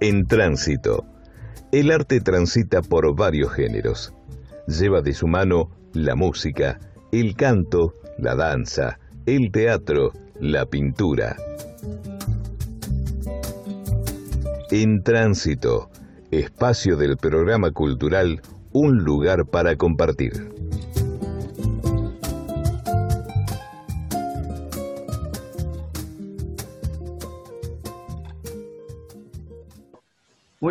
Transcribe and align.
En 0.00 0.26
tránsito, 0.26 1.06
el 1.72 1.90
arte 1.90 2.20
transita 2.20 2.82
por 2.82 3.16
varios 3.16 3.52
géneros. 3.52 4.12
Lleva 4.66 5.00
de 5.00 5.14
su 5.14 5.26
mano 5.26 5.70
la 5.94 6.14
música, 6.16 6.78
el 7.12 7.34
canto, 7.34 7.94
la 8.18 8.34
danza, 8.34 8.98
el 9.24 9.50
teatro, 9.50 10.12
la 10.38 10.66
pintura. 10.66 11.36
En 14.70 15.02
tránsito, 15.02 15.88
espacio 16.30 16.96
del 16.96 17.16
programa 17.16 17.70
cultural 17.70 18.42
Un 18.72 18.98
lugar 19.04 19.46
para 19.46 19.76
compartir. 19.76 20.65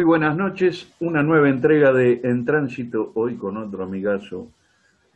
Muy 0.06 0.20
buenas 0.20 0.38
noches, 0.38 0.94
una 1.00 1.24
nueva 1.24 1.50
entrega 1.50 1.92
de 1.92 2.22
En 2.24 2.46
Tránsito, 2.46 3.12
hoy 3.16 3.38
con 3.38 3.58
otro 3.58 3.86
amigazo. 3.86 4.52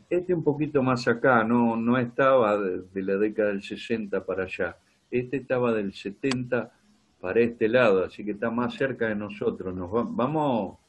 Este 0.10 0.34
un 0.34 0.44
poquito 0.44 0.82
más 0.82 1.08
acá, 1.08 1.44
no, 1.44 1.76
no 1.76 1.96
estaba 2.00 2.58
de, 2.58 3.04
la 3.04 3.18
década 3.18 3.50
del 3.50 3.62
60 3.62 4.26
para 4.26 4.46
allá, 4.46 4.80
este 5.12 5.38
estaba 5.38 5.74
del 5.74 5.94
70 5.94 6.74
para 7.22 7.40
este 7.40 7.68
lado, 7.68 8.04
así 8.04 8.26
que 8.26 8.32
está 8.32 8.50
más 8.50 8.74
cerca 8.74 9.10
de 9.10 9.16
nosotros. 9.16 9.76
Nos 9.76 9.92
vamos, 9.92 10.80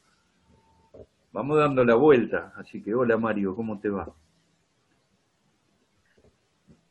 vamos 1.31 1.57
dando 1.59 1.85
la 1.85 1.93
vuelta, 1.93 2.53
así 2.55 2.81
que 2.81 2.95
hola 2.95 3.19
Mario, 3.19 3.55
¿cómo 3.55 3.79
te 3.79 3.89
va? 3.89 4.11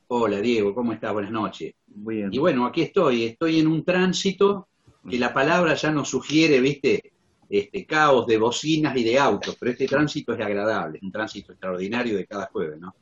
Hola 0.06 0.40
Diego, 0.40 0.72
¿cómo 0.76 0.92
estás? 0.92 1.12
Buenas 1.12 1.32
noches. 1.32 1.74
Bien. 1.88 2.32
Y 2.32 2.38
bueno, 2.38 2.66
aquí 2.66 2.82
estoy, 2.82 3.24
estoy 3.24 3.58
en 3.58 3.66
un 3.66 3.84
tránsito 3.84 4.68
que 5.08 5.18
la 5.18 5.32
palabra 5.32 5.74
ya 5.74 5.90
nos 5.90 6.08
sugiere, 6.08 6.60
viste, 6.60 7.12
este 7.48 7.84
caos 7.84 8.26
de 8.26 8.38
bocinas 8.38 8.96
y 8.96 9.02
de 9.02 9.18
autos, 9.18 9.56
pero 9.58 9.72
este 9.72 9.86
tránsito 9.86 10.34
es 10.34 10.40
agradable, 10.40 10.98
es 10.98 11.02
un 11.02 11.10
tránsito 11.10 11.52
extraordinario 11.52 12.16
de 12.16 12.26
cada 12.26 12.46
jueves, 12.46 12.78
¿no? 12.78 12.94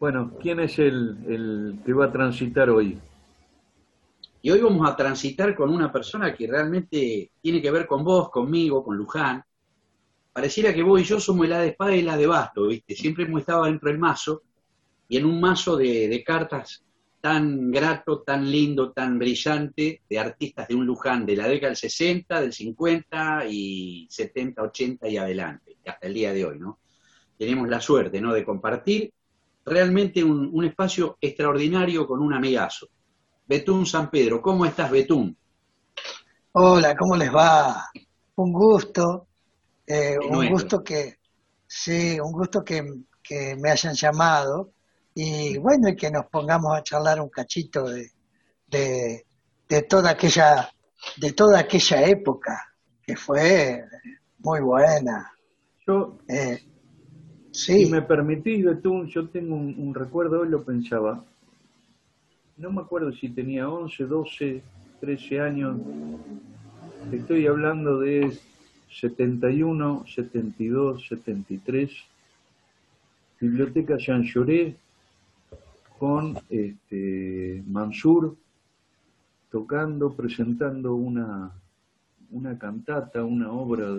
Bueno, 0.00 0.32
¿quién 0.40 0.60
es 0.60 0.78
el, 0.78 1.16
el 1.28 1.78
que 1.84 1.92
va 1.92 2.06
a 2.06 2.12
transitar 2.12 2.70
hoy? 2.70 2.98
Y 4.42 4.50
hoy 4.50 4.60
vamos 4.60 4.88
a 4.88 4.96
transitar 4.96 5.54
con 5.54 5.70
una 5.70 5.92
persona 5.92 6.34
que 6.34 6.46
realmente 6.46 7.30
tiene 7.40 7.60
que 7.60 7.70
ver 7.70 7.86
con 7.86 8.04
vos, 8.04 8.30
conmigo, 8.30 8.84
con 8.84 8.96
Luján. 8.96 9.42
Pareciera 10.32 10.72
que 10.72 10.82
vos 10.82 11.00
y 11.00 11.04
yo 11.04 11.18
somos 11.18 11.48
la 11.48 11.60
de 11.60 11.68
espada 11.68 11.96
y 11.96 12.02
la 12.02 12.16
de 12.16 12.26
basto, 12.26 12.68
¿viste? 12.68 12.94
Siempre 12.94 13.24
hemos 13.24 13.40
estado 13.40 13.64
dentro 13.64 13.90
del 13.90 13.98
mazo 13.98 14.42
y 15.08 15.16
en 15.16 15.24
un 15.24 15.40
mazo 15.40 15.76
de, 15.76 16.08
de 16.08 16.24
cartas 16.24 16.84
tan 17.20 17.70
grato, 17.70 18.22
tan 18.22 18.50
lindo, 18.50 18.92
tan 18.92 19.18
brillante 19.18 20.02
de 20.08 20.18
artistas 20.18 20.68
de 20.68 20.74
un 20.74 20.86
Luján 20.86 21.26
de 21.26 21.36
la 21.36 21.48
década 21.48 21.70
del 21.70 21.76
60, 21.76 22.40
del 22.40 22.52
50 22.52 23.46
y 23.48 24.06
70, 24.08 24.62
80 24.62 25.08
y 25.08 25.16
adelante, 25.16 25.76
hasta 25.86 26.06
el 26.06 26.14
día 26.14 26.32
de 26.32 26.44
hoy, 26.44 26.58
¿no? 26.58 26.78
Tenemos 27.36 27.68
la 27.68 27.80
suerte, 27.80 28.20
¿no?, 28.20 28.32
de 28.32 28.44
compartir 28.44 29.12
realmente 29.64 30.22
un, 30.22 30.50
un 30.52 30.64
espacio 30.64 31.18
extraordinario 31.20 32.06
con 32.06 32.20
un 32.20 32.32
amigazo. 32.32 32.88
Betún 33.46 33.86
San 33.86 34.10
Pedro, 34.10 34.40
¿cómo 34.40 34.64
estás, 34.64 34.90
Betún? 34.90 35.36
Hola, 36.52 36.96
¿cómo 36.96 37.16
les 37.16 37.34
va? 37.34 37.90
Un 38.36 38.52
gusto, 38.52 39.28
eh, 39.86 40.16
un 40.18 40.48
gusto 40.48 40.82
que, 40.84 41.18
sí, 41.66 42.18
un 42.20 42.32
gusto 42.32 42.64
que, 42.64 42.84
que 43.22 43.56
me 43.56 43.70
hayan 43.70 43.94
llamado 43.94 44.72
y 45.20 45.58
bueno, 45.58 45.88
y 45.88 45.96
que 45.96 46.12
nos 46.12 46.26
pongamos 46.26 46.78
a 46.78 46.82
charlar 46.84 47.20
un 47.20 47.28
cachito 47.28 47.88
de, 47.88 48.08
de, 48.70 49.82
toda 49.82 50.10
aquella 50.10 50.70
de 51.16 51.32
toda 51.32 51.58
aquella 51.58 52.06
época 52.06 52.72
que 53.02 53.16
fue 53.16 53.82
muy 54.38 54.60
buena. 54.60 55.32
Yo, 55.84 56.18
eh, 56.28 56.60
si 57.50 57.86
me 57.86 58.02
permitís, 58.02 58.64
Betún, 58.64 59.08
yo 59.08 59.28
tengo 59.28 59.56
un, 59.56 59.92
recuerdo, 59.92 60.42
hoy 60.42 60.50
lo 60.50 60.62
pensaba, 60.62 61.24
no 62.56 62.70
me 62.70 62.82
acuerdo 62.82 63.10
si 63.10 63.28
tenía 63.30 63.68
11, 63.68 64.04
12, 64.04 64.62
13 65.00 65.40
años, 65.40 65.80
estoy 67.10 67.48
hablando 67.48 67.98
de 67.98 68.38
71, 68.88 70.04
72, 70.14 71.08
73, 71.08 71.90
Biblioteca 73.40 73.96
Jean 73.96 74.22
Lloré, 74.22 74.76
con 75.98 76.38
este, 76.48 77.62
Mansur 77.66 78.36
tocando, 79.50 80.14
presentando 80.14 80.94
una, 80.94 81.50
una 82.30 82.58
cantata, 82.58 83.24
una 83.24 83.50
obra 83.50 83.90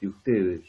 de 0.00 0.08
ustedes. 0.08 0.62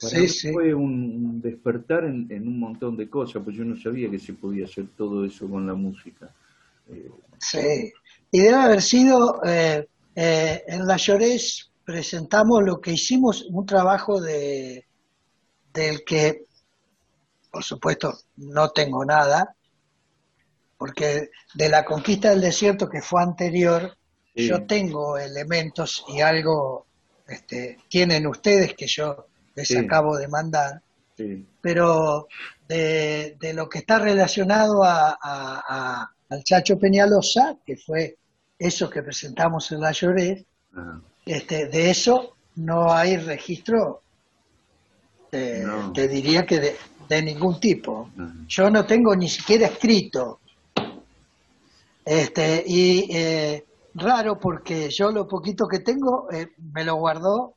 Para 0.00 0.20
mí 0.20 0.28
fue 0.28 0.74
un, 0.74 1.40
despertar 1.40 2.04
en, 2.04 2.30
un 2.30 2.58
montón 2.58 2.96
de 2.96 3.08
cosas, 3.10 3.42
pues 3.42 3.56
yo 3.56 3.64
no 3.64 3.76
sabía 3.76 4.10
que 4.10 4.18
se 4.18 4.32
podía 4.32 4.64
hacer 4.64 4.86
todo 4.96 5.24
eso 5.24 5.48
con 5.48 5.66
la 5.66 5.74
música. 5.74 6.32
Eh, 6.88 7.10
sí, 7.38 7.92
y 8.30 8.40
debe 8.40 8.54
haber 8.54 8.82
sido, 8.82 9.40
eh, 9.44 9.88
eh, 10.14 10.62
en 10.66 10.86
La 10.86 10.96
Llorés 10.96 11.70
presentamos 11.84 12.62
lo 12.64 12.80
que 12.80 12.92
hicimos, 12.92 13.46
un 13.50 13.66
trabajo 13.66 14.20
de 14.20 14.84
del 15.72 16.04
que, 16.04 16.46
por 17.50 17.62
supuesto, 17.62 18.18
no 18.36 18.70
tengo 18.70 19.04
nada, 19.04 19.54
porque 20.78 21.30
de 21.54 21.68
la 21.68 21.84
conquista 21.84 22.30
del 22.30 22.40
desierto 22.40 22.88
que 22.88 23.02
fue 23.02 23.22
anterior, 23.22 23.96
yo 24.34 24.64
tengo 24.66 25.18
elementos 25.18 26.04
y 26.08 26.20
algo 26.20 26.86
este, 27.26 27.78
tienen 27.88 28.26
ustedes 28.28 28.74
que 28.74 28.86
yo 28.86 29.26
les 29.56 29.76
acabo 29.76 30.16
de 30.16 30.28
mandar, 30.28 30.80
pero 31.60 32.28
de, 32.68 33.36
lo 33.52 33.68
que 33.68 33.78
está 33.78 33.98
relacionado 33.98 34.84
a, 34.84 36.08
al 36.28 36.44
Chacho 36.44 36.78
Peñalosa, 36.78 37.56
que 37.66 37.76
fue 37.76 38.16
eso 38.56 38.88
que 38.88 39.02
presentamos 39.02 39.72
en 39.72 39.80
la 39.80 39.90
Lloré, 39.90 40.46
este, 41.26 41.66
de 41.66 41.90
eso 41.90 42.36
no 42.54 42.92
hay 42.92 43.16
registro, 43.16 44.02
eh, 45.32 45.66
te 45.92 46.06
diría 46.06 46.46
que 46.46 46.60
de, 46.60 46.76
de 47.08 47.22
ningún 47.22 47.58
tipo. 47.58 48.10
Yo 48.46 48.70
no 48.70 48.86
tengo 48.86 49.16
ni 49.16 49.28
siquiera 49.28 49.66
escrito 49.66 50.40
este, 52.10 52.64
y 52.66 53.14
eh, 53.14 53.66
raro 53.92 54.40
porque 54.40 54.88
yo 54.88 55.12
lo 55.12 55.28
poquito 55.28 55.68
que 55.68 55.80
tengo 55.80 56.32
eh, 56.32 56.52
me 56.72 56.82
lo 56.82 56.94
guardó 56.94 57.56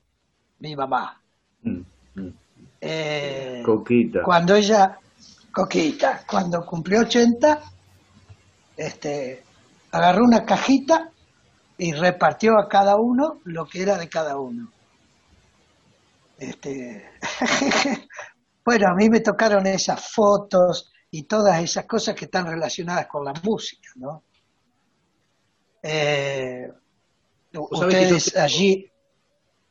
mi 0.60 0.76
mamá. 0.76 1.22
Mm, 1.64 1.82
mm. 2.16 2.34
Eh, 2.82 3.64
Coquita. 3.66 4.24
Cuando 4.24 4.54
ella, 4.56 5.00
Coquita, 5.54 6.26
cuando 6.30 6.66
cumplió 6.66 7.00
80, 7.00 7.62
este, 8.76 9.42
agarró 9.90 10.26
una 10.26 10.44
cajita 10.44 11.12
y 11.78 11.94
repartió 11.94 12.60
a 12.60 12.68
cada 12.68 12.98
uno 12.98 13.40
lo 13.46 13.66
que 13.66 13.82
era 13.82 13.98
de 13.98 14.10
cada 14.10 14.38
uno. 14.38 14.70
Este, 16.38 17.10
bueno, 18.66 18.90
a 18.90 18.96
mí 18.96 19.10
me 19.10 19.22
tocaron 19.22 19.66
esas 19.66 20.12
fotos 20.12 20.92
y 21.10 21.24
todas 21.24 21.64
esas 21.64 21.86
cosas 21.86 22.16
que 22.16 22.26
están 22.26 22.48
relacionadas 22.48 23.08
con 23.08 23.24
la 23.24 23.34
música, 23.44 23.92
¿no? 23.96 24.24
Eh, 25.84 26.72
ustedes 27.54 28.36
allí, 28.36 28.92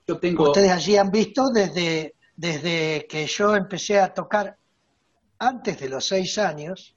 yo 0.07 0.19
tengo... 0.19 0.49
ustedes 0.49 0.71
allí 0.71 0.97
han 0.97 1.11
visto 1.11 1.51
desde, 1.51 2.15
desde 2.37 3.07
que 3.09 3.27
yo 3.27 3.55
empecé 3.55 4.01
a 4.01 4.13
tocar 4.13 4.57
antes 5.39 5.81
de 5.81 5.89
los 5.89 6.07
seis 6.07 6.37
años, 6.39 6.97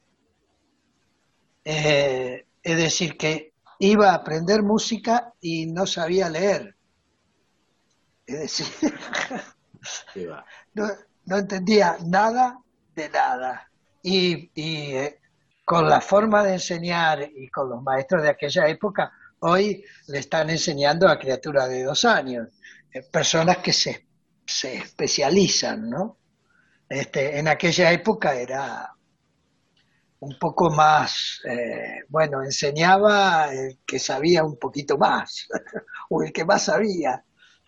eh, 1.63 2.45
es 2.61 2.77
decir, 2.77 3.17
que 3.17 3.53
iba 3.79 4.11
a 4.11 4.15
aprender 4.15 4.63
música 4.63 5.33
y 5.39 5.65
no 5.67 5.85
sabía 5.85 6.29
leer. 6.29 6.75
Es 8.25 8.39
decir, 8.39 8.93
no, 10.73 10.87
no, 11.25 11.37
entendía 11.37 11.97
nada 12.05 12.59
de 12.95 13.09
nada. 13.09 13.69
Y, 14.01 14.49
y 14.55 14.95
eh, 14.95 15.19
con 15.65 15.89
la 15.89 16.01
forma 16.01 16.43
de 16.43 16.53
enseñar 16.53 17.29
y 17.35 17.49
con 17.49 17.69
los 17.69 17.81
maestros 17.81 18.23
de 18.23 18.29
aquella 18.29 18.67
época, 18.67 19.11
hoy 19.39 19.83
le 20.07 20.19
están 20.19 20.49
enseñando 20.49 21.07
a 21.07 21.17
criaturas 21.17 21.69
de 21.69 21.83
dos 21.83 22.05
años, 22.05 22.47
eh, 22.91 23.01
personas 23.11 23.57
que 23.57 23.73
se, 23.73 24.07
se 24.45 24.75
especializan, 24.75 25.89
¿no? 25.89 26.17
Este, 26.89 27.39
en 27.39 27.47
aquella 27.47 27.91
época 27.91 28.35
era 28.35 28.93
un 30.19 30.37
poco 30.39 30.69
más, 30.69 31.41
eh, 31.49 32.01
bueno, 32.07 32.43
enseñaba 32.43 33.53
el 33.53 33.79
que 33.85 33.99
sabía 33.99 34.43
un 34.43 34.57
poquito 34.57 34.97
más, 34.97 35.47
o 36.09 36.23
el 36.23 36.31
que 36.31 36.45
más 36.45 36.65
sabía. 36.65 37.23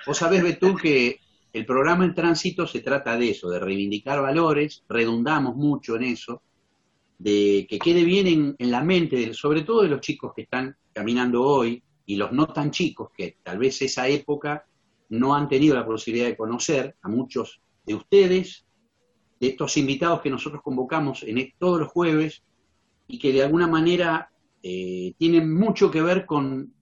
Vos 0.06 0.18
sabés, 0.18 0.44
Betún, 0.44 0.78
que 0.78 1.20
el 1.52 1.66
programa 1.66 2.06
en 2.06 2.14
tránsito 2.14 2.68
se 2.68 2.82
trata 2.82 3.18
de 3.18 3.32
eso, 3.32 3.50
de 3.50 3.60
reivindicar 3.60 4.22
valores, 4.22 4.84
redundamos 4.88 5.56
mucho 5.56 5.96
en 5.96 6.04
eso, 6.04 6.44
de 7.18 7.66
que 7.70 7.80
quede 7.80 8.04
bien 8.04 8.56
en, 8.58 8.72
la 8.72 8.84
mente, 8.84 9.34
sobre 9.34 9.62
todo 9.62 9.84
de 9.84 9.90
los 9.90 10.02
chicos 10.02 10.34
que 10.36 10.44
están 10.44 10.76
caminando 10.94 11.44
hoy, 11.44 11.82
y 12.06 12.16
los 12.18 12.32
no 12.32 12.48
tan 12.48 12.72
chicos, 12.72 13.10
que 13.16 13.38
tal 13.42 13.58
vez 13.58 13.82
esa 13.82 14.08
época 14.08 14.66
no 15.10 15.36
han 15.36 15.48
tenido 15.50 15.76
la 15.76 15.86
posibilidad 15.86 16.28
de 16.28 16.38
conocer 16.38 16.96
a 17.02 17.10
muchos 17.10 17.62
de 17.86 17.96
ustedes, 17.96 18.66
de 19.40 19.48
estos 19.48 19.78
invitados 19.78 20.22
que 20.22 20.30
nosotros 20.30 20.62
convocamos 20.62 21.24
en 21.24 21.52
todos 21.58 21.80
los 21.80 21.90
jueves 21.90 22.44
y 23.08 23.20
que 23.20 23.34
de 23.34 23.44
alguna 23.44 23.68
manera 23.68 24.30
eh, 24.62 25.14
tienen 25.18 25.54
mucho 25.54 25.92
que 25.92 26.02
ver 26.02 26.26
con, 26.26 26.74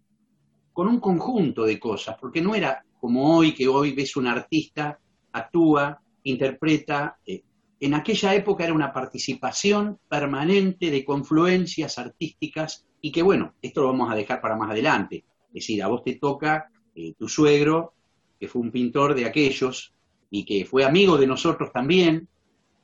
con 0.72 0.88
un 0.88 1.00
conjunto 1.00 1.64
de 1.64 1.80
cosas, 1.80 2.18
porque 2.20 2.42
no 2.42 2.56
era 2.56 2.84
como 3.00 3.36
hoy, 3.36 3.54
que 3.54 3.68
hoy 3.68 3.94
ves 3.94 4.16
un 4.16 4.28
artista, 4.28 5.00
actúa, 5.32 6.02
interpreta, 6.24 7.18
eh, 7.26 7.44
en 7.86 7.94
aquella 7.94 8.34
época 8.34 8.64
era 8.64 8.74
una 8.74 8.94
participación 8.94 10.00
permanente 10.08 10.90
de 10.90 11.04
confluencias 11.04 11.98
artísticas 11.98 12.86
y 13.02 13.12
que 13.12 13.22
bueno, 13.22 13.56
esto 13.62 13.82
lo 13.82 13.88
vamos 13.88 14.10
a 14.10 14.16
dejar 14.16 14.40
para 14.40 14.56
más 14.56 14.72
adelante. 14.72 15.26
Es 15.48 15.54
decir, 15.54 15.84
a 15.84 15.88
vos 15.88 16.02
te 16.02 16.16
toca 16.16 16.70
eh, 16.96 17.14
tu 17.18 17.28
suegro, 17.28 17.94
que 18.40 18.48
fue 18.48 18.62
un 18.62 18.72
pintor 18.72 19.14
de 19.14 19.26
aquellos 19.26 19.94
y 20.30 20.46
que 20.46 20.64
fue 20.64 20.86
amigo 20.86 21.18
de 21.18 21.28
nosotros 21.28 21.74
también 21.74 22.30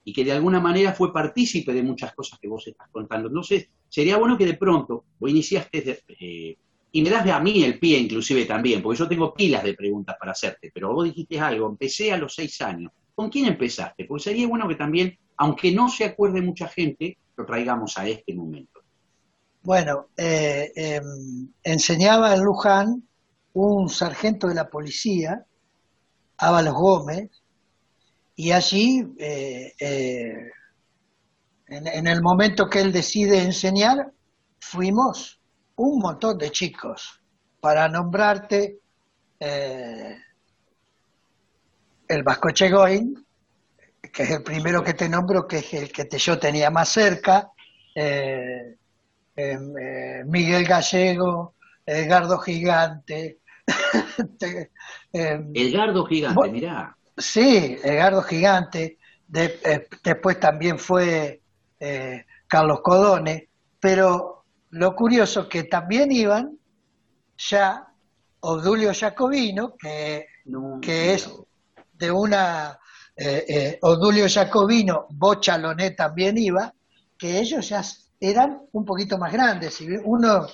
y 0.04 0.12
que 0.12 0.26
de 0.26 0.34
alguna 0.34 0.60
manera 0.60 0.92
fue 0.92 1.14
partícipe 1.14 1.74
de 1.74 1.82
muchas 1.82 2.14
cosas 2.14 2.38
que 2.38 2.50
vos 2.50 2.68
estás 2.68 2.90
contando. 2.92 3.30
Entonces, 3.30 3.70
sería 3.88 4.18
bueno 4.18 4.38
que 4.38 4.46
de 4.46 4.58
pronto, 4.58 5.06
vos 5.18 5.30
iniciaste, 5.30 6.02
eh, 6.20 6.58
y 6.92 7.02
me 7.02 7.10
das 7.10 7.24
de 7.24 7.32
a 7.32 7.40
mí 7.40 7.64
el 7.64 7.80
pie 7.80 8.00
inclusive 8.00 8.46
también, 8.46 8.82
porque 8.82 9.00
yo 9.00 9.08
tengo 9.08 9.34
pilas 9.34 9.64
de 9.64 9.76
preguntas 9.76 10.18
para 10.20 10.34
hacerte, 10.34 10.72
pero 10.74 10.94
vos 10.94 11.06
dijiste 11.06 11.40
algo, 11.40 11.70
empecé 11.70 12.12
a 12.12 12.18
los 12.18 12.36
seis 12.36 12.60
años. 12.62 12.92
¿Con 13.20 13.30
quién 13.30 13.48
empezaste? 13.48 14.06
Porque 14.06 14.24
sería 14.24 14.48
bueno 14.48 14.66
que 14.66 14.76
también, 14.76 15.20
aunque 15.36 15.74
no 15.74 15.90
se 15.90 16.06
acuerde 16.06 16.42
mucha 16.42 16.70
gente, 16.70 17.18
lo 17.36 17.46
traigamos 17.46 17.98
a 17.98 18.08
este 18.08 18.34
momento. 18.34 18.80
Bueno, 19.62 20.08
eh, 20.16 20.72
em, 20.74 21.52
enseñaba 21.62 22.34
en 22.34 22.42
Luján 22.42 23.04
un 23.52 23.90
sargento 23.90 24.48
de 24.48 24.56
la 24.56 24.70
policía, 24.70 25.46
Ábalos 26.38 26.74
Gómez, 26.74 27.30
y 28.38 28.52
allí, 28.54 29.06
eh, 29.18 29.74
eh, 29.78 30.52
en, 31.68 32.08
el 32.08 32.22
momento 32.22 32.70
que 32.70 32.80
él 32.80 32.94
decide 32.94 33.44
enseñar, 33.44 34.14
fuimos 34.62 35.42
un 35.76 36.00
montón 36.00 36.38
de 36.38 36.52
chicos. 36.52 37.22
Para 37.60 37.90
nombrarte, 37.90 38.80
el 42.10 42.24
Vasco 42.24 42.50
Chegoin, 42.50 43.24
que 44.12 44.24
es 44.24 44.32
el 44.32 44.44
primero 44.44 44.84
que 44.84 44.96
te 44.96 45.08
nombro, 45.08 45.48
que 45.48 45.58
es 45.58 45.74
el 45.76 45.92
que 45.92 46.06
te, 46.06 46.18
yo 46.18 46.40
tenía 46.40 46.72
más 46.72 46.90
cerca, 46.90 47.52
eh, 47.96 48.76
em, 49.36 49.78
eh, 49.78 50.24
Miguel 50.26 50.66
Gallego, 50.66 51.56
Edgardo 51.86 52.40
Gigante. 52.40 53.40
Em, 55.12 55.52
Edgardo 55.54 56.06
Gigante, 56.06 56.52
mirá. 56.52 56.96
Sí, 57.18 57.78
Edgardo 57.84 58.22
Gigante. 58.24 58.98
Eh, 59.34 59.88
después 60.04 60.40
también 60.40 60.80
fue 60.80 61.42
Carlos 62.48 62.82
Codone, 62.82 63.50
pero 63.80 64.44
lo 64.72 64.96
curioso 64.96 65.48
que 65.48 65.64
también 65.64 66.12
iban 66.12 66.58
ya 67.38 67.88
Odulio 68.42 68.92
Jacobino, 68.94 69.76
que, 69.76 70.28
que 70.82 71.14
es 71.14 71.30
de 72.00 72.10
una, 72.10 72.80
eh, 73.16 73.46
eh, 73.48 73.80
Odulio 73.82 74.28
Jacobino, 74.30 75.08
Bochaloné 75.10 75.92
también 75.92 76.38
iba, 76.38 76.74
que 77.18 77.40
ellos 77.40 77.68
ya 77.68 77.84
eran 78.20 78.62
un 78.72 78.86
poquito 78.86 79.18
más 79.18 79.32
grandes. 79.34 79.82
Uno, 80.06 80.48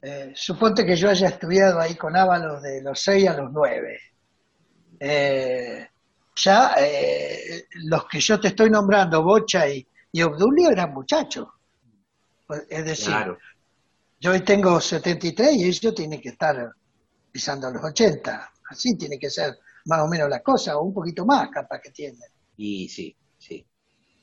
eh, 0.00 0.32
suponte 0.34 0.86
que 0.86 0.94
yo 0.94 1.10
haya 1.10 1.28
estudiado 1.28 1.80
ahí 1.80 1.96
con 1.96 2.16
Ábalos 2.16 2.62
de 2.62 2.80
los 2.82 3.00
6 3.00 3.28
a 3.28 3.36
los 3.36 3.50
9. 3.52 3.98
Eh, 5.00 5.88
ya 6.36 6.74
los 7.84 8.06
que 8.06 8.20
yo 8.20 8.40
te 8.40 8.48
estoy 8.48 8.70
nombrando, 8.70 9.22
Bocha 9.22 9.68
y, 9.68 9.86
y 10.12 10.22
Obdulio, 10.22 10.70
eran 10.70 10.94
muchachos. 10.94 11.48
Pues, 12.46 12.64
es 12.68 12.84
decir, 12.84 13.14
yo 14.20 14.30
hoy 14.30 14.40
tengo 14.40 14.80
73 14.80 15.52
y 15.56 15.64
ellos 15.64 15.94
tienen 15.94 16.20
que 16.20 16.28
estar 16.28 16.72
pisando 17.32 17.70
los 17.70 17.82
80. 17.82 18.52
Así 18.70 18.96
tiene 18.96 19.18
que 19.18 19.30
ser 19.30 19.58
más 19.86 20.00
o 20.00 20.08
menos 20.08 20.28
la 20.28 20.40
cosa, 20.40 20.78
o 20.78 20.84
un 20.84 20.94
poquito 20.94 21.24
más 21.24 21.48
capaz 21.50 21.80
que 21.80 21.90
tienen. 21.90 22.20
Y 22.56 22.88
sí, 22.88 23.14
sí. 23.38 23.64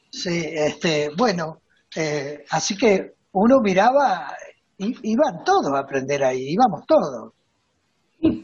Sí, 0.10 0.46
este, 0.54 1.10
bueno, 1.16 1.62
eh, 1.96 2.44
así 2.50 2.76
que 2.76 3.14
uno 3.34 3.62
miraba, 3.62 4.36
iban 4.78 5.44
todos 5.44 5.72
a 5.74 5.80
aprender 5.80 6.24
ahí, 6.24 6.50
íbamos 6.50 6.86
todos. 6.86 7.34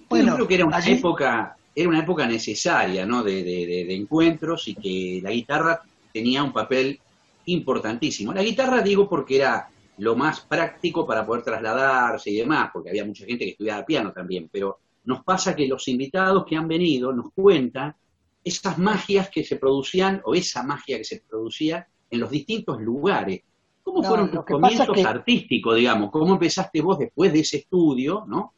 Bueno, 0.09 0.31
Yo 0.31 0.35
creo 0.35 0.47
que 0.47 0.55
era 0.55 0.65
una 0.65 0.85
época, 0.85 1.57
era 1.75 1.89
una 1.89 1.99
época 1.99 2.25
necesaria, 2.25 3.05
¿no? 3.05 3.23
De, 3.23 3.43
de, 3.43 3.95
encuentros 3.95 4.67
y 4.67 4.75
que 4.75 5.19
la 5.21 5.31
guitarra 5.31 5.81
tenía 6.11 6.43
un 6.43 6.53
papel 6.53 6.99
importantísimo. 7.45 8.33
La 8.33 8.41
guitarra 8.41 8.81
digo 8.81 9.07
porque 9.07 9.37
era 9.37 9.69
lo 9.97 10.15
más 10.15 10.41
práctico 10.41 11.05
para 11.05 11.25
poder 11.25 11.43
trasladarse 11.43 12.29
y 12.29 12.37
demás, 12.37 12.69
porque 12.71 12.89
había 12.89 13.05
mucha 13.05 13.25
gente 13.25 13.45
que 13.45 13.51
estudiaba 13.51 13.85
piano 13.85 14.11
también, 14.11 14.49
pero 14.51 14.79
nos 15.07 15.24
pasa 15.24 15.56
que 15.56 15.68
los 15.68 15.88
invitados 15.88 16.45
que 16.45 16.57
han 16.57 16.68
venido 16.68 17.13
nos 17.13 17.31
cuentan 17.33 17.95
esas 18.44 18.77
magias 18.77 19.30
que 19.30 19.44
se 19.44 19.56
producían, 19.56 20.21
o 20.25 20.36
esa 20.36 20.63
magia 20.63 20.98
que 20.98 21.06
se 21.06 21.21
producía 21.21 21.88
en 22.09 22.19
los 22.19 22.30
distintos 22.30 22.81
lugares. 22.81 23.42
¿Cómo 23.83 24.04
fueron 24.04 24.30
tus 24.30 24.44
comienzos 24.44 25.06
artísticos, 25.06 25.77
digamos? 25.77 26.12
¿Cómo 26.12 26.33
empezaste 26.33 26.81
vos 26.81 27.00
después 27.00 27.31
de 27.31 27.39
ese 27.39 27.57
estudio, 27.57 28.25
¿no? 28.27 28.54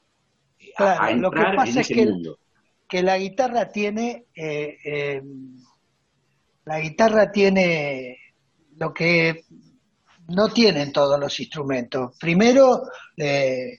a, 0.77 1.11
entrar 1.11 1.17
lo 1.19 1.31
que 1.31 1.55
pasa 1.55 1.71
en 1.71 1.77
ese 1.77 1.79
es 1.81 1.87
que, 1.87 2.05
mundo? 2.07 2.39
que 2.87 3.03
la 3.03 3.17
guitarra 3.19 3.69
tiene, 3.69 4.25
eh, 4.33 4.77
eh, 4.83 5.21
la 6.65 6.79
guitarra 6.79 7.31
tiene 7.31 8.17
lo 8.77 8.91
que 8.91 9.43
no 10.29 10.49
tienen 10.49 10.91
todos 10.91 11.19
los 11.19 11.39
instrumentos. 11.39 12.17
Primero, 12.19 12.81
eh, 13.17 13.77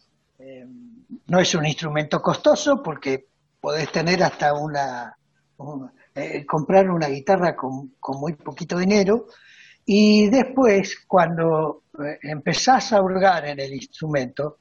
no 1.27 1.41
es 1.41 1.55
un 1.55 1.67
instrumento 1.67 2.21
costoso 2.21 2.83
porque 2.83 3.27
podés 3.61 3.91
tener 3.93 4.23
hasta 4.23 4.55
una, 4.55 5.17
eh, 6.15 6.45
comprar 6.47 6.91
una 6.91 7.09
guitarra 7.09 7.55
con, 7.55 7.95
muy 8.19 8.35
poquito 8.35 8.79
dinero. 8.79 9.27
Y 9.85 10.29
después 10.29 11.05
cuando 11.07 11.85
eh, 11.99 12.19
empezás 12.23 12.93
a 12.93 13.03
hurgar 13.03 13.47
en 13.47 13.61
el 13.61 13.75
instrumento, 13.75 14.59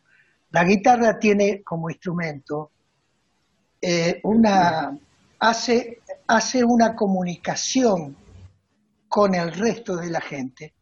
la 0.52 0.64
guitarra 0.64 1.20
tiene 1.20 1.62
como 1.64 1.90
instrumento 1.90 2.72
eh, 3.82 4.20
una, 4.24 4.98
hace, 5.40 6.02
hace 6.28 6.64
una 6.64 6.96
comunicación 6.96 8.16
con 9.08 9.36
el 9.36 9.54
resto 9.54 9.98
de 9.98 10.10
la 10.10 10.22
gente, 10.22 10.74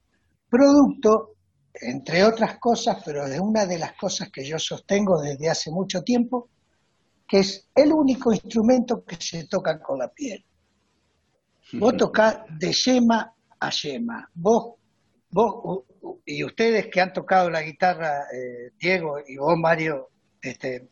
producto 0.49 1.36
entre 1.81 2.23
otras 2.23 2.57
cosas, 2.59 3.01
pero 3.05 3.25
es 3.25 3.39
una 3.39 3.65
de 3.65 3.79
las 3.79 3.93
cosas 3.93 4.29
que 4.31 4.45
yo 4.45 4.59
sostengo 4.59 5.21
desde 5.21 5.49
hace 5.49 5.71
mucho 5.71 6.03
tiempo, 6.03 6.49
que 7.27 7.39
es 7.39 7.67
el 7.75 7.91
único 7.91 8.31
instrumento 8.31 9.03
que 9.03 9.17
se 9.17 9.47
toca 9.47 9.79
con 9.81 9.99
la 9.99 10.07
piel. 10.09 10.45
Vos 11.73 11.97
tocás 11.97 12.39
de 12.57 12.71
yema 12.71 13.33
a 13.59 13.69
yema. 13.69 14.29
Vos, 14.33 14.75
vos 15.29 15.83
y 16.25 16.43
ustedes 16.43 16.87
que 16.87 17.01
han 17.01 17.13
tocado 17.13 17.49
la 17.49 17.61
guitarra, 17.61 18.23
eh, 18.33 18.71
Diego 18.79 19.17
y 19.25 19.37
vos, 19.37 19.57
Mario, 19.57 20.09
este, 20.41 20.87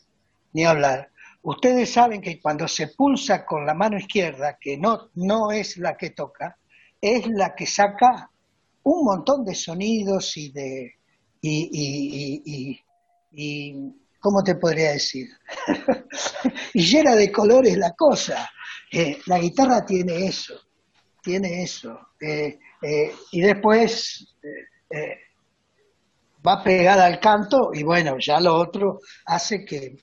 ni 0.53 0.65
hablar, 0.65 1.11
ustedes 1.41 1.91
saben 1.91 2.21
que 2.21 2.41
cuando 2.41 2.67
se 2.67 2.87
pulsa 2.87 3.45
con 3.45 3.65
la 3.65 3.73
mano 3.73 3.97
izquierda, 3.97 4.57
que 4.59 4.77
no, 4.77 5.09
no 5.15 5.51
es 5.51 5.77
la 5.77 5.95
que 5.95 6.11
toca, 6.11 6.57
es 6.99 7.27
la 7.27 7.55
que 7.55 7.65
saca 7.65 8.31
un 8.85 9.03
montón 9.03 9.43
de 9.43 9.55
sonidos 9.55 10.37
y 10.37 10.51
de... 10.51 10.93
Y, 11.41 12.81
y, 13.31 13.93
¿cómo 14.19 14.43
te 14.43 14.55
podría 14.55 14.91
decir? 14.91 15.27
y 16.73 16.83
llena 16.83 17.15
de 17.15 17.31
colores 17.31 17.77
la 17.77 17.91
cosa. 17.91 18.49
Eh, 18.91 19.19
la 19.27 19.37
guitarra 19.37 19.85
tiene 19.85 20.25
eso, 20.25 20.55
tiene 21.21 21.61
eso. 21.61 21.99
Eh, 22.19 22.57
eh, 22.81 23.11
y 23.31 23.41
después 23.41 24.35
va 26.47 26.63
pegada 26.63 27.05
al 27.05 27.19
canto 27.19 27.71
y 27.73 27.83
bueno, 27.83 28.17
ya 28.19 28.39
lo 28.39 28.55
otro 28.55 29.01
hace 29.25 29.65
que, 29.65 29.97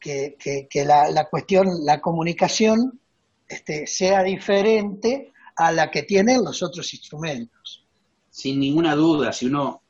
que, 0.00 0.84
la, 0.84 1.10
la, 1.10 1.28
cuestión, 1.28 1.68
la 1.84 2.00
comunicación 2.00 3.00
este, 3.46 3.86
sea 3.86 4.22
diferente 4.22 5.32
a 5.56 5.70
la 5.70 5.90
que 5.90 6.02
tienen 6.04 6.42
los 6.42 6.62
otros 6.62 6.92
instrumentos 6.94 7.81
sin 8.32 8.58
ninguna 8.58 8.96
duda, 8.96 9.30
si 9.32 9.44
uno 9.44 9.82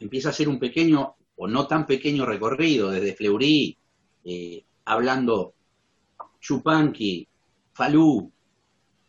empieza 0.00 0.28
a 0.28 0.32
hacer 0.32 0.48
un 0.48 0.58
pequeño 0.58 1.14
o 1.36 1.46
no 1.46 1.66
tan 1.66 1.86
pequeño 1.86 2.24
recorrido 2.24 2.90
desde 2.90 3.14
Fleury, 3.14 3.76
eh, 4.24 4.64
hablando 4.86 5.52
chupanqui, 6.40 7.28
falú, 7.74 8.32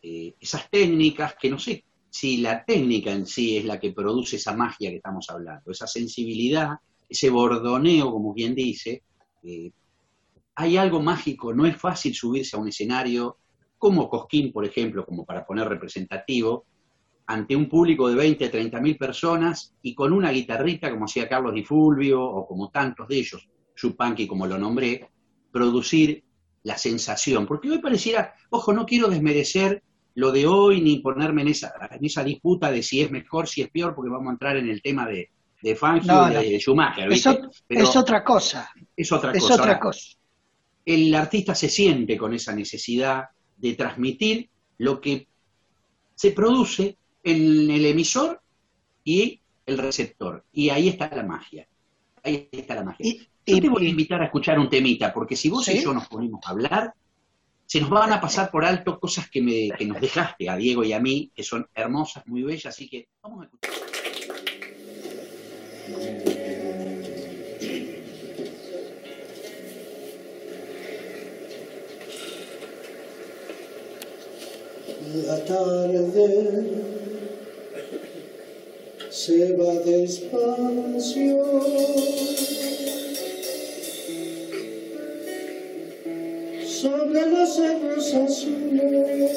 eh, 0.02 0.36
esas 0.38 0.70
técnicas 0.70 1.36
que 1.40 1.50
no 1.50 1.58
sé 1.58 1.86
si 2.10 2.38
la 2.38 2.66
técnica 2.66 3.12
en 3.12 3.26
sí 3.26 3.58
es 3.58 3.66
la 3.66 3.80
que 3.80 3.94
produce 3.94 4.36
esa 4.36 4.54
magia 4.54 4.90
que 4.90 4.98
estamos 4.98 5.30
hablando, 5.30 5.72
esa 5.72 5.88
sensibilidad, 5.88 6.72
ese 7.08 7.30
bordoneo, 7.30 8.12
como 8.12 8.34
quien 8.34 8.54
dice, 8.54 9.02
Eh, 9.46 9.72
hay 10.56 10.78
algo 10.78 11.02
mágico, 11.02 11.54
no 11.54 11.66
es 11.66 11.76
fácil 11.76 12.14
subirse 12.14 12.56
a 12.56 12.60
un 12.60 12.70
escenario 12.70 13.38
como 13.78 14.08
Cosquín, 14.08 14.54
por 14.54 14.64
ejemplo, 14.66 15.06
como 15.06 15.26
para 15.26 15.46
poner 15.46 15.68
representativo, 15.68 16.64
ante 17.26 17.56
un 17.56 17.70
público 17.70 18.10
de 18.10 18.16
20 18.16 18.46
a 18.46 18.52
30 18.52 18.82
mil 18.82 18.98
personas 18.98 19.74
y 19.82 19.96
con 19.96 20.12
una 20.12 20.32
guitarrita 20.32 20.90
como 20.90 21.06
hacía 21.06 21.30
Carlos 21.30 21.54
Di 21.54 21.64
Fulvio 21.64 22.22
o 22.22 22.46
como 22.46 22.70
tantos 22.70 23.08
de 23.08 23.18
ellos, 23.18 23.48
Chupanqui 23.76 24.28
como 24.28 24.46
lo 24.46 24.58
nombré, 24.58 25.10
producir 25.52 26.24
la 26.64 26.78
sensación. 26.78 27.46
Porque 27.46 27.70
hoy 27.70 27.80
pareciera, 27.80 28.34
ojo, 28.50 28.74
no 28.74 28.86
quiero 28.86 29.08
desmerecer 29.08 29.84
lo 30.16 30.32
de 30.32 30.46
hoy 30.46 30.82
ni 30.82 31.00
ponerme 31.00 31.42
en 31.42 31.50
esa, 31.50 31.74
en 31.92 32.06
esa 32.06 32.24
disputa 32.24 32.72
de 32.72 32.84
si 32.84 33.02
es 33.02 33.10
mejor, 33.10 33.48
si 33.48 33.62
es 33.62 33.70
peor, 33.70 33.96
porque 33.96 34.12
vamos 34.12 34.28
a 34.30 34.34
entrar 34.34 34.58
en 34.58 34.70
el 34.70 34.82
tema 34.82 35.08
de, 35.08 35.30
de 35.62 35.76
Fangio 35.76 36.30
y 36.30 36.52
de, 36.52 36.60
Schumacher. 36.60 37.12
Es, 37.12 37.26
otra 37.96 38.24
cosa. 38.24 38.70
Es 38.96 39.12
otra 39.12 39.32
cosa. 39.32 39.46
Es 39.46 39.52
otra 39.52 39.80
cosa. 39.80 40.18
El 40.86 41.16
artista 41.16 41.56
se 41.56 41.70
siente 41.70 42.18
con 42.18 42.34
esa 42.34 42.54
necesidad 42.54 43.24
de 43.56 43.74
transmitir 43.74 44.50
lo 44.80 45.00
que 45.00 45.28
se 46.16 46.32
produce 46.32 46.98
en 47.24 47.70
el 47.72 47.86
emisor 47.86 48.42
y 49.04 49.42
el 49.66 49.78
receptor. 49.78 50.44
Y 50.52 50.70
ahí 50.70 50.90
está 50.90 51.10
la 51.16 51.24
magia. 51.24 51.68
Ahí 52.24 52.50
está 52.52 52.76
la 52.76 52.84
magia. 52.84 53.16
yo 53.46 53.62
te 53.62 53.70
voy 53.70 53.86
a 53.86 53.90
invitar 53.90 54.22
a 54.22 54.26
escuchar 54.26 54.60
un 54.60 54.70
temita, 54.70 55.14
porque 55.14 55.36
si 55.36 55.50
vos 55.50 55.68
y 55.70 55.82
yo 55.82 55.94
nos 55.94 56.08
ponemos 56.08 56.42
a 56.46 56.52
hablar, 56.52 56.94
se 57.66 57.82
nos 57.82 57.90
van 57.90 58.12
a 58.14 58.22
pasar 58.22 58.52
por 58.52 58.66
alto 58.66 59.00
cosas 59.00 59.30
que, 59.30 59.42
me, 59.42 59.70
que 59.78 59.86
nos 59.86 60.00
dejaste 60.00 60.50
a 60.50 60.56
Diego 60.56 60.84
y 60.84 60.94
a 60.94 61.00
mí, 61.00 61.32
que 61.34 61.44
son 61.44 61.68
hermosas, 61.74 62.26
muy 62.28 62.44
bellas, 62.44 62.68
así 62.68 62.90
que 62.90 63.08
vamos 63.22 63.42
a 63.42 63.46
escuchar. 63.46 63.74
La 75.26 75.46
tarde 75.46 77.03
se 79.14 79.54
va 79.54 79.76
despacio. 79.86 81.44
Sobre 86.66 87.22
los 87.30 87.56
cerros 87.56 88.14
azules 88.16 89.32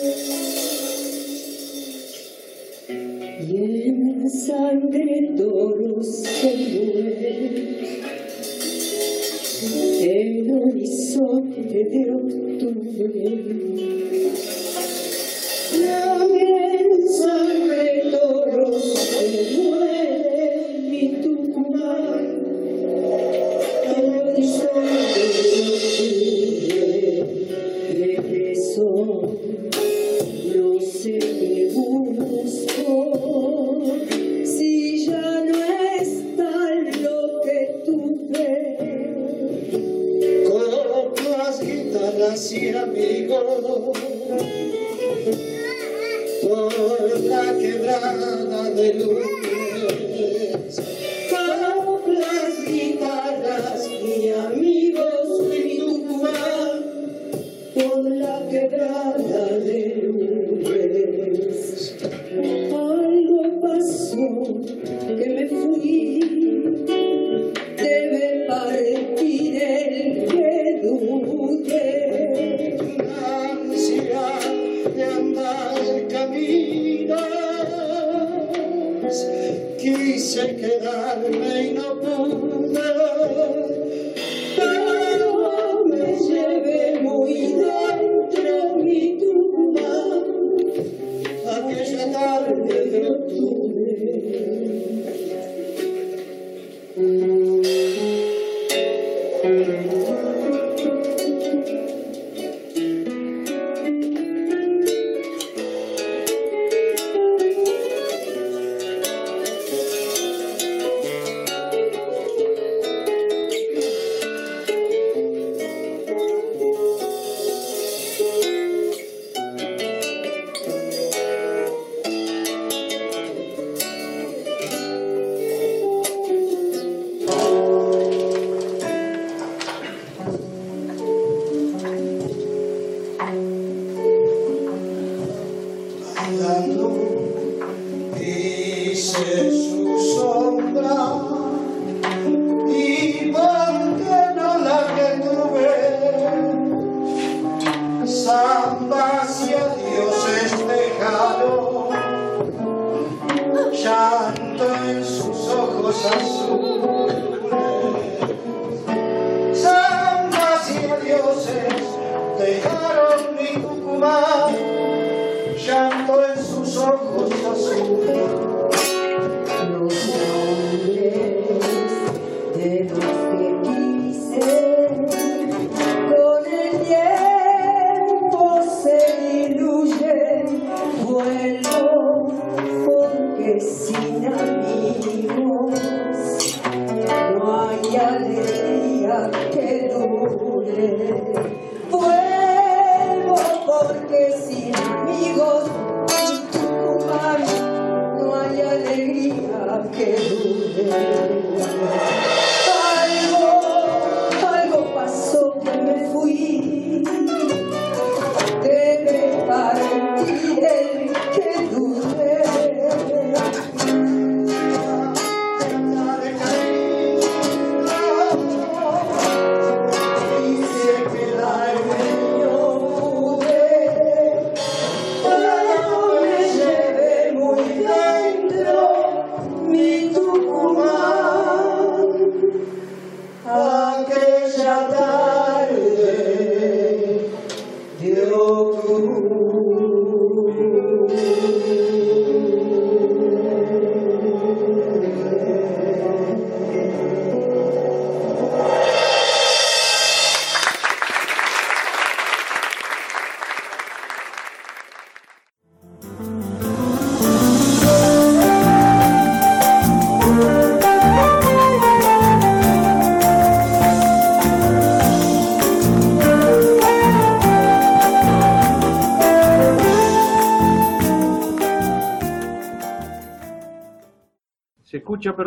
y 3.48 3.56
en 3.56 4.30
sangre 4.30 5.34
toros 5.36 6.06
se 6.22 6.56
muere 6.56 7.36
el 10.00 10.50
horizonte 10.50 11.84
de 11.84 12.10
octubre. 12.12 13.56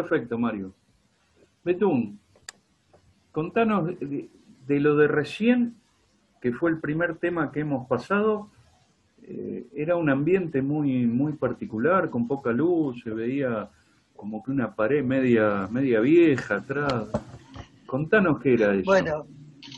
Perfecto, 0.09 0.37
Mario. 0.39 0.73
Betún, 1.63 2.19
contanos 3.31 3.91
de, 3.99 4.79
lo 4.79 4.95
de 4.95 5.07
recién, 5.07 5.75
que 6.41 6.51
fue 6.51 6.71
el 6.71 6.79
primer 6.79 7.17
tema 7.17 7.51
que 7.51 7.59
hemos 7.59 7.87
pasado. 7.87 8.49
Eh, 9.21 9.67
era 9.75 9.95
un 9.95 10.09
ambiente 10.09 10.61
muy, 10.61 11.05
muy 11.05 11.33
particular, 11.33 12.09
con 12.09 12.27
poca 12.27 12.51
luz, 12.51 13.01
se 13.03 13.11
veía 13.11 13.69
como 14.15 14.43
que 14.43 14.51
una 14.51 14.73
pared 14.73 15.03
media, 15.03 15.67
media 15.69 15.99
vieja 15.99 16.55
atrás. 16.55 17.05
Contanos 17.85 18.41
qué 18.41 18.53
era 18.55 18.73
eso. 18.73 18.85
Bueno, 18.85 19.27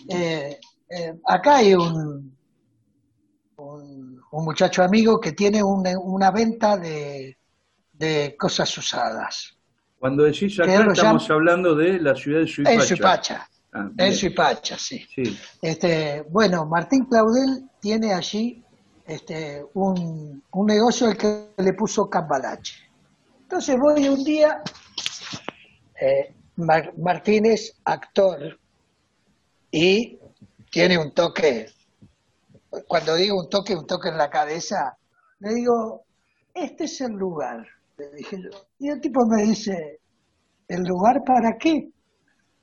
eh, 0.09 0.57
eh, 0.89 1.19
acá 1.27 1.57
hay 1.57 1.73
un, 1.73 2.33
un, 3.57 4.21
muchacho 4.31 4.81
amigo 4.81 5.19
que 5.19 5.33
tiene 5.33 5.61
una, 5.61 5.99
una 5.99 6.31
venta 6.31 6.77
de, 6.77 7.37
de 7.91 8.35
cosas 8.39 8.75
usadas. 8.77 9.60
Cuando 10.01 10.23
decís 10.23 10.59
acá 10.59 10.83
estamos 10.91 11.29
hablando 11.29 11.75
de 11.75 11.99
la 11.99 12.15
ciudad 12.15 12.39
de 12.39 12.47
Suipacha. 12.47 12.73
En 12.73 12.81
Suipacha, 12.81 13.49
ah, 13.71 13.89
en 13.99 14.13
Suipacha, 14.15 14.75
sí. 14.75 15.07
Este, 15.61 16.23
bueno, 16.27 16.65
Martín 16.65 17.05
Claudel 17.05 17.69
tiene 17.79 18.11
allí 18.11 18.63
este, 19.05 19.63
un, 19.75 20.41
negocio 20.65 21.05
al 21.05 21.15
que 21.15 21.49
le 21.55 21.73
puso 21.73 22.09
Cambalache. 22.09 22.79
Entonces 23.43 23.77
voy 23.79 24.09
un 24.09 24.23
día, 24.23 24.63
eh, 26.01 26.33
Martínez, 26.55 27.73
actor, 27.85 28.57
y 29.69 30.17
tiene 30.71 30.97
un 30.97 31.11
toque, 31.13 31.67
cuando 32.87 33.13
digo 33.13 33.39
un 33.39 33.51
toque, 33.51 33.75
un 33.75 33.85
toque 33.85 34.09
en 34.09 34.17
la 34.17 34.31
cabeza, 34.31 34.97
le 35.37 35.53
digo, 35.53 36.05
este 36.55 36.85
es 36.85 37.01
el 37.01 37.11
lugar 37.11 37.67
dije 38.09 38.37
Y 38.79 38.89
el 38.89 38.99
tipo 38.99 39.25
me 39.25 39.43
dice, 39.43 39.99
¿el 40.67 40.83
lugar 40.83 41.23
para 41.25 41.57
qué? 41.57 41.89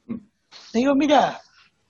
Le 0.09 0.81
digo, 0.81 0.95
mira, 0.95 1.41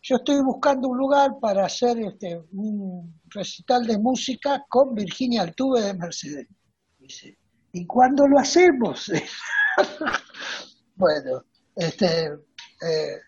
yo 0.02 0.17
estoy 0.17 0.43
buscando 0.43 0.88
un 0.88 0.99
lugar 0.99 1.38
para 1.40 1.67
hacer 1.67 1.99
este, 2.00 2.41
un 2.52 3.21
recital 3.26 3.87
de 3.87 3.99
música 3.99 4.65
con 4.69 4.95
Virginia 4.95 5.43
Altuve 5.43 5.82
de 5.82 5.95
Mercedes. 5.95 6.47
¿y 7.73 7.87
cuándo 7.87 8.26
lo 8.26 8.39
hacemos? 8.39 9.11
bueno, 10.97 11.45
este, 11.76 12.26
eh, 12.26 13.21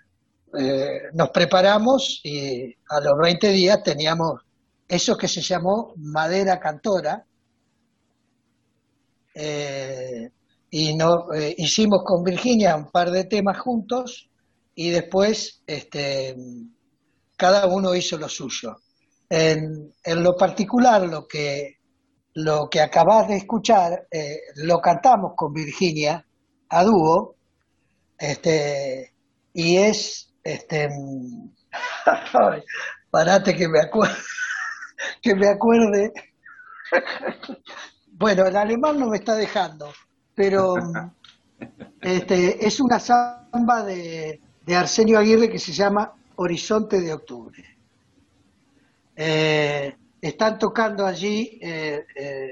eh, 0.59 1.00
nos 1.14 1.30
preparamos 1.30 2.20
y 2.24 2.74
a 2.88 3.00
los 3.00 3.18
20 3.22 3.48
días 3.50 3.83
teníamos 3.83 4.40
eso 4.88 5.16
que 5.16 5.28
se 5.28 5.40
llamó 5.40 5.94
Madera 5.96 6.59
Cantora, 6.59 7.24
eh, 9.42 10.31
y 10.68 10.94
no, 10.94 11.33
eh, 11.33 11.55
hicimos 11.57 12.03
con 12.05 12.22
Virginia 12.22 12.76
un 12.76 12.90
par 12.90 13.11
de 13.11 13.24
temas 13.24 13.59
juntos 13.59 14.29
y 14.74 14.90
después 14.90 15.62
este, 15.66 16.37
cada 17.38 17.66
uno 17.66 17.94
hizo 17.94 18.18
lo 18.18 18.29
suyo. 18.29 18.76
En, 19.31 19.94
lo 20.05 20.37
particular, 20.37 21.03
lo 21.09 21.26
que, 21.26 21.79
lo 22.35 22.68
que 22.68 22.83
acabas 22.83 23.29
de 23.29 23.38
escuchar, 23.38 24.07
eh, 24.11 24.40
lo 24.57 24.79
cantamos 24.81 25.33
con 25.35 25.55
Virginia 25.55 26.26
a 26.68 26.85
dúo, 26.85 27.37
este, 28.18 29.14
y 29.55 29.76
es, 29.79 30.35
este, 30.44 30.90
parate 33.11 33.57
que 33.57 33.68
me 33.68 33.81
acuerde, 33.81 34.14
que 35.22 35.35
me 35.35 35.48
acuerde 35.48 36.12
bueno, 38.20 38.46
el 38.46 38.54
alemán 38.54 38.98
no 38.98 39.09
me 39.09 39.16
está 39.16 39.35
dejando, 39.35 39.90
pero 40.35 40.74
este, 42.02 42.66
es 42.66 42.78
una 42.78 43.00
samba 43.00 43.83
de, 43.83 44.40
Arsenio 44.76 45.18
Aguirre 45.18 45.50
que 45.50 45.59
se 45.59 45.72
llama 45.72 46.12
Horizonte 46.37 47.00
de 47.00 47.14
Octubre. 47.14 47.64
Eh, 49.16 49.96
están 50.20 50.59
tocando 50.59 51.06
allí 51.06 51.59
eh, 51.62 52.04
eh, 52.14 52.50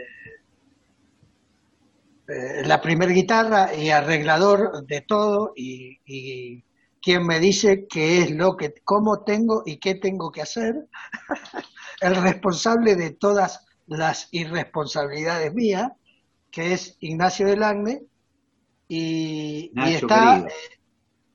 la 2.64 2.80
primer 2.80 3.12
guitarra 3.12 3.74
y 3.74 3.90
arreglador 3.90 4.86
de 4.86 5.02
todo 5.02 5.52
y, 5.54 6.00
y, 6.06 6.64
quien 7.00 7.26
me 7.26 7.38
dice 7.38 7.86
qué 7.88 8.22
es 8.22 8.30
lo 8.30 8.56
que, 8.56 8.74
cómo 8.84 9.20
tengo 9.20 9.62
y 9.64 9.76
qué 9.76 9.94
tengo 9.94 10.32
que 10.32 10.42
hacer, 10.42 10.88
el 12.00 12.16
responsable 12.16 12.96
de 12.96 13.10
todas 13.10 13.67
las 13.88 14.28
irresponsabilidades 14.32 15.52
mías, 15.54 15.92
que 16.50 16.72
es 16.72 16.96
Ignacio 17.00 17.46
del 17.46 17.62
Agne, 17.62 18.02
y, 18.88 19.70
está 19.74 20.46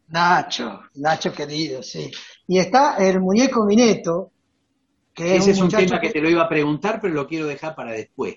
Nacho, 0.08 0.82
Nacho 0.96 1.34
querido, 1.34 1.84
sí. 1.84 2.12
Y 2.48 2.58
está 2.58 2.98
el 2.98 3.20
muñeco 3.20 3.66
Mineto, 3.66 4.32
que 5.14 5.36
Ese 5.36 5.52
es 5.52 5.62
un, 5.62 5.70
tema 5.70 6.00
que, 6.00 6.10
te 6.10 6.22
lo 6.22 6.30
iba 6.30 6.44
a 6.44 6.50
preguntar, 6.50 7.00
pero 7.00 7.14
lo 7.14 7.28
quiero 7.28 7.46
dejar 7.46 7.76
para 7.76 7.92
después. 7.92 8.36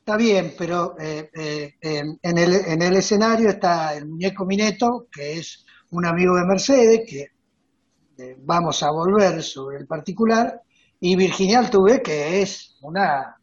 Está 0.00 0.16
bien, 0.16 0.54
pero 0.58 0.96
eh, 0.98 1.30
eh, 1.32 1.74
en, 1.80 2.38
el, 2.38 2.54
en 2.54 2.82
el 2.82 2.96
escenario 2.96 3.48
está 3.50 3.94
el 3.94 4.06
muñeco 4.06 4.44
Mineto, 4.44 5.06
que 5.10 5.38
es 5.38 5.64
un 5.90 6.06
amigo 6.06 6.36
de 6.36 6.44
Mercedes, 6.44 7.00
que 7.08 7.30
eh, 8.18 8.36
vamos 8.38 8.82
a 8.82 8.90
volver 8.90 9.42
sobre 9.42 9.78
el 9.78 9.86
particular, 9.86 10.62
y 11.08 11.14
Virginia 11.14 11.60
Altuve, 11.60 12.02
que 12.02 12.42
es 12.42 12.78
una 12.82 13.36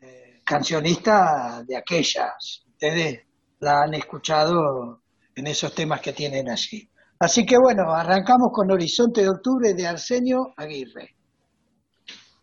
eh, 0.00 0.40
cancionista 0.42 1.62
de 1.62 1.76
aquellas. 1.76 2.64
Ustedes 2.66 3.20
la 3.60 3.82
han 3.82 3.92
escuchado 3.92 5.02
en 5.34 5.46
esos 5.46 5.74
temas 5.74 6.00
que 6.00 6.14
tienen 6.14 6.48
allí. 6.48 6.88
Así 7.18 7.44
que 7.44 7.58
bueno, 7.58 7.92
arrancamos 7.92 8.48
con 8.50 8.70
Horizonte 8.70 9.20
de 9.20 9.28
Octubre 9.28 9.74
de 9.74 9.86
Arsenio 9.86 10.54
Aguirre. 10.56 11.14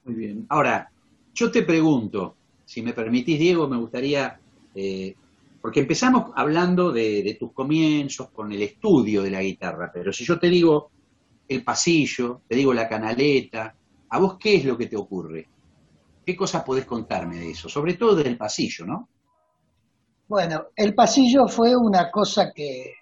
Muy 0.03 0.13
bien. 0.13 0.45
Ahora, 0.49 0.91
yo 1.33 1.49
te 1.49 1.63
pregunto, 1.63 2.35
si 2.63 2.83
me 2.83 2.93
permitís, 2.93 3.39
Diego, 3.39 3.67
me 3.67 3.77
gustaría, 3.77 4.39
eh, 4.75 5.15
porque 5.59 5.79
empezamos 5.79 6.31
hablando 6.35 6.91
de, 6.91 7.23
de, 7.23 7.33
tus 7.33 7.53
comienzos 7.53 8.29
con 8.29 8.51
el 8.51 8.61
estudio 8.61 9.23
de 9.23 9.31
la 9.31 9.41
guitarra, 9.41 9.89
pero 9.91 10.13
si 10.13 10.25
yo 10.25 10.37
te 10.37 10.47
digo 10.47 10.91
el 11.47 11.63
pasillo, 11.63 12.41
te 12.47 12.55
digo 12.55 12.71
la 12.71 12.87
canaleta, 12.87 13.73
¿A 14.09 14.19
vos 14.19 14.37
qué 14.39 14.55
es 14.55 14.65
lo 14.65 14.77
que 14.77 14.87
te 14.87 14.95
ocurre? 14.95 15.47
¿Qué 16.25 16.35
cosas 16.35 16.63
podés 16.63 16.85
contarme 16.85 17.37
de 17.37 17.51
eso? 17.51 17.69
Sobre 17.69 17.93
todo 17.93 18.15
del 18.15 18.37
pasillo, 18.37 18.85
¿no? 18.85 19.09
Bueno, 20.27 20.67
el 20.75 20.93
pasillo 20.93 21.47
fue 21.47 21.75
una 21.75 22.11
cosa 22.11 22.51
que, 22.53 22.93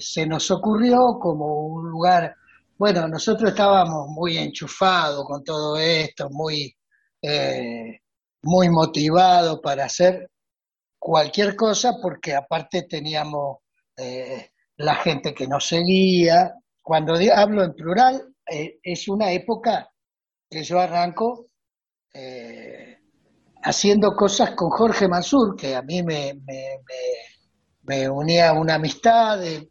se 0.00 0.26
nos 0.26 0.50
ocurrió 0.50 1.18
como 1.20 1.66
un 1.66 1.90
lugar, 1.90 2.34
bueno, 2.78 3.06
nosotros 3.06 3.50
estábamos 3.50 4.08
muy 4.08 4.38
enchufados 4.38 5.26
con 5.26 5.44
todo 5.44 5.76
esto, 5.76 6.28
muy, 6.30 6.74
eh, 7.20 8.00
muy 8.42 8.70
motivados 8.70 9.60
para 9.60 9.84
hacer 9.84 10.30
cualquier 10.98 11.54
cosa, 11.54 11.96
porque 12.00 12.34
aparte 12.34 12.84
teníamos 12.84 13.58
eh, 13.96 14.52
la 14.76 14.94
gente 14.94 15.34
que 15.34 15.46
nos 15.46 15.66
seguía. 15.66 16.54
Cuando 16.80 17.14
hablo 17.34 17.62
en 17.64 17.74
plural, 17.74 18.34
eh, 18.50 18.78
es 18.82 19.06
una 19.08 19.32
época 19.32 19.91
que 20.52 20.62
yo 20.62 20.78
arranco 20.78 21.46
eh, 22.12 22.98
haciendo 23.62 24.14
cosas 24.14 24.50
con 24.50 24.68
Jorge 24.68 25.08
Mansur, 25.08 25.56
que 25.56 25.74
a 25.74 25.80
mí 25.80 26.02
me, 26.02 26.42
me, 27.84 28.08
unía 28.10 28.52
una 28.52 28.74
amistad 28.74 29.38
de, 29.38 29.70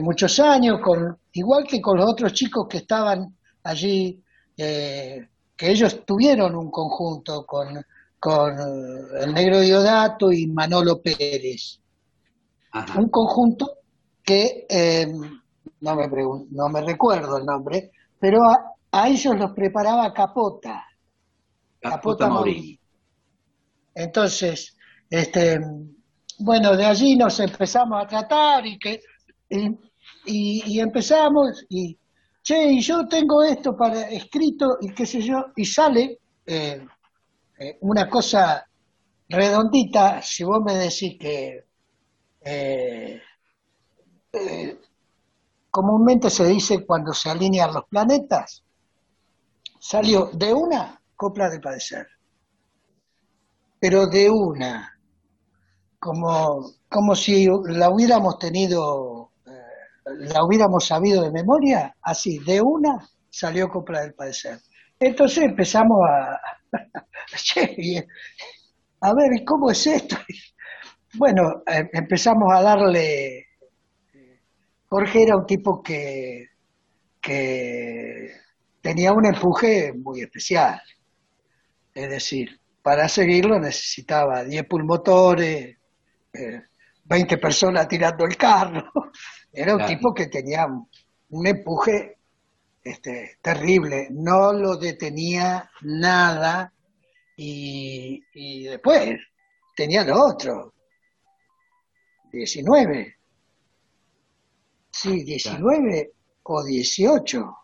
muchos 0.00 0.38
años, 0.38 0.80
con, 0.80 1.18
igual 1.32 1.64
que 1.66 1.80
con 1.80 1.96
los 1.96 2.08
otros 2.08 2.32
chicos 2.32 2.68
que 2.68 2.78
estaban 2.78 3.36
allí, 3.64 4.22
eh, 4.56 5.26
que 5.56 5.70
ellos 5.70 6.04
tuvieron 6.06 6.54
un 6.54 6.70
conjunto 6.70 7.44
con, 7.44 7.84
con 8.20 8.56
el 9.20 9.34
negro 9.34 9.58
Diodato 9.60 10.30
y 10.30 10.46
Manolo 10.46 11.02
Pérez. 11.02 11.80
Un 12.96 13.08
conjunto 13.08 13.78
que 14.22 14.66
eh, 14.68 15.12
no 15.80 15.96
me, 15.96 16.08
no 16.50 16.68
me 16.68 16.80
recuerdo 16.80 17.38
el 17.38 17.44
nombre, 17.44 17.92
pero 18.18 18.42
a, 18.44 18.73
ellos 19.02 19.36
los 19.36 19.52
preparaba 19.52 20.12
Capota. 20.12 20.84
Capota, 21.80 22.28
Capota 22.28 22.54
Entonces, 23.94 24.76
este, 25.10 25.60
bueno, 26.38 26.76
de 26.76 26.84
allí 26.84 27.16
nos 27.16 27.38
empezamos 27.40 28.02
a 28.02 28.06
tratar 28.06 28.66
y 28.66 28.78
que 28.78 29.00
y, 30.26 30.80
empezamos 30.80 31.64
y 31.68 31.98
che, 32.42 32.72
y 32.72 32.80
yo 32.80 33.06
tengo 33.06 33.42
esto 33.42 33.76
para 33.76 34.08
escrito 34.10 34.78
y 34.80 34.92
qué 34.92 35.06
sé 35.06 35.20
yo, 35.22 35.46
y 35.56 35.64
sale 35.64 36.18
eh, 36.46 36.84
eh, 37.58 37.78
una 37.80 38.08
cosa 38.08 38.66
redondita, 39.28 40.20
si 40.20 40.44
vos 40.44 40.62
me 40.62 40.74
decís 40.74 41.16
que 41.18 41.64
eh, 42.40 43.22
comúnmente 45.70 46.28
se 46.30 46.46
dice 46.46 46.84
cuando 46.84 47.12
se 47.12 47.30
alinean 47.30 47.72
los 47.72 47.84
planetas, 47.88 48.63
salió 49.84 50.30
de 50.32 50.50
una 50.54 50.98
copla 51.14 51.50
de 51.50 51.60
padecer, 51.60 52.06
pero 53.78 54.06
de 54.06 54.30
una, 54.30 54.98
como, 55.98 56.70
como 56.88 57.14
si 57.14 57.46
la 57.66 57.90
hubiéramos 57.90 58.38
tenido, 58.38 59.32
eh, 59.46 59.50
la 60.20 60.42
hubiéramos 60.42 60.86
sabido 60.86 61.22
de 61.22 61.30
memoria, 61.30 61.94
así, 62.00 62.38
de 62.38 62.62
una 62.62 63.06
salió 63.28 63.68
Copla 63.68 64.00
del 64.00 64.14
Padecer. 64.14 64.58
Entonces 64.98 65.44
empezamos 65.44 65.98
a, 66.08 66.40
a 69.00 69.14
ver, 69.14 69.44
¿cómo 69.46 69.70
es 69.70 69.86
esto? 69.86 70.16
Bueno, 71.16 71.62
eh, 71.66 71.88
empezamos 71.92 72.52
a 72.52 72.60
darle, 72.60 73.46
Jorge 74.88 75.22
era 75.22 75.36
un 75.36 75.46
tipo 75.46 75.80
que, 75.80 76.48
que 77.20 78.32
tenía 78.84 79.14
un 79.14 79.24
empuje 79.24 79.94
muy 79.94 80.20
especial, 80.20 80.78
es 81.94 82.10
decir, 82.10 82.60
para 82.82 83.08
seguirlo 83.08 83.58
necesitaba 83.58 84.44
10 84.44 84.64
pulmotores, 84.64 85.78
20 87.04 87.38
personas 87.38 87.88
tirando 87.88 88.26
el 88.26 88.36
carro. 88.36 88.84
Era 89.52 89.74
un 89.74 89.86
tipo 89.86 90.12
que 90.12 90.26
tenía 90.26 90.66
un 90.66 91.46
empuje 91.46 92.18
este, 92.82 93.38
terrible, 93.40 94.08
no 94.10 94.52
lo 94.52 94.76
detenía 94.76 95.70
nada 95.80 96.70
y, 97.38 98.22
después 98.64 99.18
tenía 99.74 100.04
lo 100.04 100.26
otro, 100.26 100.74
19. 102.30 103.16
Sí, 104.90 105.24
19 105.24 106.12
o 106.42 106.62
18. 106.62 107.56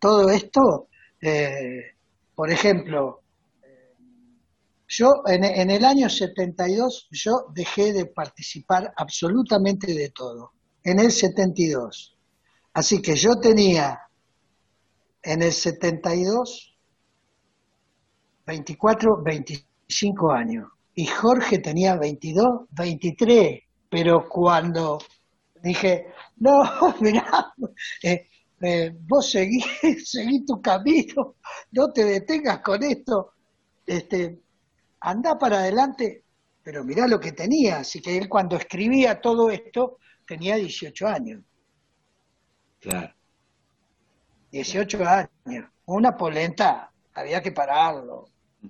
Todo 0.00 0.30
esto, 0.30 0.88
eh, 1.20 1.94
por 2.34 2.50
ejemplo, 2.50 3.20
yo 4.88 5.22
en, 5.26 5.70
el 5.70 5.84
año 5.84 6.08
72 6.08 7.08
yo 7.12 7.46
dejé 7.54 7.92
de 7.92 8.06
participar 8.06 8.92
absolutamente 8.96 9.94
de 9.94 10.08
todo. 10.08 10.52
En 10.82 10.98
el 10.98 11.12
72. 11.12 12.16
Así 12.72 13.00
que 13.00 13.14
yo 13.14 13.38
tenía 13.38 14.00
en 15.22 15.42
el 15.42 15.52
72 15.52 16.74
24, 18.46 19.22
25 19.22 20.32
años 20.32 20.68
y 20.94 21.06
Jorge 21.06 21.58
tenía 21.58 21.96
22, 21.96 22.66
23. 22.70 23.62
Pero 23.88 24.28
cuando 24.28 24.98
dije, 25.62 26.06
no, 26.38 26.62
mirá, 27.00 27.54
eh, 28.02 28.26
eh, 28.60 28.94
vos 28.94 29.30
seguí, 29.30 29.60
seguí 30.04 30.44
tu 30.44 30.60
camino, 30.60 31.36
no 31.72 31.92
te 31.92 32.04
detengas 32.04 32.60
con 32.60 32.82
esto. 32.82 33.32
Este, 33.86 34.38
anda 35.00 35.38
para 35.38 35.60
adelante, 35.60 36.24
pero 36.62 36.84
mirá 36.84 37.08
lo 37.08 37.18
que 37.18 37.32
tenía, 37.32 37.78
así 37.78 38.00
que 38.00 38.16
él 38.16 38.28
cuando 38.28 38.56
escribía 38.56 39.20
todo 39.20 39.50
esto 39.50 39.98
tenía 40.26 40.56
18 40.56 41.08
años. 41.08 41.42
Claro. 42.80 43.14
18 44.52 44.98
años, 45.06 45.70
una 45.86 46.16
polenta, 46.16 46.90
había 47.14 47.40
que 47.40 47.52
pararlo. 47.52 48.26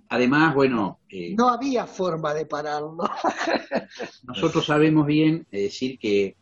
Además, 0.09 0.55
bueno... 0.55 1.00
Eh, 1.09 1.35
no 1.37 1.48
había 1.48 1.87
forma 1.87 2.33
de 2.33 2.46
pararlo. 2.46 2.96
nosotros 4.22 4.64
sabemos 4.66 5.07
bien 5.07 5.46
decir 5.50 5.98
que 5.98 6.37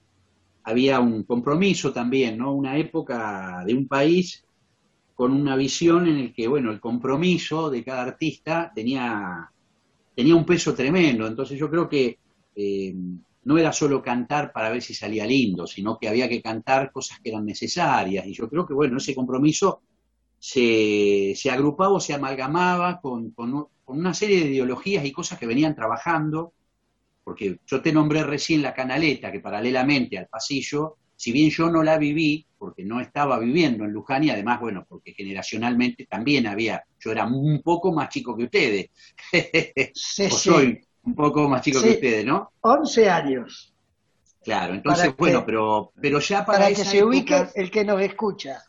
había 0.68 1.00
un 1.00 1.24
compromiso 1.24 1.92
también, 1.92 2.38
¿no? 2.38 2.52
Una 2.52 2.76
época 2.76 3.62
de 3.66 3.74
un 3.74 3.88
país 3.88 4.44
con 5.14 5.32
una 5.32 5.56
visión 5.56 6.06
en 6.06 6.16
el 6.18 6.34
que, 6.34 6.46
bueno, 6.46 6.70
el 6.70 6.80
compromiso 6.80 7.70
de 7.70 7.82
cada 7.82 8.02
artista 8.02 8.70
tenía 8.74 9.50
tenía 10.18 10.34
un 10.34 10.44
peso 10.44 10.74
tremendo. 10.74 11.28
Entonces 11.28 11.56
yo 11.56 11.70
creo 11.70 11.88
que 11.88 12.18
eh, 12.56 12.92
no 13.44 13.56
era 13.56 13.72
solo 13.72 14.02
cantar 14.02 14.52
para 14.52 14.68
ver 14.68 14.82
si 14.82 14.92
salía 14.92 15.24
lindo, 15.24 15.64
sino 15.64 15.96
que 15.96 16.08
había 16.08 16.28
que 16.28 16.42
cantar 16.42 16.90
cosas 16.90 17.20
que 17.20 17.28
eran 17.28 17.46
necesarias. 17.46 18.26
Y 18.26 18.32
yo 18.32 18.48
creo 18.48 18.66
que, 18.66 18.74
bueno, 18.74 18.96
ese 18.96 19.14
compromiso 19.14 19.80
se, 20.36 21.34
se 21.36 21.50
agrupaba 21.52 21.92
o 21.92 22.00
se 22.00 22.14
amalgamaba 22.14 23.00
con, 23.00 23.30
con, 23.30 23.68
una 23.86 24.12
serie 24.12 24.40
de 24.40 24.50
ideologías 24.50 25.04
y 25.04 25.12
cosas 25.12 25.38
que 25.38 25.46
venían 25.46 25.76
trabajando, 25.76 26.52
porque 27.28 27.58
yo 27.66 27.82
te 27.82 27.92
nombré 27.92 28.22
recién 28.22 28.62
la 28.62 28.72
canaleta, 28.72 29.30
que 29.30 29.40
paralelamente 29.40 30.16
al 30.16 30.28
pasillo, 30.28 30.96
si 31.14 31.30
bien 31.30 31.50
yo 31.50 31.68
no 31.68 31.82
la 31.82 31.98
viví, 31.98 32.46
porque 32.56 32.86
no 32.86 33.02
estaba 33.02 33.38
viviendo 33.38 33.84
en 33.84 33.92
Luján 33.92 34.24
y 34.24 34.30
además, 34.30 34.58
bueno, 34.58 34.86
porque 34.88 35.12
generacionalmente 35.12 36.06
también 36.06 36.46
había, 36.46 36.82
yo 36.98 37.12
era 37.12 37.26
un 37.26 37.60
poco 37.60 37.92
más 37.92 38.08
chico 38.08 38.34
que 38.34 38.44
ustedes. 38.44 38.86
Sí, 39.92 40.30
soy 40.30 40.80
un 41.02 41.14
poco 41.14 41.46
más 41.50 41.60
chico 41.60 41.82
que 41.82 41.90
ustedes, 41.90 42.24
¿no? 42.24 42.50
11 42.62 43.10
años. 43.10 43.74
Claro, 44.42 44.72
entonces, 44.72 45.14
bueno, 45.14 45.44
pero, 45.44 45.92
pero 46.00 46.20
ya 46.20 46.46
para, 46.46 46.60
para 46.60 46.74
que 46.74 46.82
se 46.82 47.04
ubique 47.04 47.46
el 47.56 47.70
que 47.70 47.84
nos 47.84 48.00
escucha. 48.00 48.62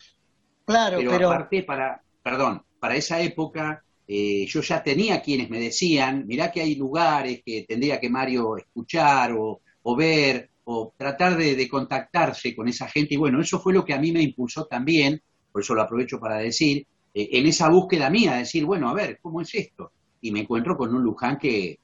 Claro, 0.65 0.97
pero, 0.97 1.11
pero... 1.11 1.31
aparte 1.31 1.63
para, 1.63 2.03
perdón, 2.21 2.61
para 2.77 2.97
esa 2.97 3.21
época 3.21 3.85
eh, 4.11 4.47
yo 4.47 4.61
ya 4.61 4.81
tenía 4.81 5.21
quienes 5.21 5.51
me 5.51 5.59
decían, 5.59 6.25
mirá 6.25 6.51
que 6.51 6.61
hay 6.61 6.73
lugares 6.73 7.43
que 7.45 7.63
tendría 7.67 7.99
que 7.99 8.09
Mario 8.09 8.57
escuchar 8.57 9.33
o, 9.33 9.61
o 9.83 9.95
ver, 9.95 10.49
o 10.63 10.95
tratar 10.97 11.37
de, 11.37 11.69
contactarse 11.69 12.55
con 12.55 12.67
esa 12.67 12.87
gente. 12.87 13.13
Y 13.13 13.17
bueno, 13.17 13.39
eso 13.39 13.59
fue 13.59 13.71
lo 13.71 13.85
que 13.85 13.93
a 13.93 13.99
mí 13.99 14.11
me 14.11 14.23
impulsó 14.23 14.65
también, 14.65 15.21
por 15.51 15.61
eso 15.61 15.75
lo 15.75 15.83
aprovecho 15.83 16.19
para 16.19 16.37
decir, 16.39 16.87
eh, 17.13 17.29
en 17.33 17.45
esa 17.45 17.69
búsqueda 17.69 18.09
mía, 18.09 18.37
decir, 18.37 18.65
bueno, 18.65 18.89
a 18.89 18.95
ver, 18.95 19.19
¿cómo 19.21 19.41
es 19.41 19.53
esto? 19.53 19.91
Y 20.21 20.31
me 20.31 20.39
encuentro 20.39 20.75
con 20.75 20.95
un 20.95 21.03
Luján 21.03 21.37
que, 21.37 21.77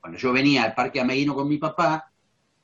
cuando 0.00 0.20
yo 0.20 0.32
venía 0.32 0.62
al 0.62 0.74
Parque 0.74 1.00
Ameguino 1.00 1.34
con 1.34 1.48
mi 1.48 1.58
papá, 1.58 2.12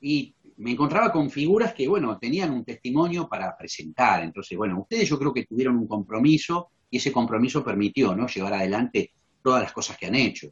y 0.01 0.33
me 0.59 0.71
encontraba 0.71 1.11
con 1.11 1.29
figuras 1.29 1.75
que, 1.75 1.89
bueno, 1.89 2.17
tenían 2.19 2.53
un 2.53 2.65
testimonio 2.65 3.29
para 3.29 3.57
presentar. 3.57 4.23
Entonces, 4.23 4.57
bueno, 4.57 4.79
ustedes 4.81 5.09
yo 5.09 5.19
creo 5.19 5.35
que 5.35 5.45
tuvieron 5.45 5.77
un 5.77 5.89
compromiso 5.89 6.71
y 6.91 6.99
ese 6.99 7.13
compromiso 7.13 7.65
permitió, 7.65 8.15
¿no?, 8.15 8.27
llevar 8.27 8.55
adelante 8.55 9.13
todas 9.43 9.63
las 9.63 9.73
cosas 9.73 9.97
que 9.97 10.07
han 10.07 10.15
hecho. 10.15 10.49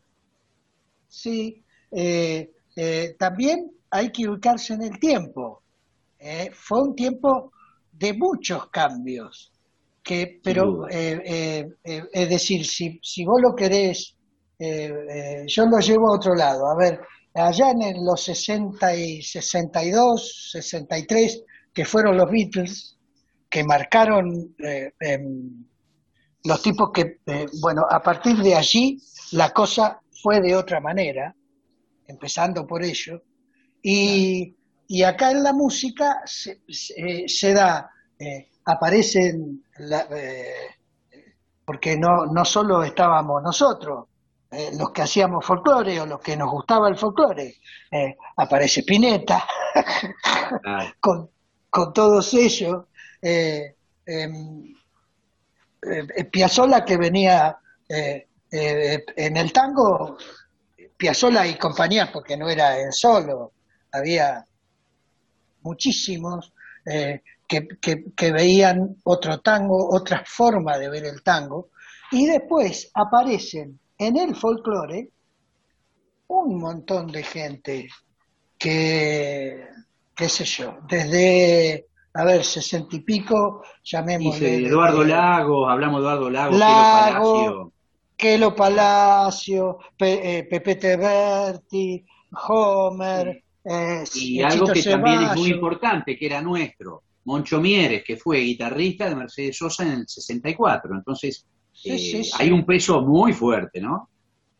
Sí, 1.08 1.62
eh, 1.90 2.50
eh, 2.74 3.16
también 3.18 3.70
hay 3.90 4.10
que 4.10 4.28
ubicarse 4.28 4.74
en 4.74 4.82
el 4.82 4.98
tiempo. 4.98 5.62
¿eh? 6.18 6.50
fue 6.52 6.82
un 6.82 6.94
tiempo 6.94 7.52
de 7.92 8.12
muchos 8.14 8.68
cambios, 8.70 9.52
que, 10.02 10.40
pero 10.42 10.86
es 10.88 12.28
decir, 12.28 12.64
si, 12.64 13.00
si 13.02 13.24
vos 13.24 13.40
lo 13.42 13.54
querés, 13.56 14.14
yo 14.58 15.66
lo 15.66 15.80
llevo 15.80 16.08
a 16.08 16.16
otro 16.16 16.34
lado. 16.34 16.68
A 16.70 16.76
ver, 16.76 17.00
allá 17.34 17.70
en 17.70 18.04
los 18.04 18.22
60 18.22 18.94
y 18.94 19.22
62, 19.22 20.50
63, 20.52 21.44
que 21.72 21.84
fueron 21.84 22.16
los 22.16 22.30
Beatles, 22.30 22.96
que 23.48 23.64
marcaron 23.64 24.54
em, 25.00 25.64
los 26.46 26.62
tipos 26.62 26.90
que, 26.92 27.18
bueno, 27.60 27.86
a 27.88 28.02
partir 28.02 28.36
de 28.36 28.54
allí 28.54 28.98
la 29.32 29.50
cosa 29.50 30.00
fue 30.22 30.40
de 30.40 30.56
otra 30.56 30.80
manera, 30.80 31.34
empezando 32.06 32.66
por 32.66 32.82
ello, 32.82 33.22
y, 33.82 34.56
y 34.88 35.02
acá 35.02 35.30
en 35.30 35.42
la 35.42 35.52
música 35.52 36.22
se, 36.24 36.60
se, 36.68 37.52
da, 37.52 37.90
eh, 38.18 38.48
aparecen, 38.64 39.64
eh, 40.10 40.52
porque 41.64 41.96
no, 41.96 42.26
no 42.26 42.44
solo 42.44 42.82
estábamos 42.84 43.42
nosotros, 43.42 44.06
eh, 44.50 44.70
los 44.78 44.90
que 44.90 45.02
hacíamos 45.02 45.44
folclore 45.44 46.00
o 46.00 46.06
los 46.06 46.20
que 46.20 46.36
nos 46.36 46.50
gustaba 46.50 46.88
el 46.88 46.96
folclore, 46.96 47.56
aparece 48.36 48.84
Pineta, 48.84 49.44
con, 51.00 51.30
con, 51.68 51.92
todos 51.92 52.32
ellos, 52.34 52.84
em, 55.86 56.30
Piazzolla 56.30 56.84
que 56.84 56.96
venía 56.96 57.58
en 57.88 59.36
el 59.36 59.52
tango, 59.52 60.16
Piazzolla 60.96 61.46
y 61.46 61.56
compañía, 61.56 62.10
porque 62.12 62.36
no 62.36 62.48
era 62.48 62.78
él 62.78 62.92
solo, 62.92 63.52
había 63.92 64.44
muchísimos, 65.62 66.52
eh, 66.84 67.22
que, 67.46 68.32
veían 68.32 68.96
otro 69.04 69.40
tango, 69.40 69.88
otra 69.94 70.24
forma 70.26 70.78
de 70.78 70.88
ver 70.88 71.04
el 71.04 71.22
tango, 71.22 71.70
y 72.10 72.26
después 72.26 72.90
aparecen 72.94 73.78
en 73.98 74.16
el 74.16 74.34
folclore 74.34 75.10
un 76.28 76.58
montón 76.58 77.08
de 77.08 77.22
gente 77.22 77.88
que, 78.58 79.68
qué 80.14 80.28
sé 80.28 80.44
yo, 80.44 80.78
desde, 80.88 81.86
a 82.16 82.24
ver, 82.24 82.44
sesenta 82.44 82.96
y 82.96 83.00
pico, 83.00 83.62
llamémosle... 83.84 84.66
Eduardo 84.66 85.04
Lago, 85.04 85.68
hablamos 85.68 86.00
de 86.00 86.06
Eduardo 86.06 86.30
Lago, 86.30 86.56
Lago 86.56 87.72
Kelo 88.16 88.54
Palacio, 88.54 89.78
eh, 89.98 90.46
Pepe 90.48 90.76
Teberti, 90.76 92.04
Homer... 92.48 93.42
Eh, 93.68 94.04
y 94.14 94.40
algo 94.42 94.68
que 94.68 94.80
también 94.80 95.22
es 95.22 95.36
muy 95.36 95.50
importante, 95.50 96.16
que 96.16 96.26
era 96.26 96.40
nuestro, 96.40 97.02
Moncho 97.24 97.60
Mieres, 97.60 98.04
que 98.04 98.16
fue 98.16 98.38
guitarrista 98.38 99.08
de 99.08 99.16
Mercedes 99.16 99.58
Sosa 99.58 99.82
en 99.82 99.92
el 99.92 100.08
64. 100.08 100.94
Entonces, 100.94 101.44
eh, 101.84 102.22
hay 102.38 102.50
un 102.50 102.64
peso 102.64 103.02
muy 103.02 103.32
fuerte, 103.32 103.80
¿no? 103.80 104.08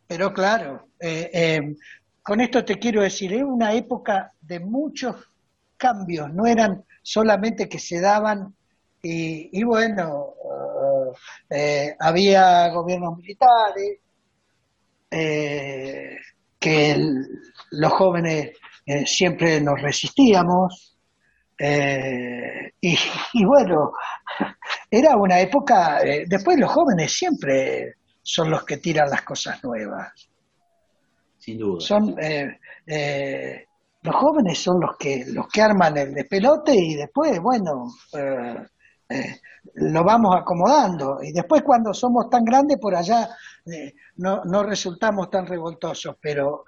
Pero 0.06 0.32
claro, 0.32 0.88
eh, 1.00 1.30
eh, 1.32 1.74
con 2.22 2.40
esto 2.40 2.64
te 2.64 2.78
quiero 2.78 3.02
decir, 3.02 3.32
es 3.32 3.42
una 3.42 3.72
época 3.72 4.32
de 4.40 4.60
muchos 4.60 5.16
cambios, 5.76 6.32
no 6.32 6.46
eran 6.46 6.84
solamente 7.02 7.68
que 7.68 7.78
se 7.78 8.00
daban 8.00 8.54
y, 9.02 9.62
bueno, 9.62 10.34
había 12.00 12.68
gobiernos 12.70 13.18
militares, 13.18 14.00
que 16.58 16.96
los 17.70 17.92
jóvenes 17.92 18.50
siempre 19.04 19.60
nos 19.60 19.80
resistíamos, 19.80 20.96
eh, 21.58 22.72
y, 22.80 23.44
bueno, 23.44 23.92
era 24.90 25.16
una 25.16 25.40
época, 25.40 26.00
eh, 26.02 26.24
después 26.26 26.58
los 26.58 26.70
jóvenes 26.70 27.12
siempre 27.12 27.94
son 28.22 28.50
los 28.50 28.64
que 28.64 28.76
tiran 28.78 29.08
las 29.08 29.22
cosas 29.22 29.62
nuevas. 29.64 30.28
Sin 31.38 31.58
duda. 31.58 31.80
Son, 31.80 32.16
eh, 32.20 33.65
los 34.06 34.16
jóvenes 34.16 34.58
son 34.58 34.80
los 34.80 34.96
que, 34.96 35.24
los 35.26 35.48
que 35.48 35.62
arman 35.62 35.96
el 35.96 36.14
despelote 36.14 36.74
y 36.74 36.94
después, 36.94 37.40
bueno, 37.40 37.88
lo 39.74 40.04
vamos 40.04 40.36
acomodando. 40.36 41.18
Y 41.22 41.32
después 41.32 41.62
cuando 41.62 41.92
somos 41.92 42.30
tan 42.30 42.44
grandes 42.44 42.78
por 42.78 42.94
allá 42.94 43.28
no, 44.16 44.44
no 44.44 44.62
resultamos 44.62 45.28
tan 45.28 45.46
revoltosos, 45.46 46.16
pero, 46.20 46.64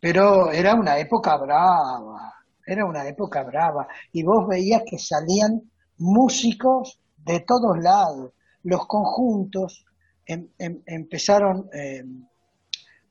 pero 0.00 0.50
era 0.52 0.74
una 0.74 0.98
época 0.98 1.36
brava 1.36 2.38
era 2.68 2.84
una 2.84 3.06
época 3.08 3.42
brava 3.42 3.88
y 4.12 4.22
vos 4.22 4.46
veías 4.46 4.82
que 4.86 4.98
salían 4.98 5.62
músicos 5.96 7.00
de 7.16 7.40
todos 7.40 7.78
lados, 7.78 8.32
los 8.62 8.86
conjuntos 8.86 9.84
em, 10.26 10.48
em, 10.58 10.82
empezaron, 10.86 11.68
em, 11.72 12.27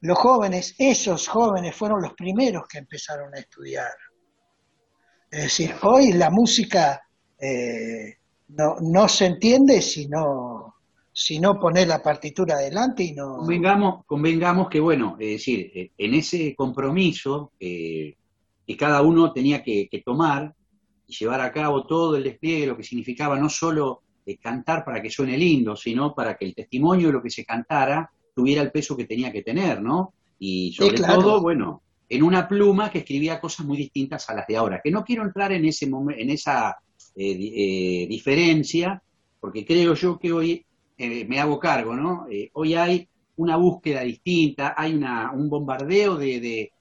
los 0.01 0.17
jóvenes, 0.17 0.75
esos 0.77 1.27
jóvenes 1.27 1.75
fueron 1.75 2.01
los 2.01 2.13
primeros 2.13 2.67
que 2.67 2.79
empezaron 2.79 3.33
a 3.33 3.39
estudiar. 3.39 3.91
Es 5.29 5.43
decir, 5.43 5.73
hoy 5.81 6.13
la 6.13 6.29
música 6.29 7.01
eh, 7.39 8.17
no, 8.49 8.75
no 8.81 9.07
se 9.07 9.25
entiende 9.25 9.81
si 9.81 10.07
no, 10.07 10.75
si 11.11 11.39
no 11.39 11.59
poner 11.59 11.87
la 11.87 12.01
partitura 12.01 12.55
adelante 12.55 13.03
y 13.03 13.13
no... 13.13 13.37
Convengamos, 13.37 14.05
convengamos 14.05 14.69
que, 14.69 14.79
bueno, 14.79 15.17
es 15.19 15.31
decir, 15.31 15.71
eh, 15.73 15.91
en 15.97 16.13
ese 16.13 16.55
compromiso 16.55 17.51
eh, 17.59 18.15
que 18.65 18.77
cada 18.77 19.01
uno 19.01 19.33
tenía 19.33 19.63
que, 19.63 19.89
tomar 20.05 20.53
y 21.07 21.15
llevar 21.15 21.41
a 21.41 21.51
cabo 21.51 21.85
todo 21.85 22.15
el 22.17 22.23
despliegue, 22.23 22.67
lo 22.67 22.77
que 22.77 22.83
significaba 22.83 23.37
no 23.39 23.49
solo 23.49 24.03
cantar 24.41 24.83
para 24.83 25.01
que 25.01 25.09
suene 25.09 25.37
lindo, 25.37 25.73
sino 25.77 26.13
para 26.13 26.35
que 26.35 26.43
el 26.43 26.53
testimonio 26.53 27.07
de 27.07 27.13
lo 27.13 27.23
que 27.23 27.29
se 27.29 27.45
cantara 27.45 28.11
tuviera 28.37 28.61
el 28.61 28.71
peso 28.71 28.95
que 28.95 29.05
tenía 29.05 29.31
que 29.31 29.41
tener, 29.41 29.81
¿no? 29.81 30.13
Y 30.37 30.71
sobre 30.73 30.97
todo, 30.97 31.41
bueno, 31.41 31.81
en 32.07 32.21
una 32.21 32.47
pluma 32.47 32.91
que 32.91 32.99
escribía 32.99 33.39
cosas 33.39 33.65
muy 33.65 33.77
distintas 33.77 34.29
a 34.29 34.35
las 34.35 34.45
de 34.45 34.57
ahora. 34.57 34.79
Que 34.83 34.91
no 34.91 35.03
quiero 35.03 35.23
entrar 35.23 35.51
en, 35.51 35.65
ese 35.65 35.87
en 35.87 36.29
esa 36.29 36.77
eh, 37.15 37.31
eh, 37.31 38.07
diferencia, 38.07 39.01
porque 39.39 39.65
creo 39.65 39.95
yo 39.95 40.19
que 40.19 40.31
hoy 40.31 40.63
me 40.99 41.39
hago 41.39 41.59
cargo, 41.59 41.95
¿no? 41.95 42.25
hoy 42.53 42.73
hay 42.73 43.07
una 43.35 43.55
búsqueda 43.55 44.01
distinta, 44.01 44.73
hay 44.75 44.95
una, 44.95 45.31
un 45.31 45.47
bombardeo 45.47 46.15
de, 46.15 46.71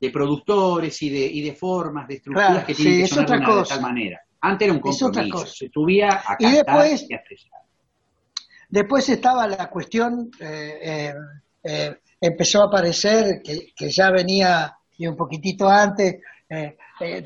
de 0.00 0.10
productores 0.10 1.00
y 1.02 1.10
de, 1.10 1.26
y 1.26 1.42
de 1.42 1.54
formas, 1.54 2.06
de 2.06 2.14
estructuras 2.14 2.64
que 2.64 2.74
tienen 2.74 3.02
que 3.02 3.08
sonar 3.08 3.40
de, 3.40 3.64
tal 3.68 3.80
manera. 3.80 4.20
Antes 4.40 4.66
era 4.66 4.74
un 4.74 4.80
compromiso, 4.80 5.46
se 5.46 5.68
subía 5.70 6.08
a 6.08 6.36
cantar 6.36 6.50
y, 6.50 6.54
después, 6.54 7.08
Después 8.68 9.08
estaba 9.08 9.46
la 9.46 9.70
cuestión, 9.70 10.30
eh, 10.40 10.78
eh, 10.82 11.14
eh, 11.62 11.96
empezó 12.20 12.62
a 12.62 12.66
aparecer, 12.66 13.40
que, 13.42 13.90
ya 13.90 14.10
venía 14.10 14.76
y 14.98 15.06
un 15.06 15.16
poquitito 15.16 15.68
antes, 15.68 16.16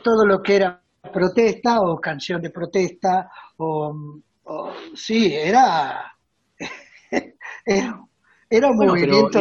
todo 0.03 0.27
lo 0.27 0.43
que 0.43 0.57
era 0.57 0.83
protesta 1.13 1.81
o 1.81 2.01
canción 2.01 2.43
de 2.43 2.51
protesta, 2.51 3.31
o, 3.57 3.95
sí, 4.95 5.35
era, 5.35 6.13
era, 7.65 8.69
un 8.69 8.77
movimiento, 8.77 9.41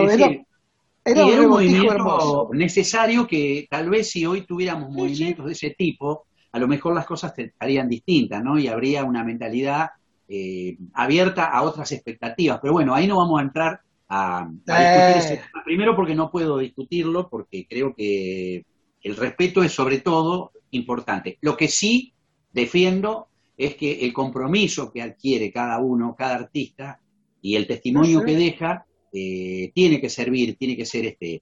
era 1.06 1.26
un, 1.26 1.48
movimiento 1.48 2.50
necesario 2.54 3.26
que 3.28 3.68
tal 3.70 3.90
vez 3.90 4.12
si 4.12 4.26
hoy 4.26 4.42
tuviéramos 4.46 4.92
movimientos 4.92 5.46
de 5.46 5.54
ese 5.54 5.72
tipo, 5.72 6.28
a 6.52 6.60
lo 6.60 6.68
mejor 6.68 6.94
las 6.94 7.06
cosas 7.06 7.34
estarían 7.38 7.90
distintas, 7.90 8.44
¿no? 8.44 8.58
Y 8.58 8.68
habría 8.68 9.04
una 9.04 9.24
mentalidad 9.24 9.90
eh, 10.30 10.78
abierta 10.94 11.46
a 11.46 11.64
otras 11.64 11.92
expectativas. 11.92 12.60
Pero 12.62 12.74
bueno, 12.74 12.94
ahí 12.94 13.08
no 13.08 13.18
vamos 13.18 13.40
a 13.40 13.44
entrar 13.44 13.82
a, 14.08 14.48
discutir 14.48 15.18
ese 15.18 15.34
eh. 15.34 15.38
tema. 15.38 15.64
Primero 15.66 15.96
porque 15.96 16.14
no 16.14 16.30
puedo 16.30 16.60
discutirlo, 16.60 17.30
porque 17.30 17.66
creo 17.68 17.96
que 17.96 18.64
el 19.02 19.16
respeto 19.16 19.64
es 19.64 19.72
sobre 19.72 20.00
todo 20.00 20.52
importante. 20.72 21.38
Lo 21.42 21.58
que 21.58 21.68
sí 21.68 22.14
defiendo 22.52 23.28
es 23.58 23.76
que 23.76 24.06
el 24.06 24.14
compromiso 24.14 24.92
que 24.92 25.02
adquiere 25.02 25.52
cada 25.52 25.80
uno, 25.80 26.16
cada 26.18 26.36
artista, 26.36 27.00
y 27.42 27.56
el 27.56 27.68
testimonio 27.68 28.24
que 28.24 28.36
deja, 28.36 28.86
eh, 29.12 29.72
tiene 29.74 30.00
que 30.00 30.10
servir, 30.10 30.58
tiene 30.58 30.78
que 30.78 30.86
ser 30.86 31.06
este, 31.06 31.42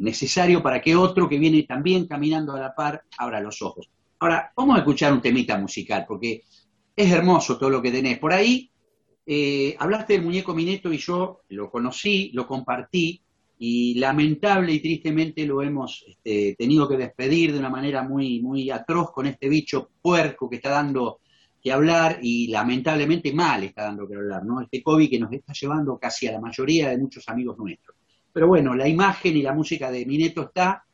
necesario 0.00 0.62
para 0.62 0.80
que 0.80 0.96
otro 0.96 1.28
que 1.28 1.38
viene 1.38 1.62
también 1.62 2.06
caminando 2.06 2.54
a 2.54 2.60
la 2.60 2.74
par 2.74 3.02
abra 3.16 3.40
los 3.40 3.62
ojos. 3.62 3.88
Ahora, 4.18 4.52
vamos 4.56 4.76
a 4.76 4.80
escuchar 4.80 5.12
un 5.12 5.20
temita 5.20 5.56
musical, 5.56 6.04
porque 6.08 6.42
es 6.98 7.12
hermoso 7.12 7.56
todo 7.56 7.70
lo 7.70 7.80
que 7.80 7.92
tenés. 7.92 8.18
Por 8.18 8.32
ahí, 8.32 8.70
eh, 9.24 9.76
hablaste 9.78 10.14
del 10.14 10.24
muñeco 10.24 10.52
Mineto 10.52 10.92
y 10.92 10.98
yo 10.98 11.42
lo 11.50 11.70
conocí, 11.70 12.32
lo 12.34 12.44
compartí, 12.44 13.22
y 13.60 13.94
lamentable 13.94 14.72
y 14.72 14.80
tristemente 14.80 15.46
lo 15.46 15.62
hemos 15.62 16.04
este, 16.08 16.56
tenido 16.58 16.88
que 16.88 16.96
despedir 16.96 17.52
de 17.52 17.60
una 17.60 17.70
manera 17.70 18.02
muy, 18.02 18.40
muy 18.40 18.70
atroz 18.70 19.12
con 19.12 19.26
este 19.26 19.48
bicho 19.48 19.90
puerco 20.02 20.50
que 20.50 20.56
está 20.56 20.70
dando 20.70 21.20
que 21.62 21.72
hablar 21.72 22.18
y 22.20 22.48
lamentablemente 22.48 23.32
mal 23.32 23.62
está 23.62 23.84
dando 23.84 24.08
que 24.08 24.16
hablar, 24.16 24.44
¿no? 24.44 24.60
Este 24.60 24.82
COVID 24.82 25.08
que 25.08 25.20
nos 25.20 25.32
está 25.32 25.52
llevando 25.52 25.98
casi 25.98 26.26
a 26.26 26.32
la 26.32 26.40
mayoría 26.40 26.88
de 26.88 26.98
muchos 26.98 27.28
amigos 27.28 27.58
nuestros. 27.58 27.96
Pero 28.32 28.48
bueno, 28.48 28.74
la 28.74 28.88
imagen 28.88 29.36
y 29.36 29.42
la 29.42 29.52
música 29.52 29.90
de 29.90 30.04
Mineto 30.04 30.42
está 30.42 30.84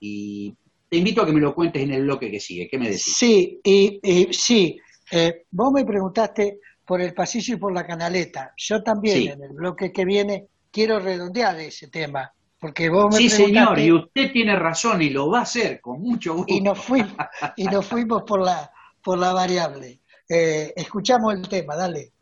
y 0.00 0.52
te 0.88 0.96
invito 0.96 1.22
a 1.22 1.26
que 1.26 1.32
me 1.32 1.40
lo 1.40 1.54
cuentes 1.54 1.82
en 1.82 1.92
el 1.92 2.02
bloque 2.02 2.30
que 2.30 2.40
sigue. 2.40 2.68
¿Qué 2.68 2.78
me 2.78 2.86
decís? 2.86 3.14
Sí, 3.16 3.60
y, 3.64 4.00
sí, 4.30 4.78
eh, 5.14 5.44
vos 5.50 5.70
me 5.70 5.84
preguntaste 5.84 6.60
por 6.86 7.02
el 7.02 7.12
pasillo 7.12 7.54
y 7.54 7.58
por 7.58 7.72
la 7.72 7.86
canaleta. 7.86 8.54
Yo 8.56 8.82
también 8.82 9.32
en 9.32 9.42
el 9.42 9.52
bloque 9.52 9.92
que 9.92 10.06
viene 10.06 10.46
quiero 10.70 10.98
redondear 10.98 11.60
ese 11.60 11.88
tema. 11.88 12.32
Porque 12.58 12.88
vos 12.88 13.12
me 13.12 13.18
sí, 13.18 13.28
señor, 13.28 13.78
y 13.78 13.92
usted 13.92 14.32
tiene 14.32 14.56
razón 14.56 15.02
y 15.02 15.10
lo 15.10 15.28
va 15.28 15.40
a 15.40 15.42
hacer 15.42 15.80
con 15.80 16.00
mucho 16.00 16.34
gusto. 16.34 16.54
Y 16.54 16.60
nos 16.60 16.78
fuimos, 16.78 17.12
y 17.56 17.64
nos 17.64 17.84
fuimos 17.84 18.22
por 18.22 18.40
la, 18.40 18.70
por 19.02 19.18
la 19.18 19.32
variable. 19.32 20.00
Eh, 20.28 20.72
escuchamos 20.76 21.34
el 21.34 21.46
tema, 21.46 21.76
dale. 21.76 22.12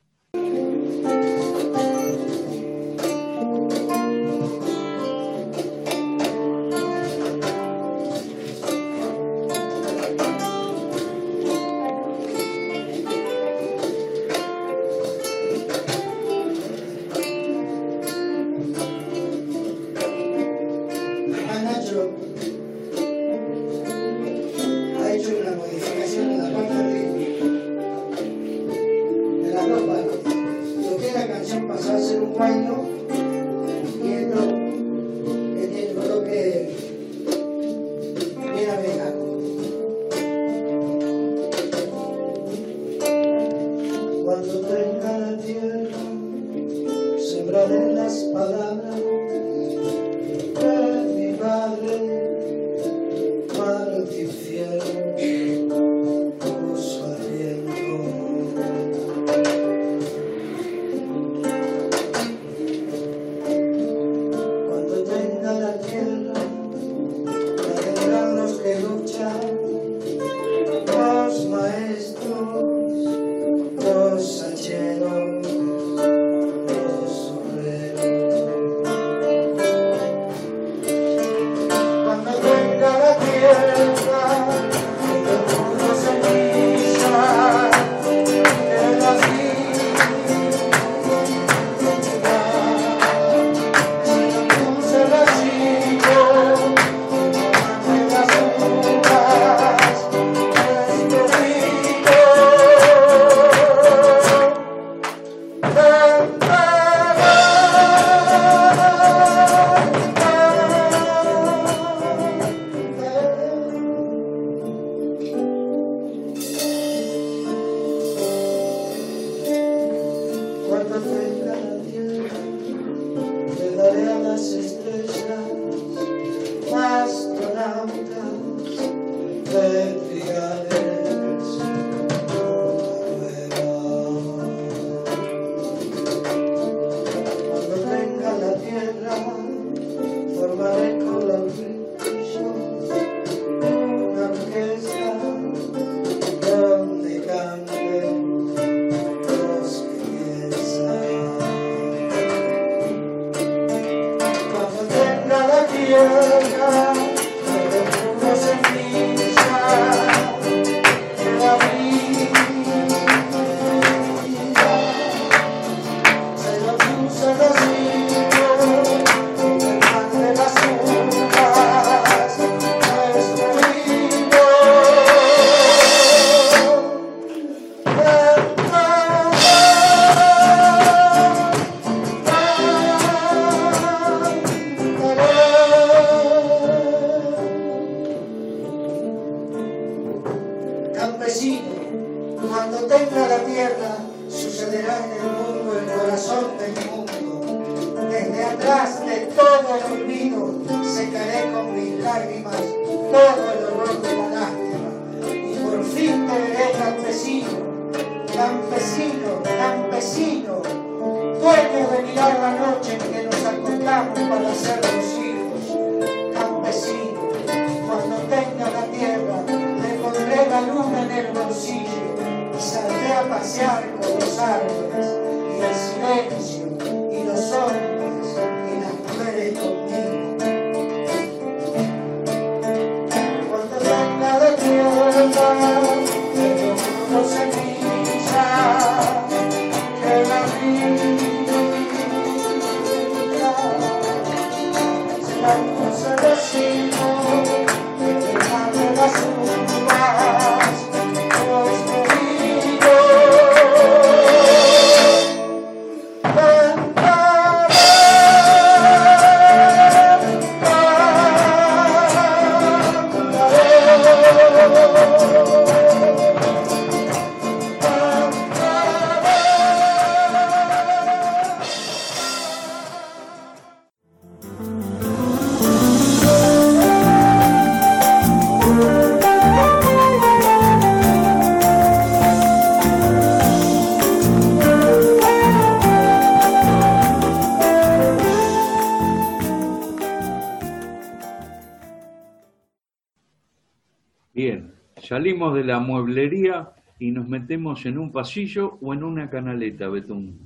Salimos 295.20 295.54
de 295.54 295.64
la 295.64 295.78
mueblería 295.80 296.72
y 296.98 297.10
nos 297.10 297.28
metemos 297.28 297.84
en 297.84 297.98
un 297.98 298.10
pasillo 298.10 298.78
o 298.80 298.94
en 298.94 299.04
una 299.04 299.28
canaleta, 299.28 299.86
Betún. 299.88 300.38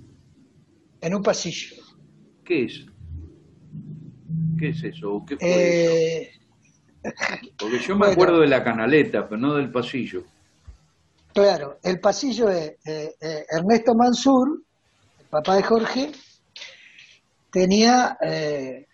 En 1.01 1.15
un 1.15 1.23
pasillo. 1.23 1.77
¿Qué 2.45 2.65
es? 2.65 2.85
¿Qué 4.59 4.71
es 4.71 4.83
eso? 4.83 5.15
¿O 5.15 5.25
¿Qué 5.25 5.37
fue 5.37 5.49
Eh, 5.49 6.23
eso? 6.23 6.41
Porque 7.57 7.79
yo 7.79 7.95
me 7.95 7.99
bueno. 8.07 8.13
acuerdo 8.15 8.41
de 8.41 8.49
la 8.49 8.65
canaleta, 8.65 9.29
pero 9.29 9.41
no 9.41 9.55
del 9.55 9.71
pasillo. 9.71 10.25
Claro, 11.33 11.79
el 11.85 12.01
pasillo 12.01 12.49
es 12.49 12.75
eh, 12.85 13.15
eh, 13.21 13.45
Ernesto 13.51 13.95
Mansur, 13.95 14.61
el 15.21 15.27
papá 15.27 15.55
de 15.55 15.63
Jorge, 15.63 16.11
tenía 17.53 18.19
eh, 18.21 18.87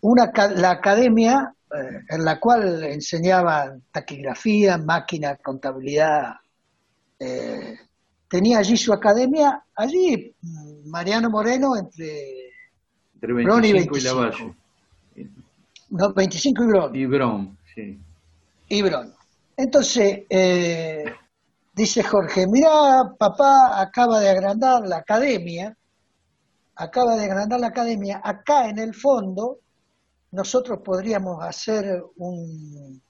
una 0.00 0.30
la 0.54 0.70
academia 0.70 1.52
en 2.08 2.24
la 2.24 2.38
cual 2.40 2.82
enseñaban 2.84 3.82
taquigrafía, 3.92 4.78
máquina, 4.78 5.36
contabilidad. 5.36 6.34
eh, 7.18 7.76
tenía 8.28 8.58
allí 8.58 8.76
su 8.76 8.92
academia, 8.92 9.62
allí 9.74 10.34
mm, 10.42 10.88
Mariano 10.90 11.30
Moreno 11.30 11.76
entre 11.76 12.52
Entre 13.14 13.32
Bron 13.32 13.64
y 13.64 13.72
25 13.72 13.96
y 13.96 14.00
la 14.02 14.14
25. 14.14 14.54
Valle. 15.16 15.30
no, 15.90 16.12
25 16.12 16.62
y 16.62 16.66
Bron. 16.66 16.96
Y 16.96 17.06
Brom, 17.06 17.56
sí. 17.74 17.98
y 18.68 18.82
Bron. 18.82 19.12
Entonces, 19.56 20.20
eh, 20.30 21.04
dice 21.74 22.02
Jorge, 22.02 22.46
mira, 22.46 23.12
papá 23.18 23.80
acaba 23.80 24.20
de 24.20 24.28
agrandar 24.28 24.86
la 24.86 24.98
academia, 24.98 25.76
acaba 26.76 27.16
de 27.16 27.24
agrandar 27.24 27.58
la 27.58 27.68
academia, 27.68 28.20
acá 28.22 28.68
en 28.68 28.78
el 28.78 28.94
fondo 28.94 29.58
nosotros 30.30 30.80
podríamos 30.84 31.42
hacer 31.42 32.02
un, 32.16 33.02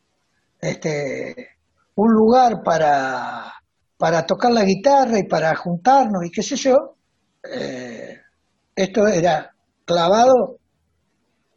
este, 0.61 1.49
un 1.97 2.13
lugar 2.13 2.63
para, 2.63 3.53
para 3.97 4.27
tocar 4.27 4.53
la 4.53 4.65
guitarra 4.65 5.19
y 5.19 5.25
para 5.25 5.55
juntarnos 5.55 6.25
y 6.25 6.31
qué 6.31 6.43
sé 6.43 6.57
yo. 6.57 6.97
Eh, 7.43 8.21
esto 8.75 9.07
era 9.07 9.55
clavado, 9.85 10.59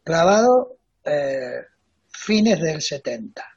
clavado 0.04 0.76
eh, 1.04 1.62
fines 2.08 2.60
del 2.60 2.80
70 2.80 3.52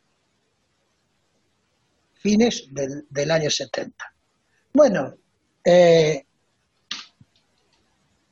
fines 2.25 2.67
del, 2.71 3.05
del 3.07 3.29
año 3.29 3.51
70. 3.51 4.03
Bueno, 4.73 5.13
eh, 5.63 6.25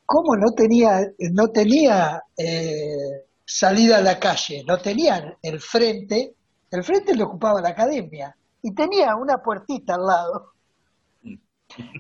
¿cómo 0.04 0.36
no 0.36 0.52
tenía, 0.54 1.08
no 1.32 1.50
tenía 1.50 2.24
eh, 2.36 3.28
salida 3.58 3.98
a 3.98 4.02
la 4.02 4.20
calle? 4.20 4.64
No 4.68 4.78
tenía 4.80 5.38
el 5.42 5.60
frente, 5.62 6.36
el 6.72 6.84
frente 6.84 7.16
lo 7.16 7.26
ocupaba 7.26 7.62
la 7.62 7.70
academia 7.70 8.36
y 8.62 8.74
tenía 8.74 9.16
una 9.16 9.38
puertita 9.42 9.96
al 9.96 10.06
lado. 10.06 10.54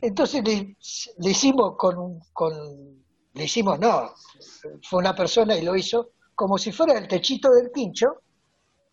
Entonces 0.01 0.43
le, 0.43 0.77
le 1.17 1.29
hicimos 1.31 1.75
con, 1.77 1.97
un- 1.97 2.19
con, 2.33 2.53
le 3.33 3.43
hicimos, 3.43 3.79
no, 3.79 4.11
fue 4.83 4.99
una 4.99 5.15
persona 5.15 5.55
y 5.57 5.63
lo 5.63 5.75
hizo, 5.75 6.11
como 6.35 6.57
si 6.57 6.71
fuera 6.71 6.97
el 6.97 7.07
techito 7.07 7.51
del 7.51 7.71
quincho, 7.71 8.21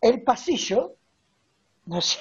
el 0.01 0.23
pasillo 0.23 0.95
¿no 1.85 1.99
es? 1.99 2.19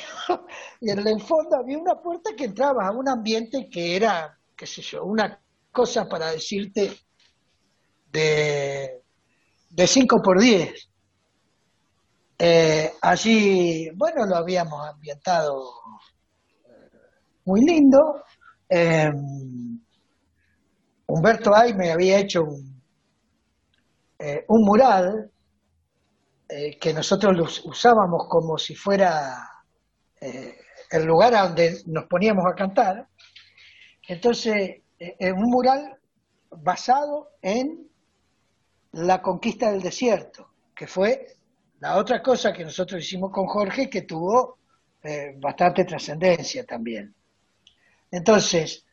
Y 0.81 0.91
en 0.91 1.07
el 1.07 1.21
fondo 1.23 1.57
había 1.57 1.79
una 1.79 1.97
puerta 2.01 2.33
que 2.37 2.45
entraba 2.47 2.87
a 2.89 2.93
un 2.93 3.09
ambiente 3.09 3.69
que 3.71 3.97
era, 3.97 4.39
qué 4.57 4.67
sé 4.67 4.83
yo, 4.83 5.05
una 5.05 5.41
cosa 5.73 6.09
para 6.09 6.33
decirte 6.33 6.99
de, 8.13 9.00
de 9.71 9.87
5 9.87 10.21
por 10.23 10.39
10. 10.41 10.89
Eh, 12.39 12.93
allí, 13.03 13.91
bueno, 13.95 14.25
lo 14.27 14.37
habíamos 14.37 14.89
ambientado 14.89 15.73
eh, 16.65 16.91
muy 17.45 17.61
lindo. 17.63 18.23
Eh, 18.69 19.13
Humberto 21.07 21.55
Ay 21.55 21.75
me 21.75 21.91
había 21.93 22.19
hecho 22.19 22.45
un, 22.45 22.83
eh, 24.19 24.45
un 24.49 24.65
mural 24.65 25.31
eh, 26.49 26.79
que 26.79 26.93
nosotros 26.95 27.37
lo 27.37 27.45
us- 27.45 27.65
usábamos 27.65 28.27
como 28.29 28.59
si 28.59 28.75
fuera 28.75 29.47
el 30.21 31.05
lugar 31.07 31.35
a 31.35 31.45
donde 31.45 31.81
nos 31.87 32.05
poníamos 32.05 32.45
a 32.47 32.55
cantar. 32.55 33.09
Entonces, 34.07 34.83
un 35.21 35.51
mural 35.51 35.99
basado 36.51 37.31
en 37.41 37.90
la 38.93 39.23
conquista 39.23 39.71
del 39.71 39.83
desierto, 39.83 40.51
que 40.75 40.87
fue 40.87 41.37
la 41.81 41.97
otra 41.97 42.23
cosa 42.23 42.53
que 42.53 42.65
nosotros 42.65 43.03
hicimos 43.03 43.31
con 43.31 43.47
Jorge 43.47 43.89
que 43.89 44.03
tuvo 44.03 44.59
eh, 45.03 45.35
bastante 45.39 45.85
trascendencia 45.85 46.65
también. 46.65 47.15
Entonces, 48.11 48.85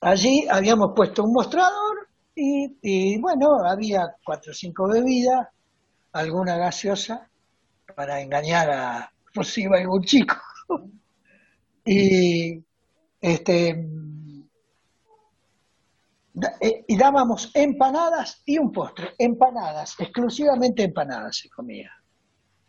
allí 0.00 0.46
habíamos 0.50 0.92
puesto 0.94 1.24
un 1.24 1.32
mostrador 1.32 2.08
y, 2.34 3.18
bueno, 3.18 3.64
había 3.64 4.16
cuatro 4.24 4.52
o 4.52 4.54
cinco 4.54 4.88
bebidas, 4.88 5.48
alguna 6.12 6.56
gaseosa 6.56 7.28
para 7.94 8.20
engañar 8.20 8.70
a 8.70 9.12
por 9.34 9.46
si 9.46 9.62
iba 9.62 9.78
algún 9.78 10.02
chico. 10.02 10.36
y 11.84 12.62
este 13.20 13.86
y 16.60 16.96
dábamos 16.96 17.50
empanadas 17.54 18.42
y 18.46 18.58
un 18.58 18.72
postre, 18.72 19.14
empanadas, 19.18 19.94
exclusivamente 19.98 20.82
empanadas 20.84 21.36
se 21.36 21.50
comía. 21.50 21.90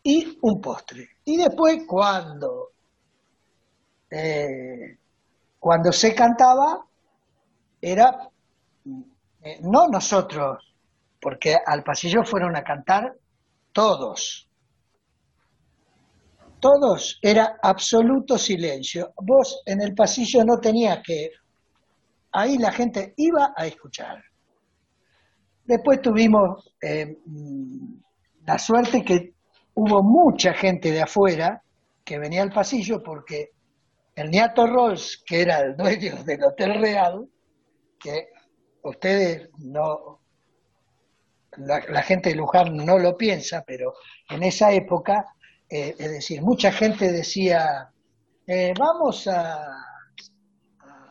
Y 0.04 0.38
un 0.42 0.60
postre. 0.60 1.08
Y 1.24 1.38
después 1.38 1.84
cuando 1.88 2.72
eh, 4.10 4.98
cuando 5.58 5.92
se 5.92 6.14
cantaba 6.14 6.86
era 7.82 8.30
eh, 9.42 9.60
no 9.62 9.88
nosotros, 9.88 10.76
porque 11.20 11.58
al 11.66 11.84
pasillo 11.84 12.24
fueron 12.24 12.56
a 12.56 12.64
cantar 12.64 13.16
todos, 13.72 14.48
todos, 16.60 17.20
era 17.22 17.58
absoluto 17.62 18.38
silencio. 18.38 19.14
Vos 19.18 19.64
en 19.66 19.82
el 19.82 19.94
pasillo 19.94 20.46
no 20.46 20.60
tenías 20.60 21.00
que... 21.04 21.32
Ahí 22.34 22.58
la 22.58 22.72
gente 22.72 23.14
iba 23.18 23.54
a 23.56 23.66
escuchar. 23.68 24.24
Después 25.64 26.02
tuvimos 26.02 26.74
eh, 26.82 27.18
mm, 27.26 27.96
la 28.46 28.60
suerte 28.60 29.04
que 29.04 29.34
hubo 29.76 30.04
mucha 30.04 30.54
gente 30.54 30.92
de 30.92 31.02
afuera 31.02 31.64
que 32.04 32.20
venía 32.20 32.42
al 32.42 32.52
pasillo 32.52 33.02
porque 33.02 33.52
el 34.16 34.30
Niato 34.30 34.68
Rolls, 34.68 35.24
que 35.26 35.42
era 35.42 35.62
el 35.62 35.76
dueño 35.78 36.24
del 36.24 36.44
Hotel 36.44 36.82
Real, 36.82 37.28
que 38.00 38.30
ustedes 38.84 39.50
no, 39.60 40.20
la, 41.58 42.02
gente 42.04 42.30
de 42.30 42.36
Luján 42.36 42.76
no 42.76 43.00
lo 43.00 43.16
piensa, 43.16 43.64
pero 43.66 43.94
en 44.30 44.44
esa 44.44 44.72
época, 44.72 45.34
eh, 45.70 45.96
es 45.98 46.12
decir, 46.12 46.42
mucha 46.42 46.72
gente 46.72 47.12
decía, 47.12 47.90
eh, 48.46 48.74
vamos 48.78 49.28
a, 49.28 49.66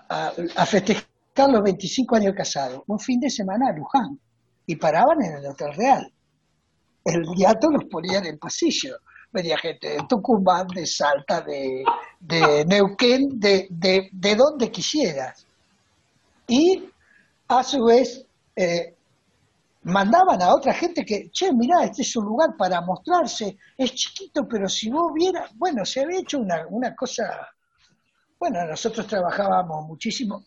a, 0.08 0.66
festejar 0.66 1.11
los 1.36 1.62
25 1.62 2.16
años 2.16 2.34
casados, 2.36 2.82
un 2.86 2.98
fin 2.98 3.18
de 3.20 3.30
semana 3.30 3.68
a 3.68 3.72
Luján, 3.72 4.18
y 4.66 4.76
paraban 4.76 5.22
en 5.22 5.36
el 5.36 5.46
Hotel 5.46 5.74
Real. 5.74 6.12
El 7.04 7.22
Niato 7.22 7.70
los 7.70 7.84
ponía 7.84 8.18
en 8.18 8.26
el 8.26 8.38
pasillo 8.38 8.96
venía 9.32 9.56
gente 9.56 9.88
de 9.88 9.98
Tucumán, 10.08 10.66
de 10.68 10.86
Salta, 10.86 11.40
de, 11.40 12.64
Neuquén, 12.66 13.40
de, 13.40 13.66
de, 13.70 14.34
donde 14.36 14.70
quisieras. 14.70 15.46
Y 16.46 16.84
a 17.48 17.62
su 17.64 17.84
vez 17.84 18.24
eh, 18.54 18.94
mandaban 19.84 20.42
a 20.42 20.54
otra 20.54 20.74
gente 20.74 21.04
que, 21.04 21.30
che, 21.30 21.52
mirá, 21.52 21.84
este 21.84 22.02
es 22.02 22.14
un 22.16 22.26
lugar 22.26 22.56
para 22.56 22.80
mostrarse, 22.82 23.56
es 23.76 23.94
chiquito, 23.94 24.46
pero 24.46 24.68
si 24.68 24.90
vos 24.90 25.12
vieras, 25.14 25.50
bueno, 25.56 25.84
se 25.84 26.00
había 26.00 26.20
hecho 26.20 26.38
una, 26.38 26.66
una 26.68 26.94
cosa, 26.94 27.48
bueno, 28.38 28.64
nosotros 28.66 29.06
trabajábamos 29.06 29.86
muchísimo, 29.86 30.44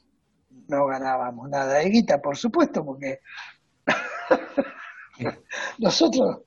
no 0.68 0.88
ganábamos 0.88 1.50
nada 1.50 1.76
de 1.76 1.90
guita, 1.90 2.20
por 2.20 2.38
supuesto, 2.38 2.84
porque 2.84 3.20
nosotros 5.80 6.40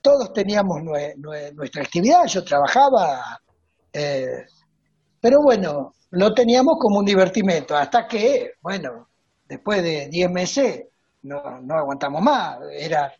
todos 0.00 0.32
teníamos 0.32 0.82
nuestra 0.82 1.82
actividad, 1.82 2.24
yo 2.26 2.44
trabajaba, 2.44 3.40
eh, 3.92 4.46
pero 5.20 5.42
bueno, 5.42 5.94
lo 6.10 6.34
teníamos 6.34 6.76
como 6.78 6.98
un 7.00 7.04
divertimento, 7.04 7.76
hasta 7.76 8.06
que, 8.06 8.52
bueno, 8.60 9.08
después 9.46 9.82
de 9.82 10.08
10 10.08 10.30
meses 10.30 10.84
no, 11.22 11.60
no 11.60 11.74
aguantamos 11.74 12.22
más, 12.22 12.58
era 12.72 13.12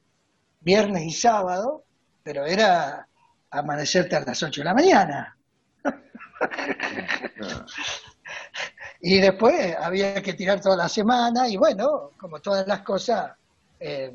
viernes 0.60 1.04
y 1.04 1.10
sábado, 1.10 1.84
pero 2.22 2.44
era 2.44 3.06
amanecerte 3.50 4.16
a 4.16 4.20
las 4.20 4.42
8 4.42 4.60
de 4.60 4.64
la 4.64 4.74
mañana. 4.74 5.36
Y 9.00 9.18
después 9.18 9.76
había 9.80 10.20
que 10.22 10.32
tirar 10.32 10.60
toda 10.60 10.76
la 10.76 10.88
semana 10.88 11.48
y 11.48 11.56
bueno, 11.56 12.10
como 12.16 12.40
todas 12.40 12.66
las 12.66 12.80
cosas, 12.80 13.32
eh, 13.78 14.12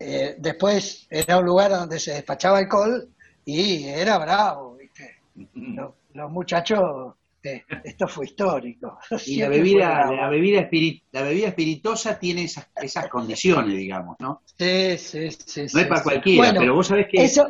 eh, 0.00 0.34
después 0.38 1.06
era 1.08 1.38
un 1.38 1.44
lugar 1.44 1.70
donde 1.70 2.00
se 2.00 2.12
despachaba 2.14 2.58
alcohol 2.58 3.08
y 3.44 3.84
era 3.84 4.18
bravo, 4.18 4.76
¿viste? 4.76 5.18
Los, 6.12 6.30
muchachos, 6.30 7.14
eh, 7.42 7.62
esto 7.84 8.08
fue 8.08 8.26
histórico. 8.26 8.98
Y 9.26 9.36
la 9.36 9.48
bebida, 9.48 10.10
la 10.10 10.28
bebida, 10.28 10.68
la 11.12 11.22
bebida 11.22 11.48
espirituosa 11.48 12.18
tiene 12.18 12.44
esas, 12.44 12.68
esas 12.82 13.08
condiciones, 13.08 13.76
digamos, 13.76 14.16
¿no? 14.18 14.42
Sí, 14.58 14.98
sí, 14.98 15.30
sí. 15.30 15.66
No 15.72 15.80
es 15.80 15.86
para 15.86 16.02
cualquiera, 16.02 16.52
pero 16.52 16.74
vos 16.74 16.88
sabés 16.88 17.06
que... 17.08 17.22
Eso, 17.22 17.46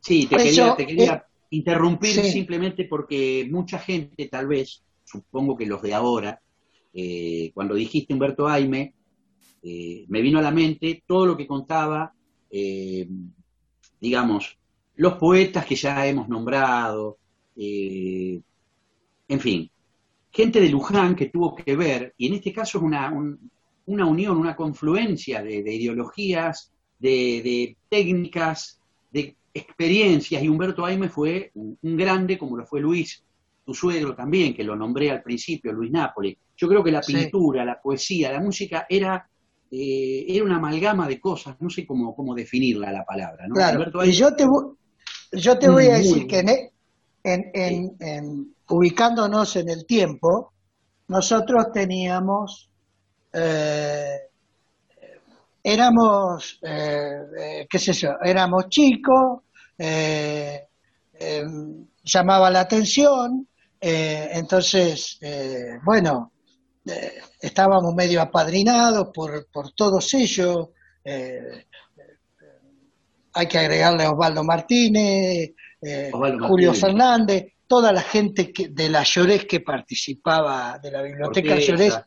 sí, 0.00 0.26
te 0.26 0.36
quería, 0.36 0.74
te 0.74 0.86
quería 0.86 1.27
interrumpir 1.50 2.22
simplemente 2.24 2.84
porque 2.84 3.46
mucha 3.50 3.78
gente, 3.78 4.28
tal 4.28 4.46
vez, 4.48 4.82
supongo 5.04 5.56
que 5.56 5.66
los 5.66 5.80
de 5.82 5.94
ahora, 5.94 6.40
eh, 6.92 7.50
cuando 7.54 7.74
dijiste 7.74 8.12
Humberto 8.12 8.48
Aime, 8.48 8.94
eh, 9.62 10.04
me 10.08 10.20
vino 10.20 10.38
a 10.38 10.42
la 10.42 10.50
mente 10.50 11.02
todo 11.06 11.26
lo 11.26 11.36
que 11.36 11.46
contaba, 11.46 12.12
eh, 12.50 13.08
digamos, 14.00 14.58
los 14.96 15.14
poetas 15.14 15.64
que 15.64 15.76
ya 15.76 16.06
hemos 16.06 16.28
nombrado, 16.28 17.18
en 17.56 18.42
fin, 19.40 19.70
gente 20.30 20.60
de 20.60 20.68
Luján 20.68 21.14
que 21.16 21.26
tuvo 21.26 21.54
que 21.54 21.76
ver, 21.76 22.14
y 22.16 22.28
en 22.28 22.34
este 22.34 22.52
caso 22.52 22.78
es 22.78 22.84
una, 22.84 23.12
una 23.86 24.06
unión, 24.06 24.36
una 24.36 24.54
confluencia 24.54 25.42
de, 25.42 25.74
ideologías, 25.74 26.72
de, 26.98 27.76
técnicas, 27.88 28.80
de 29.10 29.36
experiencias, 29.58 30.42
y 30.42 30.48
Humberto 30.48 30.84
Aime 30.84 31.08
fue 31.08 31.50
un, 31.54 31.78
grande 31.82 32.38
como 32.38 32.56
lo 32.56 32.66
fue 32.66 32.80
Luis, 32.80 33.22
tu 33.64 33.74
suegro 33.74 34.14
también, 34.14 34.54
que 34.54 34.64
lo 34.64 34.74
nombré 34.74 35.10
al 35.10 35.22
principio, 35.22 35.72
Luis 35.72 35.90
Nápoles. 35.90 36.36
Yo 36.56 36.68
creo 36.68 36.82
que 36.82 36.90
la 36.90 37.00
pintura, 37.02 37.64
la 37.64 37.80
poesía, 37.80 38.32
la 38.32 38.40
música 38.40 38.86
era 38.88 39.28
eh, 39.70 40.24
era 40.26 40.44
una 40.44 40.56
amalgama 40.56 41.06
de 41.06 41.20
cosas, 41.20 41.56
no 41.60 41.68
sé 41.68 41.86
cómo, 41.86 42.14
cómo 42.14 42.34
definirla 42.34 42.90
la 42.90 43.04
palabra. 43.04 43.46
¿no? 43.46 43.54
Claro, 43.54 44.04
y 44.04 44.12
yo 44.12 44.34
te, 44.34 44.46
yo 45.32 45.58
te 45.58 45.68
voy 45.68 45.86
a 45.86 45.98
decir 45.98 46.26
que 46.26 46.38
en, 47.22 47.50
en, 47.52 48.54
ubicándonos 48.68 49.56
en 49.56 49.68
el 49.68 49.84
tiempo, 49.84 50.52
nosotros 51.08 51.66
teníamos, 51.72 52.70
eh, 53.34 54.20
éramos, 55.62 56.60
eh, 56.62 57.66
qué 57.68 57.78
sé 57.78 57.92
yo, 57.92 58.12
éramos 58.24 58.70
chicos, 58.70 59.42
llamaba 62.04 62.50
la 62.50 62.60
atención, 62.60 63.48
entonces, 63.80 65.18
bueno, 65.84 66.32
eh, 66.88 67.20
estábamos 67.40 67.94
medio 67.94 68.22
apadrinados 68.22 69.08
por, 69.12 69.46
por 69.50 69.72
todos 69.72 70.14
ellos. 70.14 70.68
Eh, 71.04 71.66
hay 73.34 73.46
que 73.46 73.58
agregarle 73.58 74.04
a 74.04 74.12
Osvaldo 74.12 74.42
Martínez, 74.42 75.50
eh, 75.82 76.10
Julio 76.12 76.72
Fernández, 76.72 77.52
toda 77.66 77.92
la 77.92 78.00
gente 78.00 78.52
que, 78.52 78.68
de 78.68 78.88
la 78.88 79.02
Llorés 79.02 79.44
que 79.44 79.60
participaba, 79.60 80.78
de 80.82 80.90
la 80.90 81.02
biblioteca 81.02 81.56
Llorés, 81.56 82.00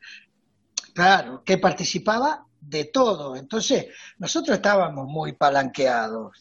claro, 0.93 1.43
que 1.43 1.57
participaba 1.57 2.43
de 2.59 2.85
todo. 2.85 3.35
Entonces, 3.35 3.85
nosotros 4.17 4.57
estábamos 4.57 5.07
muy 5.07 5.33
palanqueados. 5.33 6.31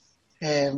Eh, 0.41 0.73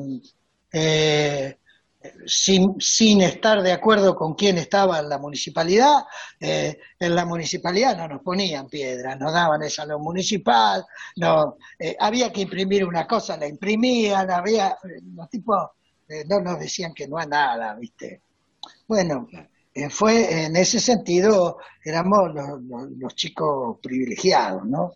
sin, 2.26 2.80
sin 2.80 3.22
estar 3.22 3.62
de 3.62 3.72
acuerdo 3.72 4.14
con 4.14 4.34
quién 4.34 4.58
estaba 4.58 4.98
en 4.98 5.08
la 5.08 5.18
municipalidad, 5.18 6.04
eh, 6.40 6.78
en 6.98 7.14
la 7.14 7.24
municipalidad 7.24 7.96
no 7.96 8.08
nos 8.08 8.22
ponían 8.22 8.68
piedras, 8.68 9.18
nos 9.18 9.32
daban 9.32 9.62
el 9.62 9.70
salón 9.70 10.02
municipal, 10.02 10.84
no, 11.16 11.56
eh, 11.78 11.96
había 11.98 12.32
que 12.32 12.42
imprimir 12.42 12.84
una 12.84 13.06
cosa, 13.06 13.36
la 13.36 13.46
imprimían, 13.46 14.30
había, 14.30 14.76
los 15.14 15.28
tipos 15.28 15.70
eh, 16.08 16.24
no 16.28 16.40
nos 16.40 16.58
decían 16.58 16.92
que 16.94 17.06
no 17.06 17.18
a 17.18 17.26
nada, 17.26 17.74
¿viste? 17.74 18.22
Bueno, 18.86 19.28
fue 19.88 20.44
en 20.44 20.54
ese 20.56 20.78
sentido, 20.78 21.58
éramos 21.82 22.30
los, 22.98 23.14
chicos 23.14 23.78
privilegiados, 23.82 24.66
¿no? 24.66 24.92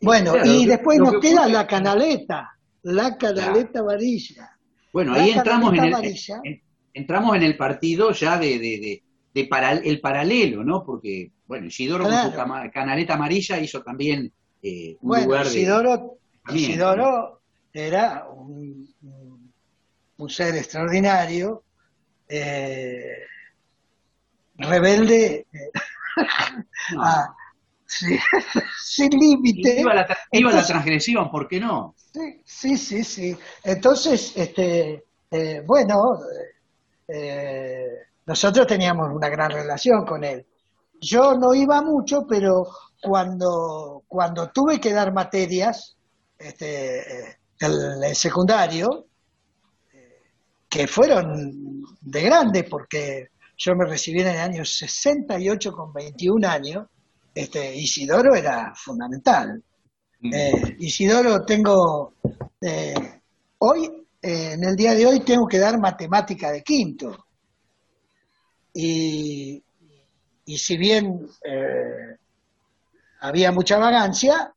Bueno, 0.00 0.34
y 0.42 0.64
después 0.64 0.98
nos 0.98 1.20
queda 1.20 1.46
la 1.46 1.66
canaleta, 1.66 2.56
la 2.82 3.16
canaleta 3.16 3.82
varilla 3.82 4.56
bueno, 4.92 5.14
ahí 5.14 5.30
entramos 5.30 5.72
en, 5.74 5.84
el, 5.84 6.62
entramos 6.94 7.36
en 7.36 7.42
el 7.42 7.56
partido 7.56 8.12
ya 8.12 8.38
de, 8.38 8.58
de, 8.58 9.02
el 9.84 10.00
paralelo, 10.00 10.64
¿no? 10.64 10.84
Porque, 10.84 11.30
bueno, 11.46 11.66
Isidoro 11.66 12.04
con 12.04 12.32
su 12.32 12.70
canaleta 12.72 13.14
amarilla 13.14 13.60
hizo 13.60 13.82
también 13.82 14.32
eh, 14.62 14.96
un 15.00 15.08
bueno, 15.08 15.26
lugar 15.26 15.46
Isidoro, 15.46 16.18
Isidoro 16.52 17.40
era 17.72 18.26
un, 18.28 18.88
ser 20.28 20.56
extraordinario, 20.56 21.62
eh, 22.28 23.24
rebelde 24.56 25.46
sin 28.82 29.10
límite. 29.10 29.80
Iba, 29.80 29.94
la, 29.94 30.18
iba 30.32 30.52
la 30.52 30.64
transgresión, 30.64 31.30
¿por 31.30 31.48
qué 31.48 31.60
no? 31.60 31.94
Sí, 31.96 32.42
sí, 32.44 32.76
sí. 32.76 33.04
sí. 33.04 33.36
Entonces, 33.64 34.32
este, 34.36 35.04
eh, 35.30 35.62
bueno, 35.66 36.18
eh, 37.08 37.88
nosotros 38.26 38.66
teníamos 38.66 39.10
una 39.12 39.28
gran 39.28 39.50
relación 39.50 40.04
con 40.04 40.24
él. 40.24 40.46
Yo 41.00 41.34
no 41.34 41.54
iba 41.54 41.82
mucho, 41.82 42.26
pero 42.28 42.66
cuando, 43.02 44.04
cuando 44.06 44.50
tuve 44.50 44.78
que 44.80 44.92
dar 44.92 45.12
materias, 45.12 45.96
este, 46.38 47.38
el, 47.58 48.14
secundario, 48.14 49.06
que 50.68 50.86
fueron 50.86 51.82
de 52.00 52.22
grande, 52.22 52.64
porque 52.64 53.30
yo 53.56 53.74
me 53.74 53.86
recibí 53.86 54.20
en 54.20 54.28
el 54.28 54.38
año 54.38 54.64
68 54.64 55.72
con 55.72 55.92
21 55.92 56.48
años, 56.48 56.86
este, 57.34 57.74
Isidoro 57.76 58.34
era 58.34 58.72
fundamental. 58.74 59.62
Mm. 60.20 60.34
Eh, 60.34 60.76
Isidoro 60.80 61.44
tengo, 61.44 62.14
eh, 62.60 63.20
hoy, 63.58 64.06
eh, 64.22 64.52
en 64.52 64.64
el 64.64 64.76
día 64.76 64.94
de 64.94 65.06
hoy, 65.06 65.20
tengo 65.20 65.46
que 65.46 65.58
dar 65.58 65.78
matemática 65.78 66.50
de 66.50 66.62
quinto. 66.62 67.26
Y, 68.74 69.62
y 70.44 70.58
si 70.58 70.76
bien 70.76 71.26
eh, 71.44 72.16
había 73.20 73.52
mucha 73.52 73.78
vagancia, 73.78 74.52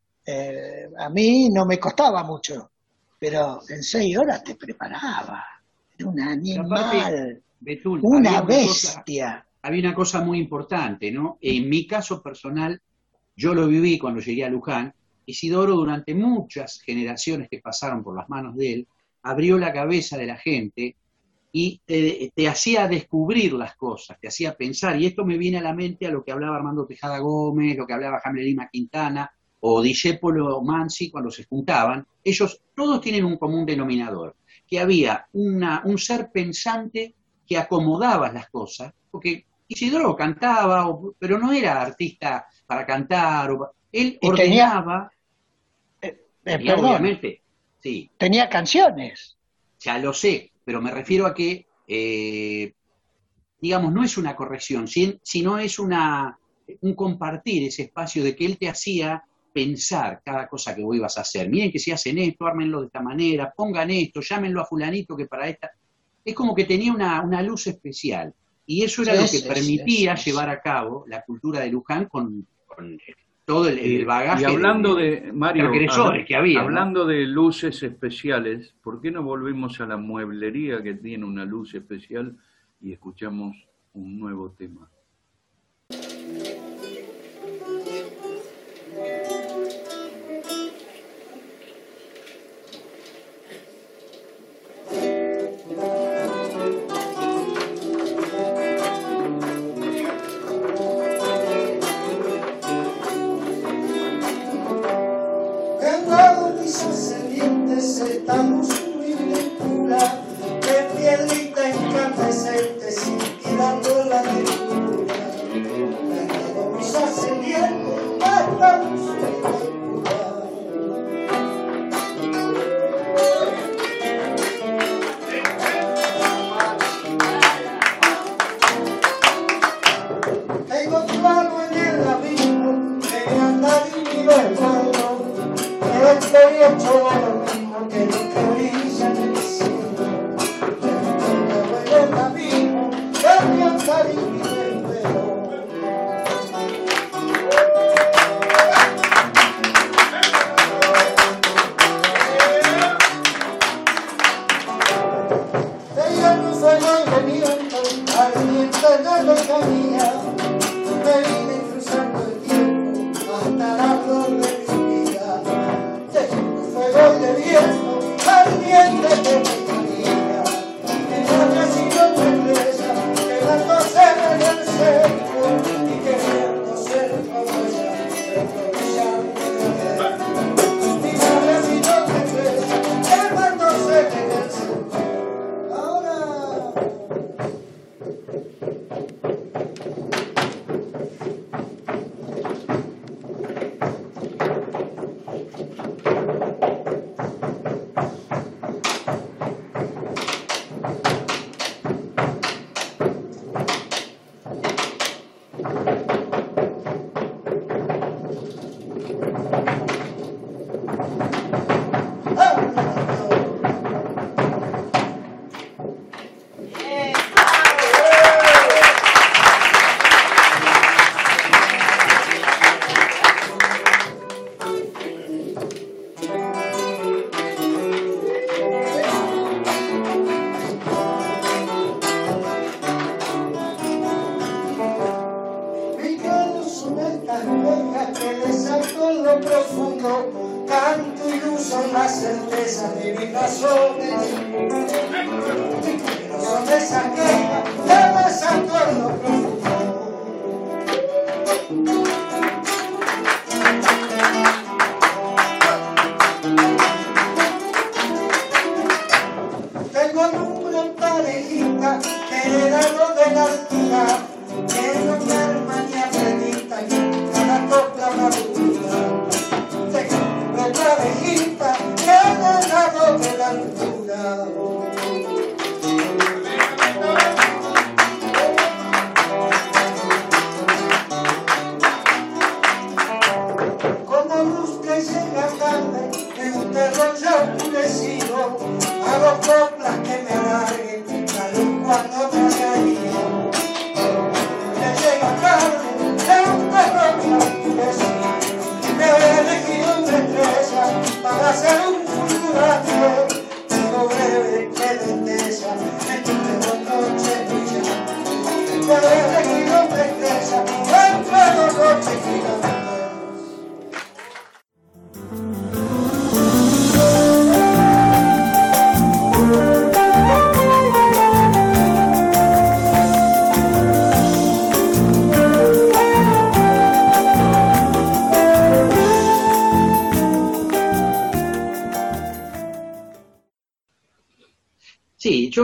a 0.98 1.10
mí 1.10 1.50
no 1.50 1.66
me 1.66 1.78
costaba 1.78 2.24
mucho, 2.24 2.72
pero 3.20 3.60
en 3.68 3.84
seis 3.84 4.18
horas 4.18 4.42
te 4.42 4.56
preparaba. 4.56 5.44
Era 5.98 6.10
un 6.10 6.20
animal, 6.22 7.42
una 8.02 8.42
bestia. 8.42 9.46
Había 9.64 9.88
una 9.88 9.96
cosa 9.96 10.22
muy 10.22 10.40
importante, 10.40 11.10
¿no? 11.12 11.38
En 11.42 11.70
mi 11.70 11.88
caso 11.88 12.22
personal, 12.22 12.82
yo 13.36 13.54
lo 13.56 13.66
viví 13.68 13.98
cuando 13.98 14.20
llegué 14.20 14.44
a 14.44 14.50
Luján, 14.50 14.94
Isidoro 15.26 15.76
durante 15.76 16.14
muchas 16.14 16.82
generaciones 16.82 17.48
que 17.50 17.60
pasaron 17.60 18.04
por 18.04 18.16
las 18.16 18.28
manos 18.28 18.58
de 18.58 18.74
él, 18.74 18.88
abrió 19.24 19.58
la 19.58 19.72
cabeza 19.72 20.18
de 20.18 20.26
la 20.26 20.36
gente 20.36 20.98
y 21.54 21.80
te, 21.86 22.48
hacía 22.48 22.90
descubrir 22.90 23.54
las 23.54 23.76
cosas, 23.76 24.20
te 24.20 24.28
hacía 24.28 24.54
pensar, 24.54 25.00
y 25.00 25.06
esto 25.06 25.24
me 25.24 25.38
viene 25.38 25.60
a 25.60 25.62
la 25.62 25.74
mente 25.74 26.08
a 26.08 26.12
lo 26.12 26.26
que 26.26 26.34
hablaba 26.34 26.58
Armando 26.58 26.86
Tejada 26.86 27.20
Gómez, 27.20 27.78
lo 27.78 27.88
que 27.88 27.94
hablaba 27.94 28.20
Jaime 28.20 28.44
Lima 28.44 28.70
Quintana, 28.70 29.32
o 29.62 29.82
Discepolo 29.82 30.62
Mansi 30.62 31.10
cuando 31.10 31.32
se 31.32 31.46
juntaban, 31.46 32.06
ellos 32.22 32.62
todos 32.76 33.00
tienen 33.00 33.24
un 33.24 33.38
común 33.38 33.66
denominador, 33.66 34.36
que 34.68 34.80
había 34.80 35.28
un 35.32 35.98
ser 35.98 36.32
pensante 36.34 37.16
que 37.48 37.58
acomodaba 37.58 38.30
las 38.32 38.50
cosas, 38.50 38.92
porque 39.10 39.46
Isidoro 39.68 40.16
cantaba, 40.16 40.88
pero 41.18 41.38
no 41.38 41.52
era 41.52 41.82
artista 41.82 42.48
para 42.66 42.86
cantar, 42.86 43.52
él 43.92 44.20
ordenaba, 44.22 45.12
tenía, 46.00 46.16
eh, 46.18 46.28
eh, 46.46 46.74
obviamente, 46.74 47.42
sí. 47.82 48.10
Tenía 48.18 48.50
canciones. 48.50 49.38
Ya 49.80 49.98
lo 49.98 50.14
sé, 50.14 50.52
pero 50.64 50.82
me 50.82 50.92
refiero 50.92 51.26
a 51.26 51.34
que, 51.34 51.68
eh, 51.88 52.74
digamos, 53.60 53.94
no 53.94 54.04
es 54.04 54.18
una 54.18 54.36
corrección, 54.36 54.88
sino 54.88 55.58
es 55.58 55.80
una, 55.80 56.38
un 56.82 56.94
compartir 56.94 57.68
ese 57.68 57.84
espacio 57.84 58.24
de 58.24 58.36
que 58.36 58.46
él 58.46 58.58
te 58.58 58.70
hacía 58.70 59.24
pensar 59.54 60.22
cada 60.26 60.48
cosa 60.48 60.76
que 60.76 60.84
vos 60.84 60.96
ibas 60.96 61.18
a 61.18 61.22
hacer. 61.22 61.50
Miren 61.50 61.72
que 61.72 61.80
si 61.80 61.92
hacen 61.92 62.18
esto, 62.18 62.46
ármenlo 62.46 62.82
de 62.82 62.88
esta 62.88 63.02
manera, 63.02 63.54
pongan 63.56 63.92
esto, 63.92 64.20
llámenlo 64.20 64.62
a 64.62 64.66
fulanito 64.66 65.16
que 65.16 65.28
para 65.28 65.48
esta... 65.48 65.72
Es 66.26 66.34
como 66.34 66.56
que 66.56 66.66
tenía 66.66 66.92
una, 66.92 67.42
luz 67.42 67.68
especial. 67.68 68.34
Y 68.66 68.84
eso 68.84 69.02
era 69.02 69.16
lo 69.16 69.28
que 69.30 69.42
permitía 69.48 70.16
llevar 70.16 70.50
a 70.50 70.62
cabo 70.62 71.06
la 71.08 71.22
cultura 71.24 71.60
de 71.60 71.70
Luján 71.70 72.06
con, 72.06 72.48
todo 73.46 73.68
el, 73.68 74.06
bagaje 74.06 74.44
y 74.44 74.46
hablando 74.46 74.96
de, 74.96 75.32
Mario, 75.34 75.70
que 76.26 76.36
había. 76.36 76.62
Hablando 76.62 77.06
de 77.06 77.26
luces 77.26 77.84
especiales, 77.84 78.74
¿por 78.82 79.02
qué 79.02 79.12
no 79.12 79.22
volvemos 79.22 79.82
a 79.82 79.86
la 79.86 79.98
mueblería 79.98 80.82
que 80.82 80.94
tiene 80.94 81.26
una 81.26 81.44
luz 81.44 81.74
especial 81.76 82.38
y 82.80 82.94
escuchamos 82.94 83.56
un 83.94 84.18
nuevo 84.18 84.52
tema? 84.52 84.90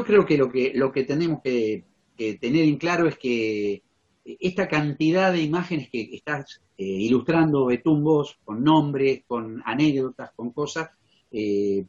Creo 0.09 0.25
que 0.25 0.37
lo 0.37 0.51
que, 0.51 0.71
lo 0.73 0.91
que 0.91 1.03
tenemos 1.03 1.39
que, 1.43 1.83
que 2.17 2.33
tener 2.39 2.63
en 2.63 2.77
claro 2.77 3.07
es 3.07 3.15
que 3.19 3.83
esta 4.25 4.67
cantidad 4.67 5.31
de 5.31 5.43
imágenes 5.43 5.87
que 5.91 6.09
estás 6.13 6.61
eh, 6.79 6.83
ilustrando, 6.83 7.67
Betún, 7.67 8.03
vos, 8.03 8.39
con 8.43 8.63
nombres, 8.63 9.21
con 9.27 9.61
anécdotas, 9.63 10.31
con 10.35 10.51
cosas, 10.51 10.89
eh, 11.31 11.85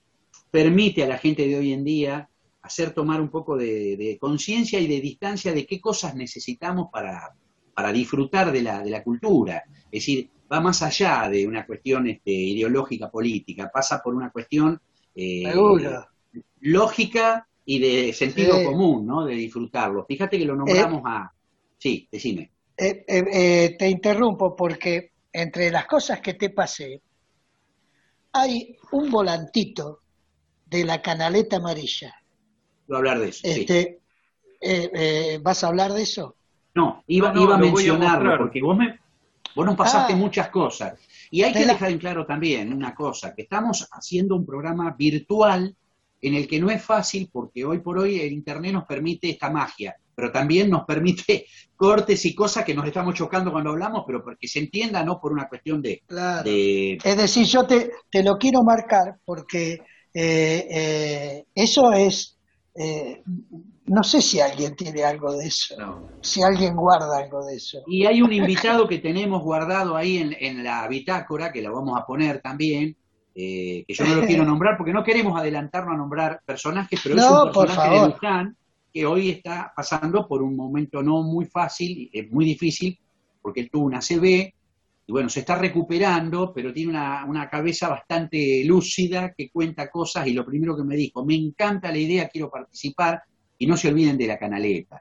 permite 0.51 1.03
a 1.03 1.09
la 1.09 1.17
gente 1.17 1.49
de 1.49 1.57
hoy 1.57 1.73
en 1.73 1.83
día 1.83 2.29
hacer 2.61 2.93
tomar 2.93 3.23
un 3.23 3.31
poco 3.31 3.57
de, 3.57 3.97
de 3.97 4.19
conciencia 4.21 4.79
y 4.79 4.87
de 4.87 5.01
distancia 5.01 5.55
de 5.55 5.65
qué 5.65 5.81
cosas 5.81 6.15
necesitamos 6.15 6.89
para, 6.93 7.35
para 7.75 7.91
disfrutar 7.91 8.53
de 8.53 8.63
la, 8.63 8.83
de 8.83 8.91
la 8.91 9.03
cultura. 9.03 9.65
Es 9.85 10.05
decir, 10.05 10.29
va 10.53 10.61
más 10.61 10.83
allá 10.83 11.27
de 11.31 11.47
una 11.47 11.65
cuestión 11.65 12.07
este, 12.07 12.33
ideológica 12.33 13.11
política, 13.11 13.71
pasa 13.73 14.03
por 14.05 14.15
una 14.15 14.31
cuestión 14.31 14.79
eh, 15.15 15.51
lógica 16.61 17.47
y 17.65 17.79
de 17.79 18.13
sentido 18.13 18.59
Sí. 18.59 18.65
común, 18.65 19.07
¿no? 19.07 19.25
De 19.25 19.35
disfrutarlo. 19.35 20.05
Fíjate 20.07 20.39
que 20.39 20.45
lo 20.45 20.57
nombramos 20.57 21.03
a... 21.05 21.33
Sí, 21.79 22.09
decime. 22.11 22.51
Eh, 22.77 23.05
eh, 23.07 23.25
eh, 23.33 23.77
te 23.79 23.89
interrumpo 23.89 24.55
porque 24.57 25.13
entre 25.33 25.71
las 25.71 25.87
cosas 25.87 26.21
que 26.21 26.35
te 26.35 26.51
pasé, 26.51 27.01
hay 28.33 28.77
un 28.93 29.11
volantito 29.11 30.01
de 30.67 30.85
la 30.85 31.03
canaleta 31.03 31.57
amarilla. 31.57 32.15
Voy 32.87 32.97
a 32.97 32.99
hablar 32.99 33.19
de 33.21 33.29
eso. 33.29 33.41
sí. 33.45 33.61
Este, 33.61 34.01
eh, 34.61 34.91
eh, 34.95 35.39
¿Vas 35.43 35.65
a 35.65 35.69
hablar 35.69 35.93
de 35.93 36.03
eso? 36.03 36.37
No, 36.75 37.03
iba, 37.07 37.29
No, 37.33 37.35
no, 37.35 37.43
iba 37.45 37.55
a 37.55 37.59
mencionarlo, 37.59 38.39
porque 38.39 38.61
vos, 38.63 38.77
me, 38.77 38.99
vos 39.57 39.67
nos 39.67 39.75
pasaste 39.77 40.13
Ah. 40.13 40.17
muchas 40.17 40.49
cosas. 40.51 40.99
Y 41.31 41.43
hay 41.43 41.53
De 41.53 41.61
que 41.61 41.67
la- 41.67 41.73
dejar 41.73 41.91
en 41.91 41.99
claro 41.99 42.27
también 42.27 42.73
una 42.73 42.95
cosa, 42.95 43.35
que 43.35 43.43
estamos 43.43 43.89
haciendo 43.91 44.37
un 44.37 44.45
programa 44.47 44.95
virtual 44.97 45.75
en 46.21 46.35
el 46.35 46.47
que 46.47 46.61
no 46.61 46.71
es 46.71 46.83
fácil, 46.83 47.29
porque 47.33 47.65
hoy 47.65 47.79
por 47.79 47.99
hoy 47.99 48.21
el 48.21 48.33
Internet 48.33 48.73
nos 48.73 48.85
permite 48.85 49.31
esta 49.31 49.51
magia, 49.51 49.97
pero 50.15 50.31
también 50.31 50.69
nos 50.69 50.85
permite 50.85 51.47
cortes 51.77 52.25
y 52.27 52.35
cosas 52.35 52.65
que 52.65 52.75
nos 52.75 52.87
estamos 52.87 53.15
chocando 53.15 53.51
cuando 53.51 53.71
hablamos, 53.71 54.05
pero 54.07 54.23
porque 54.23 54.47
se 54.47 54.59
entienda, 54.59 55.03
no 55.03 55.19
por 55.19 55.33
una 55.33 55.49
cuestión 55.49 55.81
de... 55.81 56.03
Claro. 56.07 56.43
de 56.43 56.99
Es 57.03 57.17
decir, 57.17 57.47
yo 57.47 57.67
te, 57.67 57.91
te 58.11 58.23
lo 58.23 58.37
quiero 58.37 58.63
marcar 58.63 59.17
porque 59.25 59.81
eh, 60.13 60.67
eh, 60.71 61.45
eso 61.55 61.93
es, 61.93 62.37
eh, 62.75 63.23
no 63.87 64.03
sé 64.03 64.21
si 64.21 64.41
alguien 64.41 64.77
tiene 64.77 65.05
algo 65.05 65.33
de 65.37 65.47
eso, 65.47 65.75
si 66.21 66.43
alguien 66.43 66.77
guarda 66.77 67.19
algo 67.19 67.47
de 67.47 67.57
eso. 67.57 67.83
Y 67.87 68.05
hay 68.05 68.21
un 68.21 68.33
invitado 68.33 68.87
que 68.87 68.99
tenemos 68.99 69.43
guardado 69.43 69.97
ahí 69.97 70.19
en, 70.19 70.37
en 70.39 70.65
la 70.65 70.87
bitácora, 70.87 71.53
que 71.53 71.63
la 71.63 71.71
vamos 71.71 71.99
a 71.99 72.05
poner 72.05 72.41
también, 72.41 72.97
eh, 73.43 73.85
que 73.87 73.95
yo 73.95 74.05
no 74.05 74.17
lo 74.17 74.27
quiero 74.27 74.45
nombrar 74.45 74.77
porque 74.77 74.93
no 74.93 75.03
queremos 75.03 75.39
adelantarnos 75.39 75.95
a 75.95 75.99
nombrar 75.99 76.41
personajes, 76.45 77.01
pero 77.03 77.17
es 77.17 77.25
un 77.25 77.53
personaje 77.53 78.01
de. 78.01 78.07
Luján 78.09 78.57
que 78.93 79.07
hoy 79.07 79.31
está 79.31 79.73
pasando 79.75 80.27
por 80.27 80.43
un 80.43 80.57
momento 80.57 81.01
no 81.03 81.23
muy 81.23 81.47
fácil, 81.47 82.11
es 82.13 82.29
muy 82.31 82.45
difícil, 82.45 82.99
porque 83.41 83.61
él 83.61 83.71
tuvo 83.71 83.85
una 83.85 84.01
CB, 84.01 84.53
y 85.07 85.13
bueno, 85.13 85.29
se 85.29 85.41
está 85.41 85.55
recuperando, 85.57 86.53
pero 86.53 86.73
tiene 86.73 86.91
una, 86.91 87.25
una 87.25 87.49
cabeza 87.49 87.89
bastante 87.89 88.65
lúcida, 88.65 89.33
que 89.37 89.49
cuenta 89.49 89.89
cosas, 89.91 90.27
y 90.27 90.33
lo 90.33 90.45
primero 90.45 90.77
que 90.77 90.83
me 90.83 90.97
dijo, 90.97 91.25
me 91.25 91.37
encanta 91.37 91.91
la 91.93 91.99
idea, 91.99 92.29
quiero 92.29 92.51
participar, 92.51 93.23
y 93.59 93.67
no 93.67 93.77
se 93.77 93.89
olviden 93.89 94.19
de 94.19 94.27
la 94.27 94.39
canaleta. 94.39 95.01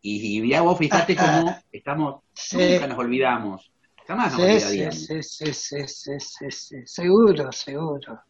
Y, 0.00 0.40
y 0.42 0.48
ya 0.48 0.62
vos 0.62 0.78
fíjate 0.78 1.14
cómo 1.14 1.54
estamos, 1.72 2.22
Sí. 2.32 2.56
nunca 2.56 2.86
nos 2.86 2.98
olvidamos, 2.98 3.70
jamás 4.08 4.32
nos 4.32 4.42
Sí, 4.42 4.60
sí, 4.60 4.90
sí, 4.90 5.22
sí, 5.22 5.52
sí, 5.52 5.82
sí, 5.86 6.20
sí, 6.20 6.50
sí, 6.50 6.76
seguro, 6.86 7.52
seguro. 7.52 8.20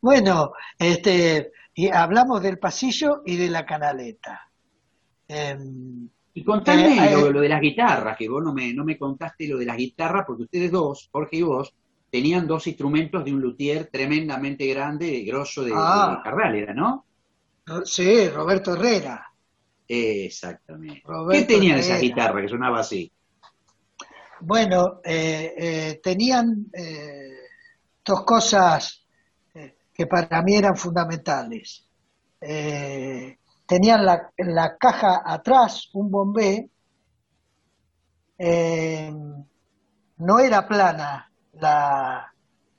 Bueno, 0.00 0.52
este, 0.78 1.52
y 1.74 1.88
hablamos 1.90 2.40
del 2.42 2.58
pasillo 2.58 3.22
y 3.26 3.36
de 3.36 3.50
la 3.50 3.66
canaleta. 3.66 4.48
Em, 5.28 6.08
Y 6.32 6.44
contame 6.44 6.84
Eh, 7.08 7.10
lo, 7.12 7.26
eh, 7.26 7.32
lo 7.32 7.40
de 7.40 7.48
las 7.48 7.60
guitarras, 7.60 8.16
que 8.16 8.28
vos 8.28 8.42
no 8.42 8.54
me, 8.54 8.72
no 8.72 8.84
me 8.84 8.96
contaste 8.96 9.48
lo 9.48 9.58
de 9.58 9.66
las 9.66 9.76
guitarras, 9.76 10.24
porque 10.26 10.44
ustedes 10.44 10.70
dos, 10.70 11.08
Jorge 11.12 11.36
y 11.38 11.42
vos, 11.42 11.74
tenían 12.10 12.46
dos 12.46 12.66
instrumentos 12.68 13.24
de 13.24 13.32
un 13.32 13.40
luthier 13.40 13.86
tremendamente 13.86 14.64
grande, 14.66 15.22
grosso 15.22 15.64
de, 15.64 15.72
Ah. 15.74 16.16
de 16.16 16.22
Carral, 16.22 16.54
¿era, 16.54 16.72
no? 16.74 17.04
Sí, 17.84 18.28
Roberto 18.28 18.74
Herrera. 18.74 19.26
Exactamente. 19.86 21.02
Roberto 21.04 21.46
¿Qué 21.46 21.54
tenían 21.54 21.78
esas 21.78 22.00
guitarras 22.00 22.42
que 22.42 22.48
sonaba 22.48 22.80
así? 22.80 23.12
Bueno, 24.42 25.00
eh, 25.04 25.54
eh, 25.56 26.00
tenían 26.02 26.66
eh, 26.72 27.36
dos 28.04 28.24
cosas 28.24 29.04
que 29.92 30.06
para 30.06 30.40
mí 30.42 30.56
eran 30.56 30.76
fundamentales. 30.76 31.86
Tenían 32.40 34.04
la, 34.04 34.32
la 34.38 34.76
caja 34.78 35.22
atrás 35.26 35.90
un 35.92 36.10
bombé, 36.10 36.70
no 40.16 40.38
era 40.38 40.66
plana 40.66 41.30
la, 41.52 42.32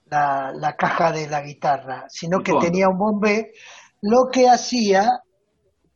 la, 0.05 0.51
la 0.55 0.75
caja 0.75 1.11
de 1.11 1.27
la 1.27 1.41
guitarra, 1.41 2.05
sino 2.09 2.41
que 2.41 2.53
tenía 2.59 2.89
un 2.89 2.97
bombé, 2.97 3.53
lo 4.01 4.29
que 4.31 4.49
hacía 4.49 5.21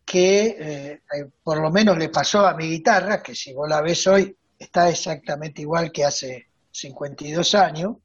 que, 0.06 1.02
por 1.44 1.60
lo 1.60 1.72
menos 1.72 1.98
le 1.98 2.10
pasó 2.10 2.46
a 2.46 2.54
mi 2.54 2.70
guitarra, 2.70 3.24
que 3.24 3.34
si 3.34 3.52
vos 3.52 3.68
la 3.68 3.82
ves 3.82 4.06
hoy 4.06 4.38
está 4.60 4.90
exactamente 4.90 5.62
igual 5.62 5.92
que 5.92 6.06
hace 6.06 6.48
52 6.72 7.56
años, 7.56 7.96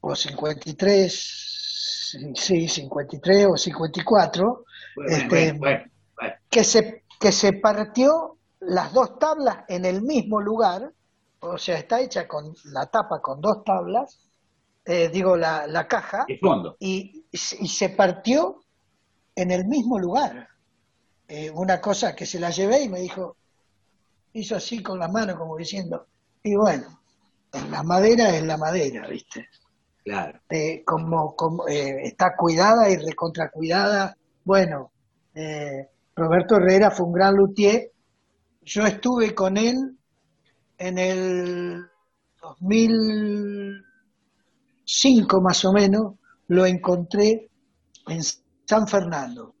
o 0.00 0.14
53, 0.14 2.32
sí, 2.34 2.68
53 2.68 3.46
o 3.50 3.56
54, 3.56 4.64
Bueno, 4.96 5.10
Este, 5.10 5.26
bueno, 5.52 5.58
bueno, 5.58 5.84
bueno. 6.16 6.34
que 6.50 6.64
se, 6.64 7.04
que 7.20 7.32
se 7.32 7.52
partió 7.54 8.36
las 8.60 8.92
dos 8.92 9.18
tablas 9.18 9.58
en 9.68 9.84
el 9.84 10.02
mismo 10.02 10.40
lugar, 10.40 10.92
o 11.40 11.58
sea, 11.58 11.78
está 11.78 12.00
hecha 12.00 12.26
con 12.26 12.54
la 12.64 12.86
tapa 12.86 13.20
con 13.20 13.40
dos 13.40 13.62
tablas, 13.64 14.18
eh, 14.84 15.08
digo, 15.12 15.36
la, 15.36 15.66
la 15.66 15.86
caja, 15.86 16.24
fondo. 16.40 16.76
y, 16.80 17.24
y 17.30 17.68
se 17.68 17.90
partió 17.90 18.62
en 19.36 19.50
el 19.50 19.66
mismo 19.66 19.98
lugar. 19.98 20.48
Eh, 21.28 21.50
una 21.50 21.78
cosa 21.80 22.16
que 22.16 22.24
se 22.24 22.40
la 22.40 22.50
llevé 22.50 22.82
y 22.84 22.88
me 22.88 23.00
dijo, 23.00 23.36
hizo 24.38 24.56
así 24.56 24.82
con 24.82 24.98
la 24.98 25.08
mano 25.08 25.36
como 25.36 25.56
diciendo, 25.56 26.06
y 26.42 26.54
bueno, 26.54 27.00
en 27.52 27.70
la 27.70 27.82
madera 27.82 28.36
es 28.36 28.42
la 28.44 28.56
madera, 28.56 29.06
¿viste? 29.08 29.48
Claro. 30.04 30.40
Eh, 30.48 30.82
como, 30.84 31.34
como 31.34 31.66
eh, 31.68 32.04
está 32.04 32.36
cuidada 32.36 32.90
y 32.90 32.96
recontra 32.96 33.50
cuidada. 33.50 34.16
Bueno, 34.44 34.92
eh, 35.34 35.88
Roberto 36.14 36.56
Herrera 36.56 36.90
fue 36.90 37.06
un 37.06 37.12
gran 37.12 37.34
luthier. 37.34 37.90
Yo 38.62 38.86
estuve 38.86 39.34
con 39.34 39.56
él 39.56 39.98
en 40.78 40.98
el 40.98 41.84
2005 42.40 45.40
más 45.40 45.64
o 45.64 45.72
menos, 45.72 46.14
lo 46.48 46.66
encontré 46.66 47.48
en 48.06 48.22
San 48.22 48.86
Fernando. 48.86 49.54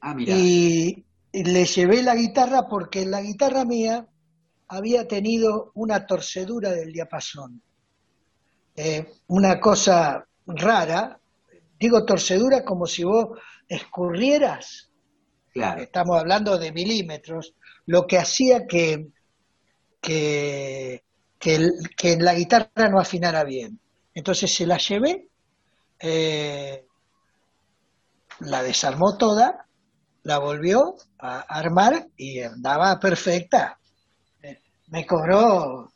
Ah, 0.00 0.14
mira. 0.14 0.34
Y 0.36 1.05
le 1.44 1.64
llevé 1.66 2.02
la 2.02 2.14
guitarra 2.14 2.68
porque 2.68 3.04
la 3.06 3.20
guitarra 3.22 3.64
mía 3.64 4.06
había 4.68 5.06
tenido 5.08 5.72
una 5.74 6.06
torcedura 6.06 6.70
del 6.70 6.92
diapasón. 6.92 7.62
Eh, 8.76 9.06
una 9.28 9.58
cosa 9.58 10.26
rara, 10.46 11.18
digo 11.78 12.04
torcedura 12.04 12.64
como 12.64 12.86
si 12.86 13.04
vos 13.04 13.38
escurrieras, 13.68 14.90
Claro. 15.52 15.82
estamos 15.82 16.18
hablando 16.20 16.58
de 16.58 16.72
milímetros, 16.72 17.54
lo 17.86 18.06
que 18.06 18.18
hacía 18.18 18.66
que, 18.66 19.08
que, 20.00 21.02
que 21.96 22.16
la 22.18 22.34
guitarra 22.34 22.88
no 22.90 22.98
afinara 23.00 23.44
bien. 23.44 23.80
Entonces 24.14 24.54
se 24.54 24.66
la 24.66 24.78
llevé, 24.78 25.28
eh, 26.00 26.86
la 28.40 28.62
desarmó 28.62 29.16
toda, 29.18 29.66
la 30.26 30.38
volvió 30.38 30.96
a 31.20 31.40
armar 31.40 32.08
y 32.16 32.40
andaba 32.40 32.98
perfecta. 32.98 33.78
Me 34.88 35.06
cobró 35.06 35.92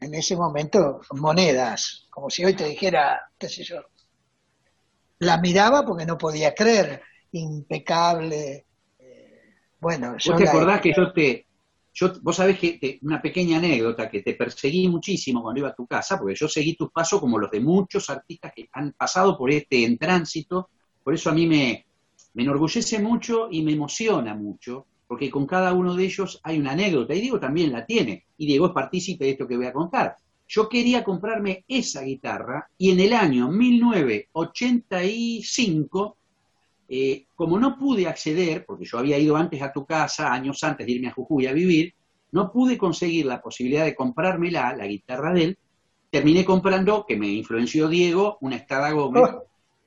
en 0.00 0.14
ese 0.14 0.34
momento 0.36 1.00
monedas, 1.12 2.06
como 2.10 2.28
si 2.28 2.44
hoy 2.44 2.54
te 2.54 2.66
dijera, 2.66 3.20
qué 3.38 3.48
sé 3.48 3.62
yo. 3.62 3.76
La 5.20 5.38
miraba 5.38 5.84
porque 5.86 6.04
no 6.04 6.18
podía 6.18 6.54
creer, 6.54 7.02
impecable. 7.30 8.66
eh, 8.98 9.42
Bueno, 9.80 10.16
¿Vos 10.24 10.36
te 10.36 10.48
acordás 10.48 10.80
que 10.80 10.92
yo 10.92 11.12
te... 11.12 11.46
Yo, 11.94 12.10
vos 12.22 12.36
sabés 12.36 12.58
que 12.58 12.78
te- 12.78 12.98
una 13.02 13.20
pequeña 13.20 13.58
anécdota, 13.58 14.08
que 14.10 14.22
te 14.22 14.34
perseguí 14.34 14.88
muchísimo 14.88 15.42
cuando 15.42 15.60
iba 15.60 15.68
a 15.68 15.74
tu 15.74 15.86
casa, 15.86 16.18
porque 16.18 16.34
yo 16.34 16.48
seguí 16.48 16.74
tus 16.74 16.90
pasos 16.90 17.20
como 17.20 17.38
los 17.38 17.50
de 17.50 17.60
muchos 17.60 18.08
artistas 18.10 18.52
que 18.56 18.66
han 18.72 18.92
pasado 18.94 19.36
por 19.38 19.50
este 19.52 19.84
en 19.84 19.98
tránsito, 19.98 20.70
por 21.04 21.14
eso 21.14 21.28
a 21.28 21.34
mí 21.34 21.46
me, 21.46 21.86
me 22.34 22.42
enorgullece 22.42 22.98
mucho 22.98 23.48
y 23.50 23.62
me 23.62 23.72
emociona 23.72 24.34
mucho, 24.34 24.86
porque 25.06 25.30
con 25.30 25.46
cada 25.46 25.72
uno 25.74 25.94
de 25.94 26.04
ellos 26.04 26.40
hay 26.42 26.58
una 26.58 26.72
anécdota, 26.72 27.14
y 27.14 27.20
Diego 27.20 27.38
también 27.38 27.72
la 27.72 27.84
tiene, 27.84 28.24
y 28.38 28.46
Diego 28.46 28.66
es 28.66 28.72
partícipe 28.72 29.24
de 29.24 29.32
esto 29.32 29.46
que 29.46 29.56
voy 29.56 29.66
a 29.66 29.72
contar. 29.72 30.16
Yo 30.48 30.68
quería 30.68 31.04
comprarme 31.04 31.64
esa 31.68 32.02
guitarra 32.02 32.68
y 32.76 32.90
en 32.90 32.98
el 33.00 33.12
año 33.12 33.48
1985, 33.48 36.16
eh, 36.88 37.26
como 37.34 37.58
no 37.58 37.78
pude 37.78 38.06
acceder, 38.06 38.64
porque 38.66 38.84
yo 38.84 38.98
había 38.98 39.18
ido 39.18 39.36
antes 39.36 39.62
a 39.62 39.72
tu 39.72 39.86
casa, 39.86 40.32
años 40.32 40.62
antes 40.64 40.86
de 40.86 40.92
irme 40.92 41.08
a 41.08 41.12
Jujuy 41.12 41.46
a 41.46 41.52
vivir, 41.52 41.94
no 42.32 42.50
pude 42.50 42.78
conseguir 42.78 43.26
la 43.26 43.40
posibilidad 43.40 43.84
de 43.84 43.94
comprármela, 43.94 44.74
la 44.76 44.86
guitarra 44.86 45.32
de 45.32 45.44
él, 45.44 45.58
terminé 46.10 46.44
comprando, 46.44 47.04
que 47.06 47.16
me 47.16 47.28
influenció 47.28 47.88
Diego, 47.88 48.38
una 48.40 48.56
Estada 48.56 48.90
Gómez, 48.92 49.22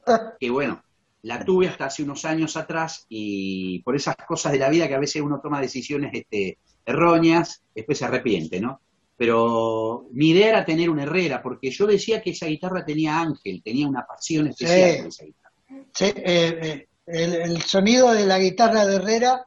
que 0.40 0.50
bueno, 0.50 0.82
la 1.26 1.44
tuve 1.44 1.68
hasta 1.68 1.86
hace 1.86 2.04
unos 2.04 2.24
años 2.24 2.56
atrás 2.56 3.06
y 3.10 3.80
por 3.80 3.96
esas 3.96 4.16
cosas 4.28 4.52
de 4.52 4.60
la 4.60 4.70
vida 4.70 4.88
que 4.88 4.94
a 4.94 5.00
veces 5.00 5.24
uno 5.24 5.40
toma 5.42 5.60
decisiones 5.60 6.12
este, 6.14 6.60
erróneas, 6.86 7.64
después 7.74 7.98
se 7.98 8.06
arrepiente, 8.06 8.62
¿no? 8.62 8.80
Pero 9.18 10.08
mi 10.12 10.30
idea 10.30 10.50
era 10.50 10.66
tener 10.66 10.88
una 10.90 11.02
Herrera, 11.04 11.42
porque 11.42 11.72
yo 11.72 11.88
decía 11.88 12.22
que 12.22 12.30
esa 12.30 12.46
guitarra 12.46 12.86
tenía 12.86 13.20
ángel, 13.20 13.64
tenía 13.64 13.88
una 13.88 14.06
pasión 14.06 14.48
especial 14.48 14.92
Sí. 14.92 14.98
por 15.00 15.08
esa 15.08 15.26
guitarra. 15.26 15.54
Sí, 15.94 16.06
eh, 16.06 16.60
eh, 16.62 16.88
el, 17.08 17.34
el 17.34 17.62
sonido 17.64 18.12
de 18.12 18.26
la 18.28 18.38
guitarra 18.38 18.86
de 18.86 18.96
Herrera 18.98 19.46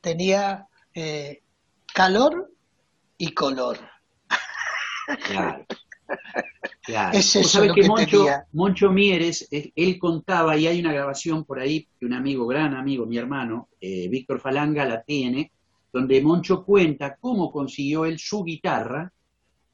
tenía 0.00 0.66
eh, 0.94 1.42
calor 1.94 2.50
y 3.18 3.32
color. 3.34 3.78
Claro. 5.26 5.64
Claro. 6.82 7.16
Es 7.18 7.36
eso 7.36 7.48
sabés 7.48 7.68
lo 7.68 7.74
que 7.74 7.82
que 7.82 7.88
Moncho. 7.88 8.26
Moncho 8.52 8.90
Mieres, 8.90 9.48
él 9.50 9.98
contaba, 9.98 10.56
y 10.56 10.66
hay 10.66 10.80
una 10.80 10.92
grabación 10.92 11.44
por 11.44 11.60
ahí 11.60 11.86
que 11.98 12.06
un 12.06 12.12
amigo, 12.14 12.46
gran 12.46 12.74
amigo, 12.74 13.06
mi 13.06 13.16
hermano, 13.18 13.68
eh, 13.80 14.08
Víctor 14.08 14.40
Falanga, 14.40 14.84
la 14.84 15.02
tiene, 15.02 15.52
donde 15.92 16.20
Moncho 16.20 16.64
cuenta 16.64 17.16
cómo 17.20 17.50
consiguió 17.52 18.04
él 18.04 18.18
su 18.18 18.42
guitarra, 18.44 19.12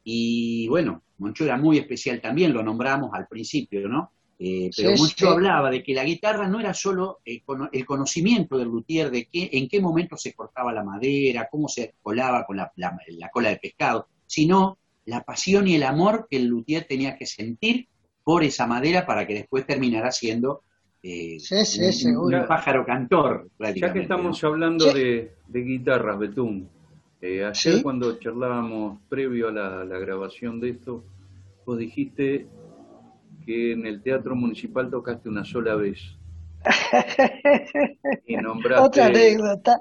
y 0.04 0.68
bueno, 0.68 1.02
Moncho 1.18 1.44
era 1.44 1.56
muy 1.56 1.78
especial 1.78 2.20
también, 2.20 2.52
lo 2.52 2.62
nombramos 2.62 3.10
al 3.14 3.26
principio, 3.26 3.88
¿no? 3.88 4.10
Eh, 4.38 4.70
pero 4.76 4.90
Sí, 4.90 4.98
Moncho 4.98 5.26
sí. 5.26 5.32
hablaba 5.32 5.70
de 5.70 5.82
que 5.82 5.94
la 5.94 6.04
guitarra 6.04 6.46
no 6.46 6.60
era 6.60 6.74
solo 6.74 7.20
el, 7.24 7.42
cono- 7.42 7.70
el 7.72 7.86
conocimiento 7.86 8.58
del 8.58 8.68
luthier 8.68 9.10
de 9.10 9.26
qué, 9.32 9.48
en 9.52 9.66
qué 9.68 9.80
momento 9.80 10.16
se 10.16 10.34
cortaba 10.34 10.72
la 10.74 10.84
madera, 10.84 11.48
cómo 11.50 11.68
se 11.68 11.94
colaba 12.02 12.44
con 12.44 12.58
la, 12.58 12.70
la- 12.76 12.96
la 13.08 13.30
cola 13.30 13.48
de 13.48 13.56
pescado, 13.56 14.08
sino 14.26 14.76
la 15.06 15.22
pasión 15.22 15.66
y 15.68 15.76
el 15.76 15.82
amor 15.84 16.26
que 16.30 16.36
el 16.36 16.46
luthier 16.46 16.84
tenía 16.84 17.16
que 17.16 17.26
sentir 17.26 17.88
por 18.24 18.42
esa 18.44 18.66
madera 18.66 19.06
para 19.06 19.26
que 19.26 19.34
después 19.34 19.66
terminara 19.66 20.10
siendo 20.12 20.62
eh, 21.02 21.38
Sí, 21.38 21.64
sí, 21.92 22.08
un- 22.08 22.46
pájaro 22.48 22.84
cantor, 22.84 23.48
Ya 23.76 23.92
que 23.92 24.00
estamos 24.00 24.42
¿no? 24.42 24.48
hablando 24.48 24.86
Sí. 24.90 24.98
de, 24.98 25.32
de 25.46 25.60
guitarras, 25.62 26.18
Betún, 26.18 26.68
eh, 27.22 27.44
ayer 27.44 27.54
Sí. 27.76 27.82
cuando 27.82 28.18
charlábamos 28.18 29.00
previo 29.08 29.48
a 29.48 29.52
la, 29.52 29.84
la 29.84 29.98
grabación 29.98 30.58
de 30.60 30.70
esto, 30.70 31.04
vos 31.64 31.78
dijiste 31.78 32.46
que 33.44 33.72
en 33.72 33.86
el 33.86 34.02
Teatro 34.02 34.34
Municipal 34.34 34.90
tocaste 34.90 35.28
una 35.28 35.44
sola 35.44 35.76
vez. 35.76 36.00
Y 38.26 38.36
nombraste... 38.36 38.84
Otra 38.86 39.06
anécdota 39.06 39.80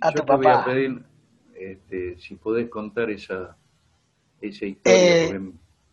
a 0.00 0.10
Yo 0.12 0.20
tu 0.20 0.26
te 0.26 0.32
voy 0.36 0.46
a 0.46 0.52
papá. 0.52 0.64
pedir 0.66 1.02
este, 1.58 2.18
si 2.18 2.36
podés 2.36 2.68
contar 2.68 3.10
esa, 3.10 3.56
esa 4.40 4.66
historia, 4.66 5.24
Eh, 5.26 5.40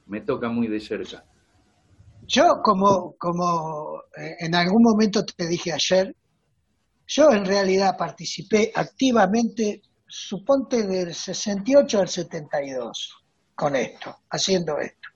me 0.07 0.21
toca 0.21 0.49
muy 0.49 0.67
de 0.67 0.79
cerca. 0.79 1.25
Yo, 2.27 2.61
como, 2.63 3.15
como 3.17 4.01
eh, 4.17 4.35
en 4.39 4.55
algún 4.55 4.81
momento 4.83 5.23
te 5.25 5.47
dije 5.47 5.71
ayer, 5.73 6.15
yo 7.07 7.31
en 7.31 7.45
realidad 7.45 7.95
participé 7.97 8.71
activamente, 8.73 9.81
suponte 10.07 10.87
del 10.87 11.13
68 11.13 11.99
al 11.99 12.09
72, 12.09 13.13
con 13.53 13.75
esto, 13.75 14.15
haciendo 14.29 14.77
esto. 14.79 15.09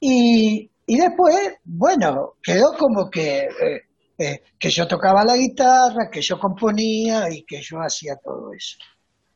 Y, 0.00 0.70
y 0.86 0.96
después, 0.98 1.56
bueno, 1.64 2.34
quedó 2.42 2.72
como 2.78 3.10
que, 3.10 3.40
eh, 3.40 3.82
eh, 4.18 4.42
que 4.58 4.70
yo 4.70 4.86
tocaba 4.88 5.24
la 5.24 5.36
guitarra, 5.36 6.08
que 6.10 6.22
yo 6.22 6.38
componía 6.38 7.30
y 7.30 7.44
que 7.44 7.60
yo 7.60 7.78
hacía 7.78 8.16
todo 8.16 8.52
eso. 8.52 8.78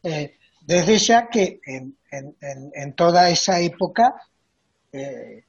Eh, 0.05 0.39
desde 0.67 0.99
ya 0.99 1.29
que 1.29 1.61
en, 1.67 1.97
en- 2.11 2.37
en- 2.75 2.95
toda 2.95 3.31
esa 3.31 3.61
época 3.61 4.15
eh, 4.93 5.45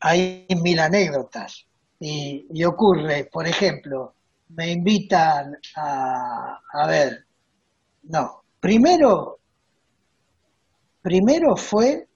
hay 0.00 0.46
mil 0.62 0.78
anécdotas. 0.80 1.66
Y, 2.00 2.46
y 2.52 2.64
ocurre, 2.64 3.28
por 3.32 3.46
ejemplo, 3.46 4.14
me 4.50 4.72
invitan 4.72 5.56
a, 5.76 6.60
a 6.72 6.86
ver, 6.86 7.26
no, 8.04 8.42
primero, 8.60 9.40
primero 11.02 11.56
fue 11.56 12.08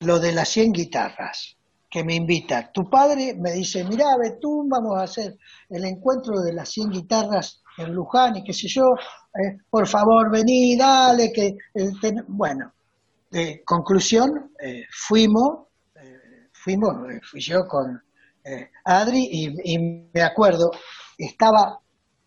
lo 0.00 0.18
de 0.20 0.32
las 0.32 0.48
100 0.50 0.72
guitarras, 0.72 1.56
que 1.90 2.04
me 2.04 2.14
invita. 2.14 2.70
Tu 2.72 2.88
padre 2.90 3.34
me 3.34 3.52
dice, 3.52 3.84
mirá, 3.84 4.16
Betún, 4.18 4.68
vamos 4.68 4.98
a 4.98 5.04
hacer 5.04 5.38
el 5.70 5.84
encuentro 5.84 6.40
de 6.40 6.52
las 6.52 6.70
100 6.70 6.90
guitarras 6.90 7.62
en 7.78 7.94
Luján 7.94 8.36
y 8.36 8.44
qué 8.44 8.52
sé 8.52 8.68
yo, 8.68 8.84
eh, 9.42 9.58
por 9.68 9.86
favor, 9.86 10.30
vení, 10.30 10.76
dale, 10.76 11.32
que... 11.32 11.56
eh, 11.74 11.90
ten-". 12.00 12.24
Bueno, 12.28 12.72
de 13.30 13.62
conclusión, 13.64 14.52
eh, 14.60 14.84
fuimos, 14.90 15.66
eh, 15.94 16.48
fuimos, 16.52 17.10
eh, 17.10 17.20
fui 17.22 17.40
yo 17.40 17.66
con 17.66 18.02
eh, 18.44 18.70
Adri 18.84 19.28
y, 19.64 19.78
me 20.12 20.22
acuerdo, 20.22 20.70
estaba, 21.18 21.80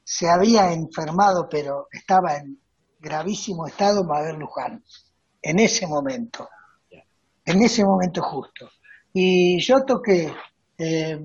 se 0.03 0.29
había 0.29 0.73
enfermado, 0.73 1.47
pero 1.49 1.87
estaba 1.91 2.35
en 2.37 2.59
gravísimo 2.99 3.65
estado 3.67 4.03
Mabel 4.03 4.37
Luján, 4.37 4.83
en 5.41 5.59
ese 5.59 5.87
momento, 5.87 6.49
en 7.45 7.61
ese 7.63 7.85
momento 7.85 8.21
justo. 8.21 8.69
Y 9.13 9.59
yo 9.61 9.83
toqué 9.85 10.33
eh, 10.77 11.17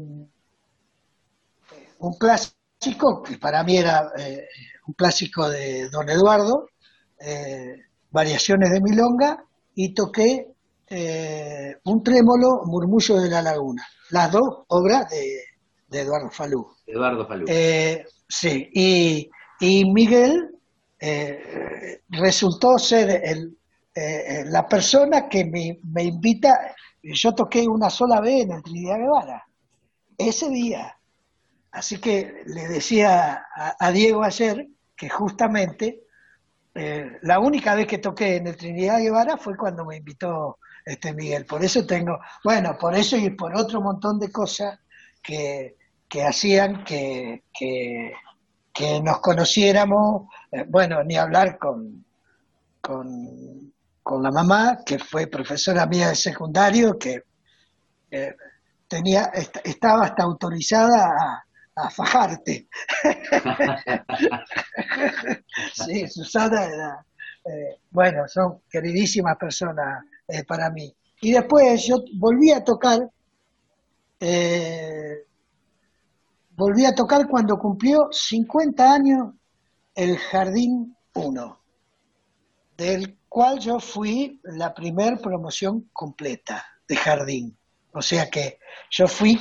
un 1.99 2.15
clásico, 2.19 3.23
que 3.23 3.39
para 3.39 3.65
mí 3.65 3.77
era 3.77 4.13
eh, 4.17 4.47
un 4.87 4.95
clásico 4.95 5.49
de 5.49 5.89
Don 5.89 6.09
Eduardo, 6.09 6.69
eh, 7.21 7.77
Variaciones 8.11 8.71
de 8.71 8.81
Milonga, 8.81 9.45
y 9.75 9.95
toqué 9.95 10.49
eh, 10.89 11.77
un 11.85 12.03
trémolo, 12.03 12.63
Murmullo 12.67 13.21
de 13.21 13.29
la 13.29 13.43
Laguna, 13.43 13.87
las 14.11 14.31
dos 14.31 14.65
obras 14.69 15.09
de, 15.11 15.43
de 15.89 16.01
Eduardo 16.01 16.31
Falú. 16.31 16.67
Eduardo 16.87 17.27
Falú. 17.27 17.47
Eh, 17.49 18.05
sí, 18.29 18.69
y, 18.73 19.31
y 19.61 19.91
Miguel 19.91 20.51
resultó 22.09 22.79
ser 22.79 23.23
el, 23.25 23.59
la 24.47 24.67
persona 24.67 25.29
que 25.29 25.45
me, 25.45 25.79
me 25.83 26.05
invita, 26.05 26.75
yo 27.03 27.33
toqué 27.33 27.67
una 27.69 27.91
sola 27.91 28.21
vez 28.23 28.45
en 28.45 28.53
el 28.53 28.63
Trinidad 28.63 28.97
Guevara, 28.97 29.45
ese 30.17 30.49
día. 30.49 30.97
Así 31.73 31.99
que 31.99 32.43
le 32.47 32.69
decía 32.69 33.45
a, 33.55 33.77
a 33.79 33.91
Diego 33.91 34.23
ayer 34.23 34.67
que 34.97 35.09
justamente 35.09 36.03
eh, 36.75 37.19
la 37.23 37.39
única 37.39 37.75
vez 37.75 37.87
que 37.87 37.99
toqué 37.99 38.37
en 38.37 38.49
el 38.49 38.57
Trinidad 38.57 39.01
Guevara 39.01 39.37
fue 39.37 39.57
cuando 39.57 39.85
me 39.85 39.97
invitó 39.97 40.59
este 40.85 41.15
Miguel. 41.15 41.47
Por 41.47 41.65
eso 41.65 41.87
tengo, 41.87 42.19
bueno, 42.45 42.77
por 42.79 42.95
eso 42.95 43.17
y 43.17 43.31
por 43.31 43.57
otro 43.57 43.81
montón 43.81 44.19
de 44.19 44.31
cosas 44.33 44.79
que, 45.23 45.77
que 46.09 46.25
hacían 46.25 46.85
que, 46.85 47.45
que, 47.53 48.13
nos 49.03 49.21
conociéramos, 49.21 50.29
eh, 50.51 50.65
bueno, 50.69 51.03
ni 51.05 51.17
hablar 51.17 51.59
con, 51.59 52.05
con, 52.81 53.73
con 54.03 54.23
la 54.23 54.31
mamá, 54.31 54.81
que 54.85 54.99
fue 54.99 55.27
profesora 55.29 55.87
mía 55.87 56.09
de 56.11 56.17
secundario, 56.17 56.99
que 56.99 57.23
eh, 58.11 58.35
tenía, 58.89 59.25
est- 59.35 59.59
estaba 59.65 60.05
hasta 60.05 60.23
autorizada 60.25 61.07
a, 61.07 61.45
a 61.77 61.91
fajarte. 61.91 62.69
sí, 65.75 66.09
Susana 66.09 66.65
era, 66.65 67.07
eh, 67.45 67.81
bueno, 67.91 68.29
son 68.29 68.61
queridísimas 68.71 69.37
personas 69.37 70.05
eh, 70.29 70.45
para 70.45 70.71
mí. 70.71 70.95
Y 71.21 71.33
después 71.33 71.85
yo 71.87 72.05
volví 72.15 72.51
a 72.51 72.63
tocar, 72.63 73.11
eh, 74.21 75.27
volví 76.51 76.85
a 76.85 76.95
tocar 76.95 77.27
cuando 77.29 77.59
cumplió 77.59 78.09
50 78.11 78.93
años 78.93 79.35
el 79.95 80.19
Jardín 80.19 80.97
1, 81.15 81.61
del 82.77 83.19
cual 83.29 83.59
yo 83.59 83.81
fui 83.81 84.41
la 84.45 84.75
primer 84.75 85.19
promoción 85.19 85.89
completa 85.93 86.65
de 86.89 86.97
Jardín. 86.97 87.57
O 87.93 88.03
sea 88.03 88.29
que 88.29 88.59
yo 88.91 89.07
fui, 89.07 89.39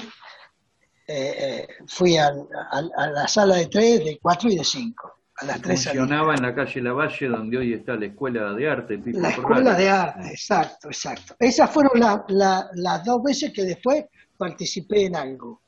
eh, 1.07 1.35
eh, 1.37 1.67
fui 1.87 2.17
a, 2.17 2.31
la 2.31 3.27
sala 3.27 3.55
de 3.55 3.67
3, 3.67 4.05
de 4.05 4.19
4 4.21 4.49
y 4.49 4.57
de 4.57 4.63
5. 4.63 5.13
A 5.35 5.45
las 5.45 5.61
tres 5.61 5.85
Funcionaba 5.85 6.35
en 6.35 6.43
la 6.43 6.53
calle 6.53 6.79
Lavalle, 6.81 7.27
donde 7.27 7.57
hoy 7.57 7.73
está 7.73 7.95
la 7.95 8.05
Escuela 8.05 8.53
de 8.53 8.69
Arte. 8.69 9.01
la 9.05 9.29
Escuela 9.29 9.73
de 9.73 9.89
Arte, 9.89 10.27
exacto, 10.27 10.89
exacto. 10.89 11.35
Esas 11.39 11.71
fueron 11.71 11.99
las 11.99 13.03
dos 13.03 13.23
veces 13.23 13.51
que 13.51 13.63
después 13.63 14.05
participé 14.37 15.05
en 15.05 15.15
algo. 15.15 15.61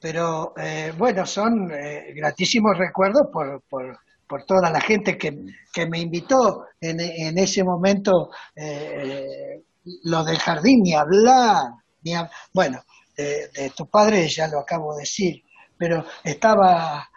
Pero 0.00 0.54
eh, 0.56 0.92
bueno, 0.96 1.26
son 1.26 1.70
eh, 1.72 2.12
gratísimos 2.14 2.78
recuerdos 2.78 3.26
por, 3.32 3.62
por, 3.68 3.98
por, 4.26 4.44
toda 4.44 4.70
la 4.70 4.80
gente 4.80 5.18
que, 5.18 5.36
que 5.72 5.86
me 5.86 5.98
invitó 5.98 6.66
en, 6.80 7.00
en 7.00 7.36
ese 7.36 7.64
momento, 7.64 8.30
eh, 8.54 9.62
lo 10.04 10.22
del 10.22 10.38
jardín, 10.38 10.82
ni 10.82 10.94
hablar, 10.94 11.72
ni 12.02 12.12
bueno, 12.54 12.80
de, 13.24 13.72
tu 13.76 13.88
padre 13.88 14.28
ya 14.28 14.48
lo 14.48 14.60
acabo 14.60 14.94
de 14.94 15.00
decir, 15.00 15.42
pero 15.76 16.04
estaba 16.24 17.08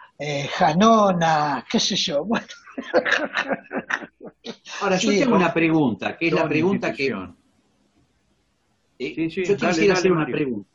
Janona, 0.56 1.64
qué 1.70 1.80
sé 1.80 1.96
yo, 1.96 2.24
bueno. 2.24 2.46
Ahora, 4.80 4.96
yo 4.96 5.10
tengo 5.10 5.36
una 5.36 5.52
pregunta, 5.52 6.16
que 6.16 6.28
es 6.28 6.32
la 6.32 6.48
pregunta 6.48 6.92
que... 6.92 7.08
yo 7.08 7.36
quisiera 9.56 9.94
hacer 9.94 10.12
una 10.12 10.26
pregunta. 10.26 10.68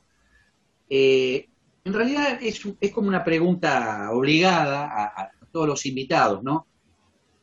Eh, 0.90 1.48
en 1.84 1.94
realidad 1.94 2.40
es, 2.42 2.62
como 2.94 3.08
una 3.08 3.24
pregunta 3.24 4.10
obligada 4.12 4.86
a, 4.86 5.32
todos 5.52 5.68
los 5.68 5.86
invitados, 5.86 6.44
¿no? 6.44 6.68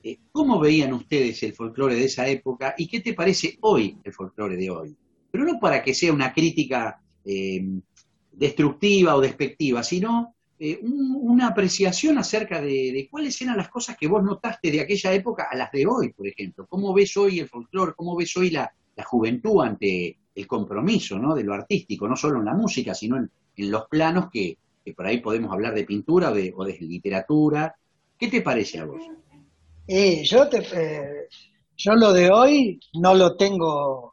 Eh, 0.02 0.18
¿Cómo 0.30 0.60
veían 0.60 0.92
ustedes 0.92 1.42
el 1.42 1.54
folclore 1.54 1.94
de 1.94 2.04
esa 2.04 2.28
época 2.28 2.74
y 2.76 2.86
qué 2.86 3.00
te 3.00 3.14
parece 3.14 3.56
hoy 3.62 3.98
el 4.04 4.12
folclore 4.12 4.56
de 4.56 4.70
hoy? 4.70 4.96
Pero 5.30 5.44
no 5.44 5.58
para 5.58 5.82
que 5.82 5.94
sea 5.94 6.12
una 6.12 6.32
crítica 6.32 7.00
eh, 7.24 7.64
destructiva 8.32 9.16
o 9.16 9.20
despectiva, 9.20 9.82
sino 9.82 10.34
una 10.82 11.48
apreciación 11.48 12.16
acerca 12.18 12.60
de, 12.60 13.08
cuáles 13.10 13.40
eran 13.42 13.56
las 13.56 13.68
cosas 13.68 13.96
que 13.96 14.06
vos 14.06 14.22
notaste 14.22 14.70
de 14.70 14.80
aquella 14.80 15.12
época 15.12 15.48
a 15.50 15.56
las 15.56 15.70
de 15.72 15.86
hoy, 15.86 16.12
por 16.12 16.26
ejemplo. 16.26 16.66
¿Cómo 16.68 16.94
ves 16.94 17.16
hoy 17.16 17.40
el 17.40 17.48
folclore? 17.48 17.92
¿Cómo 17.96 18.16
ves 18.16 18.36
hoy 18.36 18.50
la, 18.50 18.72
juventud 19.04 19.60
ante 19.62 20.16
el 20.34 20.46
compromiso 20.46 21.18
¿no? 21.18 21.34
de 21.34 21.42
lo 21.42 21.52
artístico, 21.52 22.08
no 22.08 22.16
solo 22.16 22.38
en 22.38 22.44
la 22.44 22.54
música, 22.54 22.94
sino 22.94 23.16
en, 23.16 23.30
los 23.56 23.86
planos 23.88 24.30
que, 24.32 24.56
por 24.96 25.06
ahí 25.06 25.18
podemos 25.18 25.52
hablar 25.52 25.74
de 25.74 25.84
pintura 25.84 26.30
o 26.30 26.34
de, 26.34 26.52
o 26.56 26.64
de 26.64 26.78
literatura. 26.80 27.74
¿Qué 28.16 28.28
te 28.28 28.40
parece 28.40 28.78
a 28.78 28.84
vos? 28.84 29.02
yo, 29.86 30.48
te, 30.48 30.58
eh, 30.58 31.28
yo 31.76 31.94
lo 31.94 32.12
de 32.12 32.30
hoy 32.30 32.80
no 32.94 33.14
lo 33.14 33.36
tengo, 33.36 34.12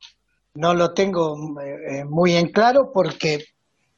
no 0.53 0.73
lo 0.73 0.93
tengo 0.93 1.59
eh, 1.61 2.03
muy 2.05 2.35
en 2.35 2.51
claro 2.51 2.91
porque 2.93 3.45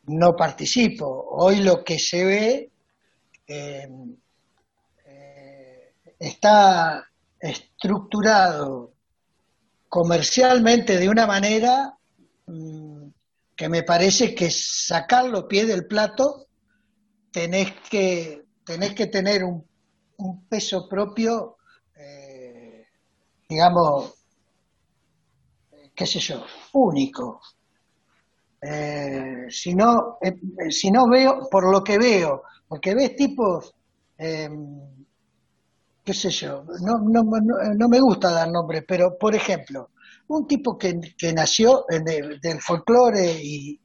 no 0.04 0.36
participo. 0.36 1.06
Hoy 1.30 1.62
lo 1.62 1.84
que 1.84 1.98
se 2.00 2.26
ve 2.26 2.72
eh, 3.48 3.90
está 6.20 7.10
estructurado 7.40 8.94
comercialmente 9.90 10.98
de 10.98 11.10
una 11.10 11.28
manera 11.28 11.98
mm, 12.48 13.08
que 13.56 13.70
me 13.70 13.84
parece 13.84 14.34
que 14.34 14.50
sacar 14.50 15.26
los 15.26 15.44
pies 15.44 15.68
del 15.68 15.86
plato 15.86 16.48
tenés 17.32 17.74
que, 17.90 18.46
tenés 18.66 18.94
que 18.94 19.08
tener 19.08 19.44
un, 19.44 19.66
peso 20.48 20.88
propio, 20.88 21.58
eh, 21.98 22.86
digamos, 23.50 24.14
qué 25.96 26.06
sé 26.06 26.20
yo, 26.20 26.44
único. 26.74 27.42
Eh, 28.62 29.46
si, 29.50 29.76
no, 29.76 30.18
eh, 30.22 30.36
si 30.70 30.90
no 30.90 31.10
veo, 31.10 31.50
por 31.52 31.70
lo 31.72 31.84
que 31.84 31.98
veo, 31.98 32.44
porque 32.68 32.96
ves 32.96 33.16
tipos 33.16 33.76
qué 36.04 36.14
sé 36.14 36.30
yo, 36.30 36.66
no, 36.82 37.00
no, 37.00 37.90
me 37.90 38.00
gusta 38.00 38.32
dar 38.32 38.50
nombres, 38.50 38.84
pero 38.88 39.18
por 39.18 39.36
ejemplo, 39.36 39.92
un 40.28 40.46
tipo 40.48 40.78
que, 40.78 41.00
nació 41.34 41.86
del 41.88 42.62
folclore 42.62 43.40
y 43.42 43.80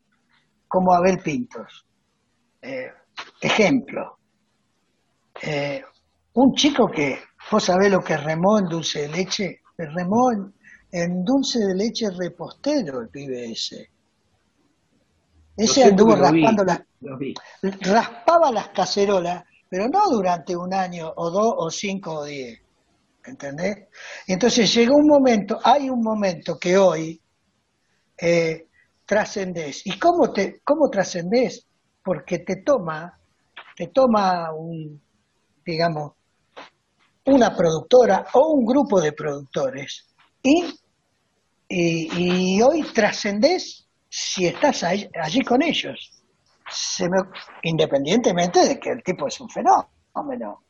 como 0.67 0.93
Abel 0.93 1.19
Pintos. 1.21 1.87
Eh, 2.61 2.91
ejemplo, 3.41 4.19
eh, 5.43 5.83
un 6.35 6.55
chico 6.55 6.91
que, 6.91 7.19
vos 7.51 7.65
sabés 7.65 7.91
lo 7.91 8.03
que 8.03 8.17
remó 8.17 8.59
en 8.59 8.67
dulce 8.67 9.03
de 9.03 9.09
leche, 9.09 9.61
remó 9.77 10.33
dulce 10.91 11.59
de 11.61 11.75
leche 11.75 12.11
repostero 12.11 13.01
el 13.01 13.09
pibe 13.09 13.53
ese. 13.53 13.91
Ese 15.57 15.85
anduvo 15.85 16.15
raspando 16.15 16.65
las, 16.65 16.81
raspaba 17.81 18.53
las 18.53 18.69
cacerolas 18.69 19.45
pero 19.69 19.89
no 19.89 20.09
durante 20.11 20.57
un 20.57 20.73
año 20.73 21.13
o 21.15 21.31
dos 21.31 21.55
o 21.57 21.71
cinco 21.71 22.21
o 22.21 22.25
diez. 22.25 22.61
¿Entendés? 23.25 23.89
Entonces 24.27 24.73
llegó 24.75 24.97
un 24.97 25.07
momento, 25.07 25.59
hay 25.63 25.91
un 25.91 26.01
momento 26.01 26.59
que 26.59 26.79
hoy 26.79 27.21
eh, 28.17 28.69
trascendés. 29.05 29.87
¿Y 29.87 29.99
cómo, 29.99 30.33
te, 30.33 30.61
cómo 30.65 30.89
trascendés? 30.89 31.67
Porque 32.03 32.39
te 32.39 32.63
toma, 32.63 33.21
te 33.77 33.89
toma 33.89 34.55
un, 34.55 35.03
digamos, 35.65 36.13
una 37.27 37.55
productora 37.55 38.25
o 38.33 38.55
un 38.55 38.65
grupo 38.65 38.99
de 38.99 39.13
productores 39.13 40.07
y, 40.43 40.65
y, 41.69 42.63
hoy 42.63 42.83
trascendés 42.95 43.89
si 44.09 44.47
estás 44.47 44.83
allí 44.85 45.43
con 45.45 45.63
ellos 45.63 46.19
se 46.71 47.09
me, 47.09 47.19
independientemente 47.63 48.67
de 48.67 48.79
que 48.79 48.91
el 48.91 49.03
tipo 49.03 49.27
es 49.27 49.41
un 49.41 49.49
fenómeno. 49.49 50.65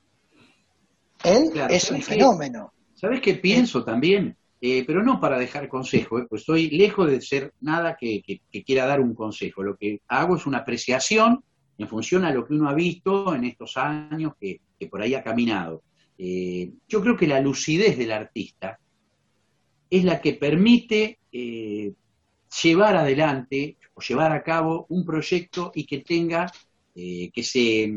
Él 1.24 1.50
es 1.68 1.90
un 1.90 2.02
fenómeno. 2.02 2.72
¿Sabes 2.94 3.20
qué 3.20 3.34
pienso 3.34 3.84
también? 3.84 4.36
Eh, 4.60 4.84
pero 4.86 5.04
no 5.04 5.20
para 5.20 5.38
dejar 5.38 5.68
consejo, 5.68 6.18
eh, 6.18 6.26
pues 6.28 6.42
estoy 6.42 6.70
lejos 6.70 7.08
de 7.08 7.20
ser 7.20 7.54
nada 7.60 7.96
que, 7.98 8.22
quiera 8.66 8.86
dar 8.86 9.00
un 9.00 9.14
consejo. 9.14 9.62
Lo 9.62 9.76
que 9.76 10.00
hago 10.08 10.36
es 10.36 10.46
una 10.46 10.58
apreciación 10.58 11.44
en 11.76 11.88
función 11.88 12.24
a 12.24 12.32
lo 12.32 12.44
que 12.44 12.54
uno 12.54 12.68
ha 12.68 12.74
visto 12.74 13.34
en 13.34 13.44
estos 13.44 13.76
años 13.76 14.32
que, 14.40 14.60
por 14.90 15.00
ahí 15.00 15.14
ha 15.14 15.22
caminado. 15.22 15.82
Eh, 16.16 16.72
yo 16.88 17.00
creo 17.00 17.16
que 17.16 17.28
la 17.28 17.40
lucidez 17.40 17.96
del 17.96 18.10
artista 18.10 18.80
es 19.90 20.04
la 20.04 20.20
que 20.20 20.34
permite 20.34 21.18
llevar 22.62 22.96
adelante 22.96 23.76
o 23.94 24.00
llevar 24.00 24.32
a 24.32 24.42
cabo 24.42 24.86
un 24.88 25.04
proyecto 25.04 25.72
y 25.74 25.84
que 25.84 25.98
tenga, 25.98 26.50
eh, 26.94 27.30
que, 27.32 27.42
se, 27.42 27.92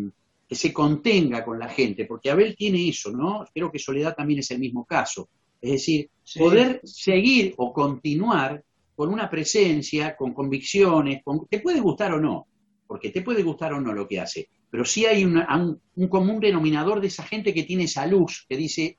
que 0.47 0.55
se 0.55 0.73
contenga 0.73 1.43
con 1.43 1.59
la 1.59 1.69
gente, 1.69 2.05
porque 2.05 2.29
Abel 2.29 2.55
tiene 2.55 2.87
eso, 2.87 3.11
¿no? 3.11 3.45
Creo 3.53 3.71
que 3.71 3.79
Soledad 3.79 4.15
también 4.15 4.39
es 4.39 4.51
el 4.51 4.59
mismo 4.59 4.85
caso. 4.85 5.29
Es 5.61 5.71
decir, 5.71 6.09
poder 6.37 6.81
seguir 6.83 7.53
o 7.57 7.71
continuar 7.71 8.63
con 8.95 9.13
una 9.13 9.29
presencia, 9.29 10.15
con 10.15 10.33
convicciones, 10.33 11.21
te 11.49 11.59
puede 11.59 11.79
gustar 11.79 12.13
o 12.13 12.19
no, 12.19 12.47
porque 12.87 13.09
te 13.09 13.21
puede 13.21 13.43
gustar 13.43 13.73
o 13.73 13.81
no 13.81 13.93
lo 13.93 14.07
que 14.07 14.19
hace, 14.19 14.49
pero 14.71 14.85
sí 14.85 15.05
hay 15.05 15.23
un, 15.23 15.43
un 15.95 16.07
común 16.07 16.39
denominador 16.39 16.99
de 16.99 17.07
esa 17.07 17.23
gente 17.23 17.53
que 17.53 17.63
tiene 17.63 17.83
esa 17.83 18.07
luz, 18.07 18.45
que 18.49 18.57
dice, 18.57 18.97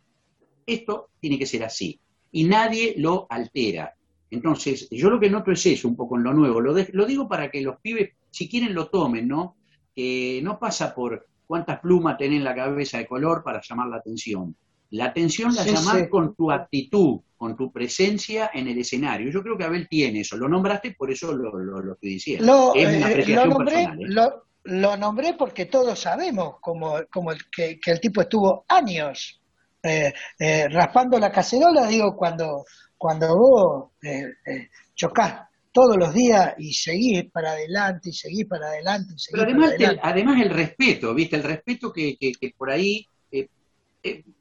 esto 0.64 1.10
tiene 1.20 1.38
que 1.38 1.46
ser 1.46 1.64
así, 1.64 1.98
y 2.32 2.44
nadie 2.44 2.94
lo 2.96 3.26
altera. 3.30 3.94
Entonces, 4.30 4.88
yo 4.90 5.10
lo 5.10 5.20
que 5.20 5.30
noto 5.30 5.52
es 5.52 5.64
eso, 5.66 5.86
un 5.86 5.96
poco 5.96 6.16
en 6.16 6.24
lo 6.24 6.32
nuevo. 6.32 6.60
Lo, 6.60 6.74
lo 6.92 7.06
digo 7.06 7.28
para 7.28 7.50
que 7.50 7.60
los 7.60 7.78
pibes, 7.80 8.10
si 8.30 8.48
quieren, 8.48 8.74
lo 8.74 8.88
tomen, 8.88 9.28
¿no? 9.28 9.56
Que 9.94 10.40
no 10.42 10.58
pasa 10.58 10.94
por 10.94 11.26
cuántas 11.46 11.80
plumas 11.80 12.16
tenés 12.16 12.38
en 12.38 12.44
la 12.44 12.54
cabeza 12.54 12.98
de 12.98 13.06
color 13.06 13.42
para 13.44 13.60
llamar 13.60 13.88
la 13.88 13.96
atención. 13.96 14.56
La 14.92 15.06
atención 15.06 15.54
la 15.54 15.64
llamas 15.64 16.08
con 16.08 16.34
tu 16.34 16.50
actitud, 16.50 17.20
con 17.36 17.56
tu 17.56 17.72
presencia 17.72 18.50
en 18.52 18.68
el 18.68 18.78
escenario. 18.78 19.30
Yo 19.30 19.42
creo 19.42 19.56
que 19.56 19.64
Abel 19.64 19.88
tiene 19.88 20.20
eso. 20.20 20.36
Lo 20.36 20.48
nombraste, 20.48 20.92
por 20.92 21.10
eso 21.10 21.32
lo, 21.32 21.58
lo, 21.58 21.92
estoy 21.92 22.10
diciendo. 22.10 22.46
Lo, 22.46 22.74
es 22.74 22.86
una 22.86 23.08
eh, 23.08 23.10
apreciación 23.10 23.48
nombré, 23.50 23.74
personal. 23.74 24.00
¿eh? 24.00 24.42
Lo, 24.64 24.96
nombré 24.96 25.34
porque 25.34 25.66
todos 25.66 25.98
sabemos 25.98 26.56
como, 26.60 27.00
como 27.10 27.32
el, 27.32 27.38
que, 27.50 27.78
el 27.84 28.00
tipo 28.00 28.20
estuvo 28.20 28.64
años 28.68 29.41
eh, 29.82 30.68
raspando 30.68 31.18
la 31.18 31.32
cacerola, 31.32 31.86
digo, 31.86 32.16
cuando 32.16 32.64
cuando 33.02 33.36
vos 33.36 33.90
eh, 34.00 34.32
eh, 34.46 34.68
chocás 34.94 35.42
todos 35.72 35.96
los 35.96 36.14
días 36.14 36.54
y 36.56 36.72
seguís 36.72 37.24
para 37.32 37.50
adelante 37.50 38.10
y 38.10 38.12
seguís 38.12 38.46
para 38.46 38.68
adelante. 38.68 39.14
Pero 39.28 39.42
además, 39.42 39.74
El, 39.76 39.98
además 40.00 40.40
el 40.40 40.50
respeto, 40.50 41.12
¿viste? 41.12 41.34
El 41.34 41.42
respeto 41.42 41.92
que, 41.92 42.16
por 42.56 42.70
ahí 42.70 43.04
eh, 43.32 43.48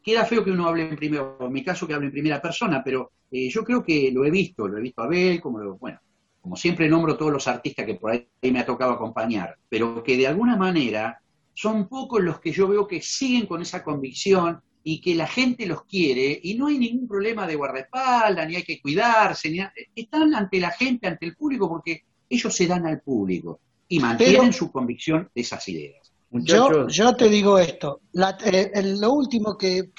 queda 0.04 0.26
feo 0.26 0.44
que 0.44 0.52
uno 0.52 0.68
hable 0.68 0.90
en 0.90 0.96
primera, 0.96 1.38
en 1.40 1.52
mi 1.52 1.64
caso 1.64 1.88
que 1.88 1.96
hable 1.96 2.08
en 2.08 2.12
primera 2.12 2.40
persona, 2.40 2.84
pero 2.86 3.14
yo 3.32 3.64
creo 3.64 3.82
que 3.84 4.12
lo 4.14 4.26
he 4.26 4.30
visto, 4.30 4.68
lo 4.68 4.78
he 4.78 4.82
visto 4.82 5.02
a 5.02 5.06
Abel, 5.06 5.42
como 5.42 5.58
lo, 5.58 5.78
bueno, 5.78 6.00
como 6.40 6.56
siempre 6.56 6.88
nombro 6.88 7.18
todos 7.18 7.32
los 7.32 7.48
artistas 7.48 7.86
que 7.86 7.96
por 7.96 8.12
ahí 8.12 8.28
me 8.44 8.60
ha 8.60 8.66
tocado 8.66 8.92
acompañar, 8.92 9.56
pero 9.70 10.04
que 10.04 10.18
de 10.18 10.28
alguna 10.28 10.56
manera 10.56 11.20
son 11.56 11.88
pocos 11.88 12.22
los 12.22 12.40
que 12.40 12.52
yo 12.52 12.68
veo 12.68 12.86
que 12.86 13.02
siguen 13.02 13.48
con 13.48 13.62
esa 13.64 13.84
convicción 13.84 14.62
y 14.84 15.00
que 15.02 15.16
la 15.16 15.28
gente 15.28 15.66
los 15.66 15.84
quiere 15.86 16.40
y 16.42 16.56
no 16.56 16.68
hay 16.68 16.78
ningún 16.78 17.08
problema 17.08 17.46
de 17.46 17.56
guardaespaldas, 17.56 18.48
ni 18.48 18.56
hay 18.56 18.64
que 18.64 18.82
cuidarse, 18.82 19.50
ni 19.50 19.60
están 19.96 20.34
ante 20.34 20.60
la 20.60 20.72
gente, 20.72 21.08
ante 21.08 21.26
el 21.26 21.36
público, 21.36 21.70
porque 21.70 22.04
ellos 22.30 22.56
se 22.56 22.68
dan 22.68 22.86
al 22.86 23.02
público 23.02 23.60
y 23.88 24.00
mantienen 24.00 24.54
su 24.54 24.72
convicción 24.72 25.30
de 25.36 25.42
esas 25.42 25.68
ideas. 25.68 26.12
Yo, 26.32 26.88
yo 26.88 27.14
te 27.14 27.28
digo 27.28 27.60
esto, 27.60 28.02
eh, 28.46 28.72
lo 28.98 29.12
último 29.12 29.58
que, 29.58 29.90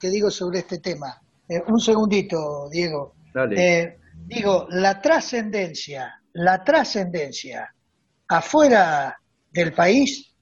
digo 0.00 0.30
sobre 0.30 0.60
este 0.60 0.78
tema, 0.78 1.20
eh, 1.48 1.60
un 1.66 1.80
segundito, 1.80 2.68
Diego. 2.70 3.14
Eh, 3.56 3.98
digo, 4.24 4.68
la 4.70 5.02
trascendencia, 5.02 6.22
la 6.34 6.62
trascendencia 6.62 7.74
afuera 8.28 9.20
del 9.50 9.72
país, 9.72 10.32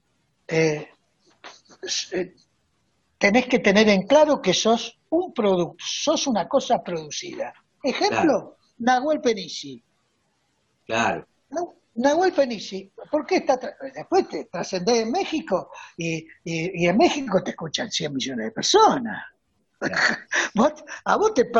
tenés 3.19 3.47
que 3.47 3.59
tener 3.59 3.89
en 3.89 4.07
claro 4.07 4.41
que 4.41 4.55
sos 4.55 4.99
un 5.11 5.33
producto, 5.35 5.85
sos 5.87 6.27
una 6.27 6.49
cosa 6.49 6.83
producida. 6.83 7.53
Ejemplo, 7.83 8.57
Nahuel 8.79 9.21
Penici. 9.21 9.83
Claro. 10.87 11.27
Nahuel 11.99 12.33
Fenici, 12.33 12.91
¿por 13.11 13.27
qué 13.27 13.37
está 13.37 13.59
después 13.93 14.29
te 14.29 14.45
trascendés 14.45 15.01
en 15.01 15.11
México 15.11 15.71
y, 15.97 16.27
en 16.45 16.97
México 16.97 17.43
te 17.43 17.51
escuchan 17.51 17.91
100 17.91 18.15
millones 18.15 18.47
de 18.47 18.53
personas? 18.53 19.25
a 21.05 21.17
vos 21.17 21.35
te, 21.35 21.51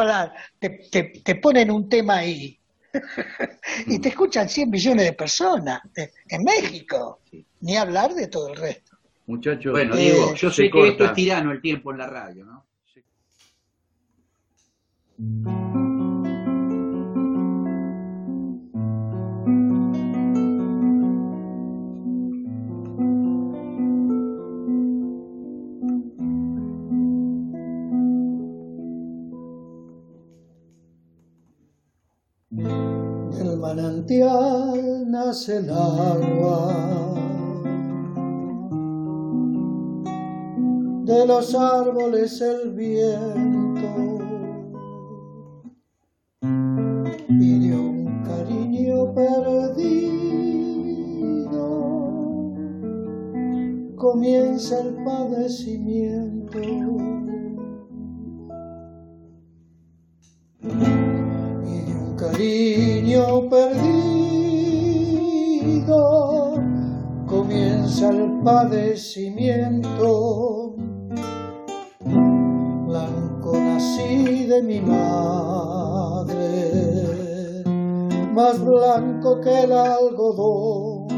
te, 0.91 1.03
te, 1.25 1.35
ponen 1.37 1.71
un 1.71 1.89
tema 1.89 2.19
ahí 2.19 2.59
y 3.87 3.99
te 3.99 4.09
escuchan 4.11 4.49
100 4.49 4.71
millones 4.71 5.07
de 5.07 5.13
personas 5.13 5.81
en 6.29 6.45
México, 6.45 7.21
ni 7.61 7.77
hablar 7.77 8.15
de 8.15 8.29
todo 8.29 8.49
el 8.49 8.57
resto. 8.57 8.88
Muchachos, 9.29 9.73
bueno, 9.73 9.95
Diego, 9.95 10.35
yo 10.35 10.51
sé 10.51 10.71
que 10.71 10.89
esto 10.89 11.05
es 11.05 11.13
tirano 11.13 11.53
el 11.53 11.61
tiempo 11.61 11.93
en 11.93 11.99
la 11.99 12.07
radio, 12.07 12.45
¿no? 12.47 12.67
nace 35.07 35.59
el 35.59 35.71
agua. 35.71 37.38
De 41.09 41.27
los 41.27 41.55
árboles 41.55 42.41
el 42.43 42.75
viento 42.75 44.19
y 47.31 47.71
un 47.71 48.23
cariño 48.25 49.15
perdido 49.15 49.79
comienza 53.97 54.81
el 54.81 54.97
padecimiento. 55.03 56.59
Y 56.61 56.67
un 61.91 62.17
cariño 62.19 63.49
perdido 63.49 63.79
comienza 67.27 68.11
el 68.11 68.43
padecimiento. 68.45 70.58
Mi 74.63 74.81
madre, 74.81 76.35
más 78.33 78.59
blanco 78.65 79.41
que 79.41 79.65
el 79.65 79.73
algodón. 79.73 81.09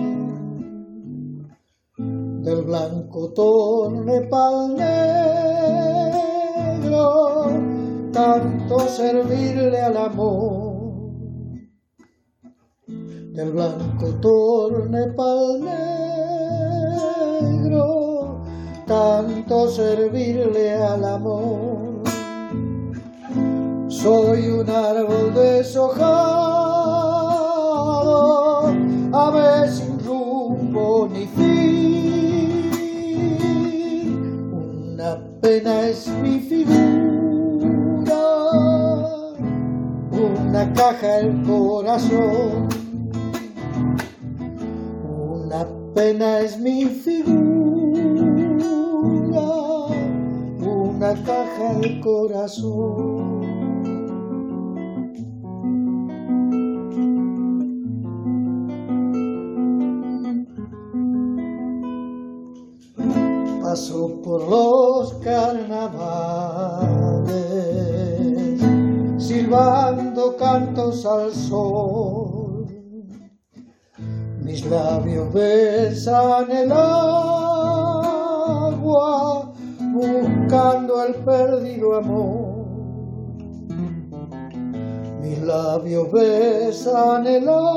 Del 2.42 2.62
blanco 2.62 3.32
torne 3.32 4.22
pal 4.22 4.74
negro, 4.76 5.90
tanto 8.12 8.78
servirle 8.88 9.80
al 9.80 9.96
amor 9.96 10.70
del 13.40 13.52
blanco 13.52 14.06
torne 14.20 15.06
pal 15.16 15.60
negro, 17.40 18.42
tanto 18.86 19.68
servirle 19.68 20.74
al 20.74 21.04
amor. 21.04 21.89
Soy 24.02 24.48
un 24.48 24.68
árbol 24.70 25.34
deshojado, 25.34 25.98
ave 29.12 29.68
sin 29.70 29.98
rumbo 30.04 31.08
ni 31.12 31.26
fin. 31.26 32.60
Una 34.52 35.18
pena 35.40 35.88
es 35.88 36.08
mi 36.22 36.40
figura, 36.40 38.22
una 40.12 40.72
caja 40.72 41.18
el 41.18 41.42
corazón 41.42 42.70
pena 45.94 46.40
es 46.40 46.58
mi 46.58 46.86
figura, 46.86 47.34
una 50.60 51.14
caja 51.24 51.74
de 51.80 52.00
corazón. 52.00 53.29
Paso 63.70 64.20
por 64.24 64.42
los 64.48 65.14
carnavales, 65.22 65.70
silbando 69.16 70.36
cantos 70.36 71.06
al 71.06 71.32
sol 71.32 72.66
mis 74.42 74.66
labios 74.66 75.32
besan 75.32 76.50
el 76.50 76.72
agua 76.72 77.52
buscando 79.92 81.04
el 81.04 81.14
perdido 81.14 81.94
amor. 81.94 82.66
Mis 85.22 85.38
labios 85.42 86.10
besan 86.10 87.24
el 87.24 87.48
agua 87.48 87.70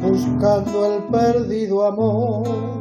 buscando 0.00 0.86
el 0.86 1.02
perdido 1.04 1.84
amor. 1.84 2.77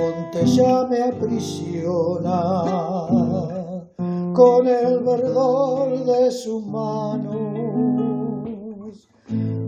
Monte 0.00 0.46
ya 0.46 0.86
me 0.88 1.02
aprisiona 1.02 2.64
con 4.32 4.66
el 4.66 5.00
verdor 5.00 6.04
de 6.04 6.30
sus 6.30 6.64
manos. 6.64 7.36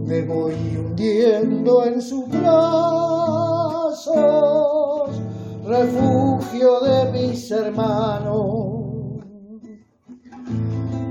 Me 0.06 0.22
voy 0.22 0.54
hundiendo 0.76 1.84
en 1.84 2.00
sus 2.00 2.26
brazos, 2.28 2.70
refugio 5.66 6.80
de 6.80 7.12
mis 7.12 7.50
hermanos. 7.50 8.84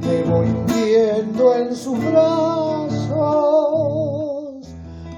Me 0.01 0.23
voy 0.23 0.47
hundiendo 0.47 1.55
en 1.55 1.75
sus 1.75 1.99
brazos, 2.05 3.11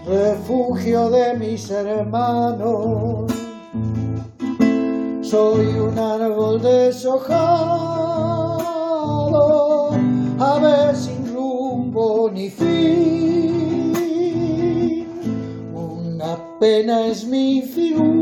refugio 0.06 1.10
de 1.10 1.38
mis 1.38 1.70
hermanos. 1.72 3.43
Soy 5.34 5.66
un 5.66 5.98
árbol 5.98 6.62
deshojado 6.62 7.34
ave 10.40 10.96
sin 10.96 11.34
rumbo 11.34 12.30
ni 12.32 12.52
fin. 12.52 13.98
Una 15.74 16.38
pena 16.60 17.08
es 17.08 17.26
mi 17.26 17.64
figura, 17.64 18.14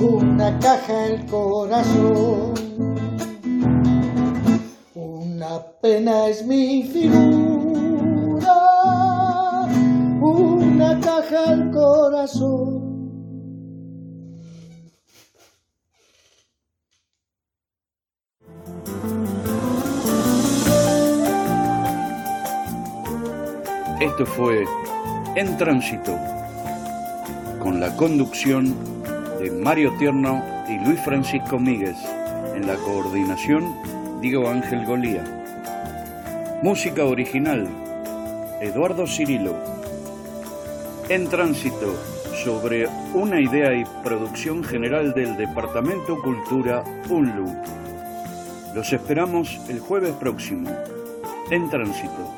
una 0.00 0.56
caja 0.60 1.06
el 1.06 1.26
corazón. 1.26 2.54
Una 4.94 5.60
pena 5.82 6.28
es 6.28 6.46
mi 6.46 6.84
figura, 6.84 8.54
una 10.20 11.00
caja 11.00 11.52
el 11.52 11.72
corazón. 11.72 12.87
Esto 24.00 24.24
fue 24.24 24.64
En 25.34 25.56
Tránsito, 25.56 26.16
con 27.58 27.80
la 27.80 27.96
conducción 27.96 28.76
de 29.40 29.50
Mario 29.50 29.92
Tierno 29.98 30.40
y 30.68 30.78
Luis 30.84 31.00
Francisco 31.00 31.58
Míguez, 31.58 31.96
en 32.54 32.68
la 32.68 32.76
coordinación 32.76 33.74
Diego 34.20 34.48
Ángel 34.48 34.86
Golía. 34.86 35.24
Música 36.62 37.04
original, 37.06 37.68
Eduardo 38.60 39.04
Cirilo. 39.04 39.56
En 41.08 41.28
Tránsito, 41.28 41.92
sobre 42.44 42.86
una 43.14 43.40
idea 43.40 43.74
y 43.74 43.84
producción 44.04 44.62
general 44.62 45.12
del 45.12 45.36
Departamento 45.36 46.22
Cultura 46.22 46.84
UNLU. 47.08 47.52
Los 48.76 48.92
esperamos 48.92 49.60
el 49.68 49.80
jueves 49.80 50.12
próximo, 50.12 50.70
en 51.50 51.68
Tránsito. 51.68 52.37